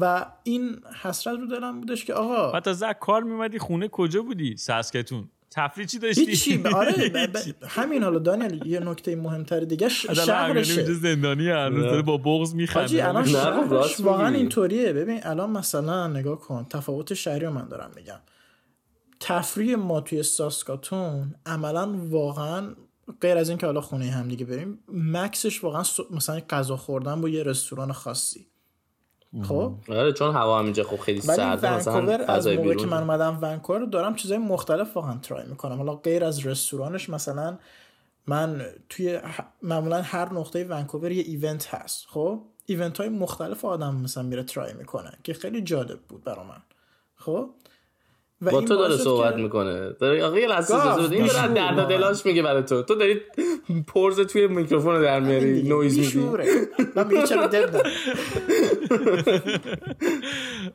و 0.00 0.26
این 0.42 0.80
حسرت 1.02 1.38
رو 1.38 1.46
دلم 1.46 1.80
بودش 1.80 2.04
که 2.04 2.14
آقا 2.14 2.52
بعد 2.52 2.68
از 2.68 2.84
کار 3.00 3.22
میمدی 3.22 3.58
خونه 3.58 3.88
کجا 3.88 4.22
بودی؟ 4.22 4.56
ساسکتون 4.56 5.28
تفریح 5.50 5.86
چی 5.86 5.98
داشتی؟ 5.98 6.24
هیچی 6.24 6.62
آره 6.74 6.92
ب- 7.14 7.26
ب- 7.26 7.36
همین 7.68 8.02
حالا 8.02 8.18
دانیل 8.18 8.66
یه 8.66 8.80
نکته 8.80 9.16
مهمتر 9.16 9.60
دیگه 9.60 9.88
ش- 9.88 10.06
شهرشه 10.10 10.92
زندانی 10.94 11.48
هنوز 11.50 11.82
داره 11.84 12.02
با 12.02 12.16
بغض 12.16 12.48
الان 12.50 12.56
میخنده 12.56 13.28
شهرش 13.28 14.00
واقعا. 14.00 14.28
اینطوریه. 14.28 14.92
ببین 14.92 15.20
الان 15.22 15.50
مثلا 15.50 16.06
نگاه 16.06 16.38
کن 16.40 16.66
تفاوت 16.70 17.14
شهری 17.14 17.46
رو 17.46 17.52
من 17.52 17.68
دارم 17.68 17.90
میگم. 17.96 18.18
تفریح 19.24 19.76
ما 19.76 20.00
توی 20.00 20.22
ساسکاتون 20.22 21.34
عملا 21.46 21.92
واقعا 22.10 22.74
غیر 23.20 23.36
از 23.36 23.48
اینکه 23.48 23.66
حالا 23.66 23.80
خونه 23.80 24.10
هم 24.10 24.28
دیگه 24.28 24.44
بریم 24.44 24.78
مکسش 24.88 25.64
واقعا 25.64 25.82
مثلا 26.10 26.40
غذا 26.50 26.76
خوردن 26.76 27.20
با 27.20 27.28
یه 27.28 27.42
رستوران 27.42 27.92
خاصی. 27.92 28.46
خب؟ 29.42 29.74
آره 29.88 30.12
چون 30.12 30.34
هوا 30.34 30.58
هم 30.58 30.64
اینجا 30.64 30.84
خب 30.84 30.96
خیلی 30.96 31.20
سرده 31.20 31.74
مثلا 31.74 32.12
از 32.12 32.26
فضای 32.26 32.56
موقع 32.56 32.74
که 32.74 32.86
من 32.86 32.98
اومدم 32.98 33.38
ونکوور 33.42 33.84
دارم 33.84 34.14
چیزای 34.14 34.38
مختلف 34.38 34.96
واقعا 34.96 35.18
try 35.18 35.46
می‌کنم. 35.46 35.76
حالا 35.76 35.94
غیر 35.94 36.24
از 36.24 36.46
رستورانش 36.46 37.10
مثلا 37.10 37.58
من 38.26 38.66
توی 38.88 39.20
معمولا 39.62 40.02
هر 40.02 40.32
نقطه 40.32 40.64
ونکوور 40.64 41.12
یه 41.12 41.22
event 41.22 41.74
هست. 41.74 42.06
خب؟ 42.08 42.42
event 42.66 42.98
های 42.98 43.08
مختلف 43.08 43.64
آدم 43.64 43.94
مثلا 43.94 44.22
میره 44.22 44.42
try 44.42 44.72
می‌کنه 44.72 45.12
که 45.24 45.34
خیلی 45.34 45.62
جالب 45.62 46.00
بود 46.00 46.24
برا 46.24 46.44
من. 46.44 46.62
خب؟ 47.16 47.50
و 48.42 48.50
با 48.50 48.60
تو 48.60 48.76
داره 48.76 48.96
صحبت 48.96 49.36
که- 49.36 49.42
می‌کنه. 49.42 49.90
داره 49.90 50.24
آقا 50.24 50.38
یه 50.38 50.48
لحظه 50.48 50.74
گاف، 50.74 50.86
اجازه 50.86 51.06
بده. 51.08 51.16
این 51.16 51.26
داره 51.26 51.54
درد. 51.76 51.88
دلاش 51.88 52.26
میگه 52.26 52.42
برای 52.42 52.62
تو. 52.62 52.82
تو 52.82 52.94
داری 52.94 53.20
پرز 53.86 54.20
توی 54.20 54.46
میکروفون 54.46 54.94
رو 54.96 55.02
در 55.02 55.20
میاری 55.20 55.62
نویز 55.62 55.98
میدی. 56.16 56.28
من 56.96 57.06
میگه 57.06 57.26
چرا 57.26 57.46
دل 57.46 57.66
دارم. 57.70 57.90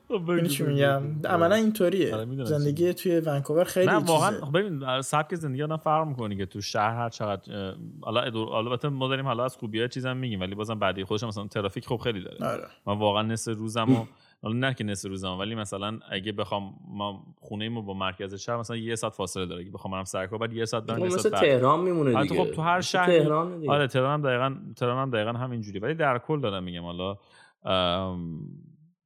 خب 0.07 0.47
چی 0.47 0.63
میگم؟ 0.63 1.01
عملا 1.25 1.55
اینطوریه. 1.55 2.15
آره، 2.15 2.45
زندگی 2.45 2.93
توی 2.93 3.19
ونکوور 3.19 3.63
خیلی 3.63 3.85
نه 3.87 3.93
واقعا. 3.95 4.31
خب 4.45 4.57
ببین 4.57 5.01
سبک 5.01 5.35
زندگی 5.35 5.63
آدم 5.63 5.77
فرق 5.77 6.07
می‌کنه 6.07 6.35
که 6.35 6.45
تو 6.45 6.61
شهر 6.61 6.95
هر 6.95 7.09
چقدر 7.09 7.73
حالا 8.01 8.21
البته 8.57 8.89
ما 8.89 9.07
داریم 9.07 9.25
حالا 9.25 9.45
از 9.45 9.57
خوبی 9.57 9.81
ها 9.81 9.87
چیزم 9.87 10.17
میگیم 10.17 10.39
ولی 10.41 10.55
بازم 10.55 10.79
بعدی 10.79 11.03
خودش 11.03 11.23
هم 11.23 11.29
مثلا 11.29 11.47
ترافیک 11.47 11.85
خب 11.87 11.97
خیلی 12.03 12.21
داره. 12.23 12.37
آره. 12.53 12.63
من 12.85 12.97
واقعا 12.97 13.21
نصف 13.21 13.57
روزمو 13.57 14.05
حالا 14.41 14.55
نه 14.55 14.73
که 14.73 14.83
نصف 14.83 15.09
روزم 15.09 15.37
ولی 15.39 15.55
مثلا 15.55 15.99
اگه 16.09 16.31
بخوام 16.31 16.73
ما 16.87 17.25
خونه 17.37 17.69
ما 17.69 17.81
با 17.81 17.93
مرکز 17.93 18.33
شهر 18.33 18.57
مثلا 18.57 18.77
یه 18.77 18.95
ساعت 18.95 19.13
فاصله 19.13 19.45
داره. 19.45 19.61
اگه 19.61 19.71
بخوام 19.71 19.91
برم 19.91 20.03
سر 20.03 20.27
کار 20.27 20.39
بعد 20.39 20.53
یه 20.53 20.65
ساعت 20.65 20.83
برم 20.83 20.99
یه 20.99 21.09
ساعت. 21.09 21.41
تهران 21.41 21.79
میمونه 21.79 22.21
دیگه. 22.21 22.43
خب 22.43 22.51
تو 22.51 22.61
هر 22.61 22.81
شهری 22.81 23.19
تهران 23.19 23.59
دیگه. 23.59 23.71
آره 23.71 23.87
تهران 23.87 24.13
هم 24.13 24.29
دقیقا 24.29 24.55
تهران 24.75 24.97
هم 24.97 25.09
دقیقا 25.11 25.31
همینجوری 25.31 25.79
ولی 25.79 25.93
در 25.93 26.17
کل 26.17 26.41
دارم 26.41 26.63
میگم 26.63 26.83
حالا 26.83 27.17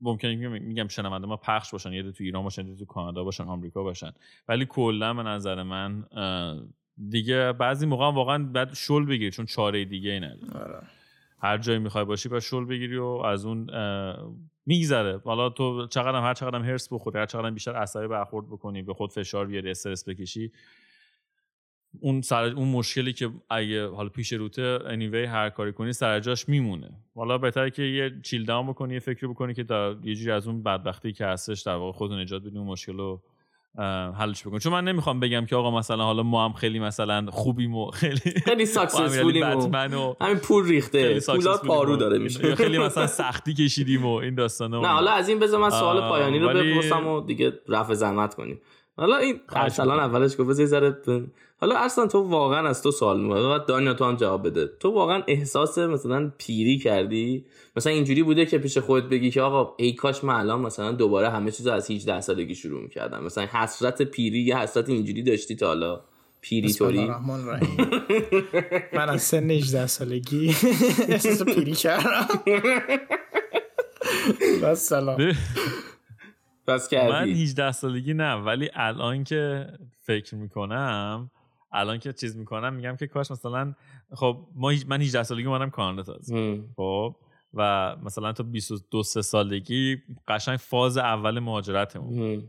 ممکنه 0.02 0.40
که 0.40 0.48
میگم 0.48 0.88
شنونده 0.88 1.28
ما 1.28 1.38
پخش 1.38 1.72
باشن 1.72 1.94
یه 1.94 2.12
تو 2.12 2.24
ایران 2.24 2.44
باشن 2.44 2.68
یه 2.68 2.76
تو 2.76 2.86
کانادا 2.86 3.24
باشن 3.24 3.44
آمریکا 3.44 3.84
باشن. 3.84 4.12
ولی 4.48 4.66
کلا 4.66 5.14
به 5.14 5.24
نظر 5.24 5.64
من 5.64 6.06
دیگه 7.10 7.54
بعضی 7.54 7.86
موقع 7.86 8.12
واقعا 8.12 8.44
بعد 8.54 8.74
شل 8.74 9.06
بگیری 9.06 9.32
چون 9.32 9.46
چاره 9.46 9.86
دیگه 9.86 10.12
ای 10.12 10.20
نداری. 10.20 10.52
آره. 10.56 10.82
هر 11.42 11.58
جایی 11.58 11.80
می‌خوای 11.80 12.06
باشی 12.06 12.30
باید 12.30 12.42
شل 12.42 12.66
بگیری 12.66 12.98
و 12.98 13.06
از 13.06 13.46
اون 13.46 13.70
میگذره. 14.66 15.22
حالا 15.26 15.50
تو 15.50 15.88
چقدر 15.88 16.18
هم 16.18 16.24
هر 16.24 16.34
چقدر 16.34 16.56
هم 16.56 16.66
هرس 16.66 16.94
بخوری 16.94 17.20
هر 17.20 17.26
چقدر 17.26 17.46
هم 17.46 17.54
بیشتر 17.54 17.76
عصبی 17.76 18.08
برخورد 18.08 18.48
بکنی 18.48 18.82
به 18.82 18.94
خود 18.94 19.12
فشار 19.12 19.46
بیاری 19.48 19.72
استرس 19.72 20.10
بکشی. 20.10 20.52
اون 22.00 22.22
سر 22.22 22.44
اون 22.44 22.68
مشکلی 22.68 23.14
که 23.14 23.30
اگه 23.50 23.88
حالا 23.88 24.10
پیش 24.10 24.34
روته 24.34 24.80
انیوی 24.86 25.26
هر 25.26 25.50
کاری 25.50 25.74
کنی 25.74 25.94
سر 25.94 26.20
جاش 26.20 26.50
میمونه. 26.50 26.90
حالا 27.16 27.38
بهتره 27.38 27.72
که 27.72 27.84
یه 27.84 28.20
چیل 28.24 28.46
داون 28.46 28.68
بکنی 28.68 28.94
یه 28.94 29.00
فکری 29.00 29.28
بکنی 29.28 29.54
که 29.54 29.64
در 29.64 29.96
یه 30.04 30.16
جوری 30.16 30.32
از 30.32 30.48
اون 30.48 30.64
بدبختی 30.64 31.14
که 31.14 31.26
هستش 31.26 31.62
در 31.62 31.76
واقع 31.76 31.98
خودتون 31.98 32.20
نجات 32.20 32.44
بدی 32.44 32.58
اون 32.58 32.68
مشکل 32.68 32.98
رو 32.98 33.24
حلش 34.18 34.48
بکنی 34.48 34.60
چون 34.60 34.74
من 34.74 34.84
نمی‌خوام 34.84 35.20
بگم 35.20 35.46
که 35.46 35.56
آقا 35.56 35.72
مثلا 35.72 36.04
حالا 36.04 36.24
ما 36.24 36.46
هم 36.46 36.54
خیلی 36.54 36.80
مثلا 36.80 37.26
خوبیم 37.32 37.76
و 37.76 37.92
خیلی 37.92 38.20
خیلی 38.46 38.66
ساکسسفولیم 38.76 39.48
و 39.48 39.56
بتمن 39.56 39.94
و 39.94 40.14
همین 40.22 40.38
پول 40.38 40.68
ریخته. 40.68 41.20
پولات 41.20 41.66
پارو. 41.66 41.96
داره 41.96 42.18
میشه. 42.18 42.56
خیلی 42.56 42.78
مثلا 42.78 43.08
سختی 43.08 43.54
کشیدیم 43.54 44.06
و 44.06 44.14
این 44.14 44.36
داستانه 44.36 44.82
نه 44.82 44.88
حالا 44.88 45.12
از 45.12 45.30
این 45.30 45.40
بذار 45.40 45.62
من 45.62 45.70
سوال 45.70 46.02
پایانی 46.02 46.40
رو 46.40 46.48
بپرسم 46.48 47.08
و 47.08 47.22
دیگه 47.22 47.54
رفع 47.68 47.94
زحمت 47.94 48.36
کنیم. 48.36 48.62
حالا 48.98 49.18
این 49.18 49.40
ارسلان. 49.50 50.00
اولش 50.00 50.36
گفت 50.40 50.60
یه 50.60 50.66
ذره 50.66 50.98
حالا 51.58 51.78
ارسلان 51.78 52.08
تو 52.08 52.20
واقعا 52.20 52.68
از 52.68 52.84
تو 52.84 52.92
سوال 52.92 53.22
می‌کنم. 53.22 53.50
بعد 53.50 53.66
دانیا 53.66 53.94
تو 53.94 54.06
هم 54.06 54.16
جواب 54.16 54.48
بده. 54.48 54.70
تو 54.80 54.92
واقعا 54.92 55.24
احساس 55.28 55.78
مثلا 55.78 56.32
پیری 56.38 56.78
کردی؟ 56.78 57.46
مثلا 57.76 57.94
اینجوری 57.94 58.24
بوده 58.24 58.46
که 58.46 58.58
پیش 58.58 58.78
خودت 58.78 59.06
بگی 59.06 59.32
که 59.32 59.42
آقا 59.42 59.76
ای 59.78 59.94
کاش 59.94 60.24
من 60.24 60.34
الان 60.34 60.62
مثلا 60.62 60.92
دوباره 60.92 61.30
همه 61.30 61.52
چیز 61.52 61.68
از 61.68 61.92
18 61.92 62.22
سالگی 62.22 62.56
شروع 62.56 62.82
می‌کردم. 62.82 63.24
مثلا 63.24 63.46
حسرت 63.46 64.02
پیری 64.02 64.40
یه 64.40 64.58
حسرت 64.58 64.90
اینجوری 64.90 65.24
داشتی 65.24 65.56
تا 65.56 65.68
حالا؟ 65.68 66.02
پیری 66.42 66.76
الرحمن 66.82 67.30
الرحیم. 67.30 67.78
من 68.94 69.10
از 69.10 69.22
سن 69.22 69.52
18 69.52 69.88
سالگی 69.88 70.56
احساس 71.10 71.44
پیری 71.44 71.72
کردم. 71.72 72.28
بس 74.64 74.90
سلام. 74.90 75.18
بس 76.74 76.90
کردی. 76.90 77.12
من 77.12 77.30
18 77.30 77.72
سالگی 77.72 78.14
نه 78.14 78.34
ولی 78.34 78.70
الان 78.74 79.24
که 79.24 79.68
فکر 80.02 80.36
می‌کنم 80.36 81.32
الان 81.72 82.00
که 82.00 82.14
چیز 82.14 82.38
می‌کنم 82.38 82.74
میگم 82.74 82.96
که 82.96 83.08
کاش 83.08 83.32
مثلا 83.32 83.74
خب 84.14 84.48
ما 84.56 84.74
من 84.88 85.02
18 85.02 85.24
سالگی 85.24 85.48
اومدم 85.48 85.70
کانادا 85.70 86.04
تازه 86.04 86.64
خب؟ 86.76 87.16
و 87.54 87.96
مثلا 88.04 88.34
تو 88.34 88.44
22 88.44 89.04
3 89.04 89.22
سالگی 89.22 89.98
قشنگ 90.28 90.58
فاز 90.58 90.98
اول 90.98 91.40
مهاجرتمون 91.40 92.44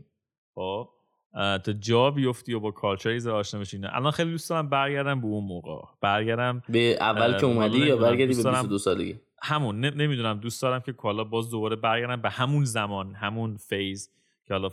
خب؟ 0.55 0.89
تا 1.33 1.73
جا 1.79 2.11
بیفتی 2.11 2.53
و 2.53 2.59
با 2.59 2.71
cultures 2.71 3.27
آشنا 3.27 3.59
بشی. 3.59 3.81
الان 3.83 4.11
خیلی 4.11 4.31
دوست 4.31 4.49
دارم 4.49 4.69
برگردم 4.69 5.21
به 5.21 5.27
اون 5.27 5.43
موقع. 5.43 5.85
برگردم 6.01 6.63
به 6.69 6.97
اول 6.99 7.39
که 7.39 7.45
اومدی 7.45 7.77
یا 7.77 7.97
برگردی 7.97 8.33
به 8.33 8.43
22 8.43 8.77
سالگی؟ 8.77 9.19
همون 9.43 9.79
نمی‌دونم 9.79 10.39
دوست 10.39 10.61
دارم 10.61 10.79
که 10.79 10.93
حالا 10.93 11.23
باز 11.23 11.49
دوباره 11.49 11.75
برگردم 11.75 12.21
به 12.21 12.29
همون 12.29 12.65
زمان 12.65 13.15
همون 13.15 13.57
phase 13.57 14.09
که 14.45 14.53
حالا 14.53 14.69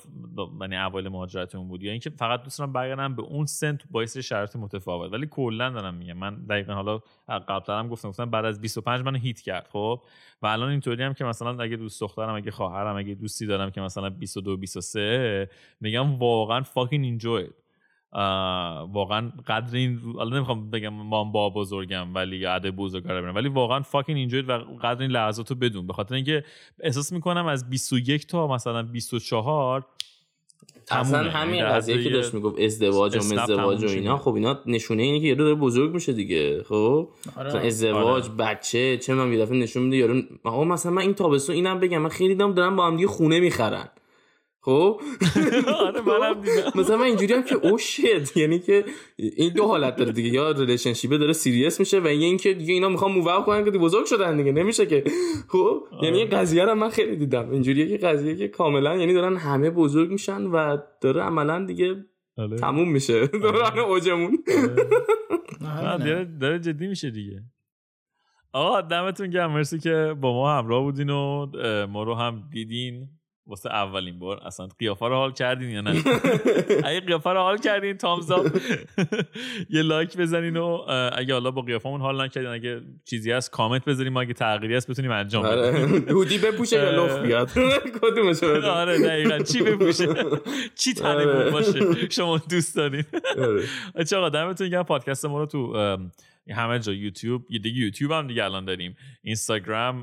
یعنی 0.60 0.76
اول 0.76 1.08
مهاجرتمون 1.08 1.68
بود. 1.68 1.82
یا 1.82 1.90
اینکه 1.90 2.10
فقط 2.10 2.42
دوست 2.42 2.58
دارم 2.58 2.72
برگردم 2.72 3.14
به 3.14 3.22
اون 3.22 3.46
سن 3.46 3.76
تو 3.76 3.88
با 3.90 4.16
شرایط 4.16 4.56
متفاوت. 4.56 5.12
ولی 5.12 5.26
کلا 5.26 5.70
دارم 5.70 5.94
میگم. 5.94 6.12
من 6.12 6.34
دقیقا 6.34 6.74
حالا 6.74 7.00
قبلا 7.28 7.78
هم 7.78 7.88
گفتم 7.88 8.08
گفتم 8.08 8.30
بعد 8.30 8.44
از 8.44 8.60
25 8.60 9.04
منو 9.04 9.18
هیت 9.18 9.40
کرد 9.40 9.68
خب؟ 9.72 10.02
و 10.42 10.46
الان 10.46 10.70
اینطوری 10.70 11.02
هم 11.02 11.14
که 11.14 11.24
مثلا 11.24 11.62
اگه 11.62 11.76
دوست 11.76 12.00
دخترم 12.00 12.34
اگه 12.34 12.50
خواهرم 12.50 12.96
اگه 12.96 13.14
دوستی 13.14 13.46
دارم 13.46 13.70
که 13.70 13.80
مثلا 13.80 14.10
22 14.10 14.56
23 14.56 15.50
میگم 15.80 16.18
واقعا 16.18 16.62
فاکین 16.62 17.04
انجوی 17.04 17.48
واقعا 18.92 19.32
قدر 19.46 19.76
این 19.76 20.00
الان 20.18 20.34
نمی‌خوام 20.34 20.70
بگم 20.70 20.88
ما 20.88 21.24
با 21.24 21.50
بزرگم 21.50 22.14
ولی 22.14 22.44
عده 22.44 22.70
بزرگ 22.70 23.04
برم 23.04 23.34
ولی 23.34 23.48
واقعا 23.48 23.80
فاکین 23.80 24.16
اینجوری 24.16 24.46
و 24.46 24.58
قدر 24.82 25.02
این 25.02 25.10
لحظات 25.10 25.50
رو 25.50 25.56
بدون. 25.56 25.86
به 25.86 25.92
خاطر 25.92 26.14
اینکه 26.14 26.44
احساس 26.80 27.12
می‌کنم 27.12 27.46
از 27.46 27.70
21 27.70 28.26
تا 28.26 28.46
مثلا 28.46 28.82
24 28.82 29.86
اصلا 30.90 31.30
همین 31.30 31.54
یعنی 31.54 31.68
قضیه 31.68 32.04
که 32.04 32.10
داشت 32.10 32.34
می‌گفت 32.34 32.60
ازدواج 32.60 33.16
و 33.16 33.18
ازدواج 33.18 33.84
و 33.84 33.88
اینا 33.88 34.16
خب 34.16 34.34
اینا 34.34 34.60
نشونه 34.66 35.02
اینه 35.02 35.20
که 35.20 35.26
یارو 35.26 35.44
داره 35.44 35.54
بزرگ 35.54 35.94
میشه 35.94 36.12
دیگه 36.12 36.62
خب؟ 36.62 37.08
آره. 37.36 37.66
ازدواج 37.66 38.24
آره. 38.24 38.34
بچه 38.34 38.96
چه 38.96 39.14
من 39.14 39.32
یه 39.32 39.38
دفعه 39.38 39.58
نشون 39.58 39.82
میده 39.82 39.96
یارو 39.96 40.22
آقا 40.44 40.64
مثلا 40.64 40.92
من 40.92 41.02
این 41.02 41.14
تابستون 41.14 41.56
اینم 41.56 41.80
بگم 41.80 41.98
من 41.98 42.08
خیلی 42.08 42.34
دیدم 42.34 42.54
دارن 42.54 42.76
با 42.76 42.86
هم 42.86 42.96
دیگه 42.96 43.08
خونه 43.08 43.40
می‌خرن. 43.40 43.88
خب؟ 44.62 45.00
آره 45.86 46.00
منم 46.00 46.40
دیدم. 46.40 46.72
مثلا 46.74 46.96
من 46.96 47.04
اینجوری 47.04 47.34
هم 47.34 47.42
که 47.42 47.54
oh 47.54 47.78
shit 47.78 48.36
یعنی 48.36 48.58
که 48.58 48.84
این 49.16 49.52
دو 49.52 49.66
حالت 49.66 49.96
داره 49.96 50.12
دیگه. 50.12 50.28
یا 50.28 50.50
relationship 50.50 51.10
داره 51.10 51.32
serious 51.32 51.80
میشه 51.80 52.00
و 52.00 52.06
یا 52.06 52.10
اینکه 52.10 52.54
دیگه 52.54 52.74
اینا 52.74 52.88
می‌خوان 52.88 53.12
move 53.12 53.40
کنن 53.40 53.64
که 53.64 53.70
بزرگ 53.70 54.06
شدن 54.06 54.36
دیگه 54.36 54.52
نمیشه 54.52 54.86
که. 54.86 55.04
خب؟ 55.48 55.84
یعنی 56.02 56.18
یه 56.18 56.24
قضیه 56.24 56.64
رو 56.64 56.74
من 56.74 56.88
خیلی 56.88 57.16
دیدم. 57.16 57.50
اینجوریه 57.50 57.88
که 57.88 58.06
قضیه 58.06 58.36
که 58.36 58.48
کاملا 58.48 58.96
یعنی 58.96 59.14
دارن 59.14 59.36
همه 59.36 59.70
بزرگ 59.70 60.10
میشن 60.10 60.42
و 60.42 60.76
داره 61.00 61.22
عملا 61.22 61.64
دیگه 61.64 62.04
تموم 62.60 62.92
میشه. 62.92 63.26
دوران 63.42 63.78
اوجمون. 63.78 64.44
داره 66.40 66.58
جدی 66.58 66.86
میشه 66.86 67.10
دیگه. 67.10 67.42
آقا 68.52 68.80
دمتون 68.80 69.30
گرم. 69.30 69.52
مرسی 69.52 69.78
که 69.78 70.14
با 70.20 70.32
ما 70.32 70.58
همراه 70.58 70.82
بودین 70.82 71.10
و 71.10 71.46
ما 71.86 72.02
رو 72.02 72.14
هم 72.14 72.42
دیدین. 72.52 73.08
واسه 73.50 73.70
اولین 73.70 74.18
بار 74.18 74.40
اصلا 74.46 74.68
قیافه 74.78 75.06
رو 75.06 75.14
حال 75.14 75.32
کردین 75.32 75.70
یا 75.70 75.80
نه؟ 75.80 75.90
اگه 76.84 77.00
قیافه 77.00 77.30
رو 77.30 77.40
حال 77.40 77.58
کردین 77.58 77.96
تامز 77.96 78.30
یه 79.70 79.82
لایک 79.82 80.16
بزنین 80.16 80.56
و 80.56 80.64
اگه 81.12 81.32
حالا 81.34 81.50
با 81.50 81.62
قیافمون 81.62 82.00
حال 82.00 82.24
نکردین 82.24 82.50
اگه 82.50 82.80
چیزی 83.04 83.32
هست 83.32 83.50
کامنت 83.50 83.84
بذارین 83.84 84.12
ما 84.12 84.20
اگه 84.20 84.34
تغییری 84.34 84.76
هست 84.76 84.90
بتونیم 84.90 85.10
انجام 85.10 85.42
بدیم. 85.42 85.58
آره. 85.64 86.12
هودی 86.12 86.38
بپوشه 86.38 86.76
یا 86.76 86.90
لخ 86.90 87.18
بیاد؟ 87.18 87.50
کدومش 88.02 88.42
آره 88.64 88.98
دقیقاً. 88.98 89.38
چی 89.38 89.62
بپوشه؟ 89.62 90.06
چی 90.74 90.94
تنه 90.94 91.10
آره. 91.10 91.50
باشه 91.50 92.10
شما 92.10 92.38
دوست 92.50 92.76
دارین. 92.76 93.04
آقا 94.16 94.28
دمتون 94.28 94.68
گرم. 94.68 94.82
پادکست 94.82 95.24
ما 95.24 95.38
رو 95.38 95.46
تو 95.46 95.96
همه 96.54 96.78
جا 96.78 96.92
یوتیوب 96.92 97.46
یه 97.50 97.58
دیگه 97.58 97.80
یوتیوب 97.80 98.12
هم 98.12 98.26
دیگه 98.26 98.44
الان 98.44 98.64
داریم. 98.64 98.96
اینستاگرام 99.22 100.00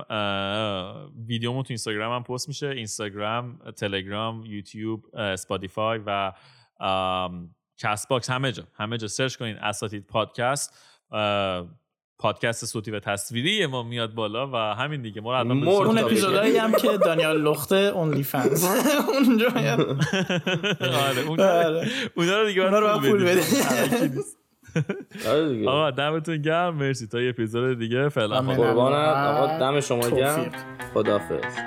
ویدیومون 1.28 1.64
تو 1.64 1.68
اینستاگرام 1.70 2.16
هم 2.16 2.24
پست 2.24 2.48
میشه. 2.48 2.68
اینستاگرام 2.68 3.60
تلگرام 3.78 4.45
یوتیوب 4.45 5.16
اسپاتیفای 5.16 6.00
و 6.06 6.32
کست 7.78 8.10
باکس 8.10 8.30
همه 8.30 8.52
جا 8.52 8.64
همه 8.74 8.98
جا. 8.98 9.08
سرچ 9.08 9.36
کنین 9.36 9.56
اساتید 9.56 10.08
پادکست. 10.08 10.74
پادکست 12.20 12.66
صوتی 12.66 12.91
و 12.91 13.00
تصویری 13.00 13.66
ما 13.66 13.84
میاد 13.84 14.14
بالا 14.14 14.52
و 14.52 14.56
همین 14.56 15.02
دیگه. 15.02 15.22
ما 15.22 15.38
الان 15.38 15.68
اون 15.68 15.98
اپیزودایی 15.98 16.58
هم 16.58 16.72
که 16.72 16.98
دانیال 16.98 17.41
لخته 17.41 17.76
اونلی 17.76 18.24
فنز 18.24 18.66
اونجا 19.28 19.48
آره 21.08 21.22
اونا 22.16 22.41
رو 22.41 22.48
دیگه 22.48 22.70
رو 22.70 23.00
پول 23.00 23.24
بده 23.24 23.41
آره 23.72 24.12
آقا 25.68 25.91
دمتون 25.91 26.38
گرم. 26.38 26.76
مرسی. 26.76 27.07
تا 27.07 27.22
یه 27.22 27.30
اپیزود 27.30 27.80
دیگه. 27.80 28.09
فعلا 28.09 28.41
قربانت. 28.41 29.07
آقا 29.07 29.57
دم 29.59 29.80
شما 29.80 30.09
گرم. 30.09 30.51
خدافظ 30.93 31.57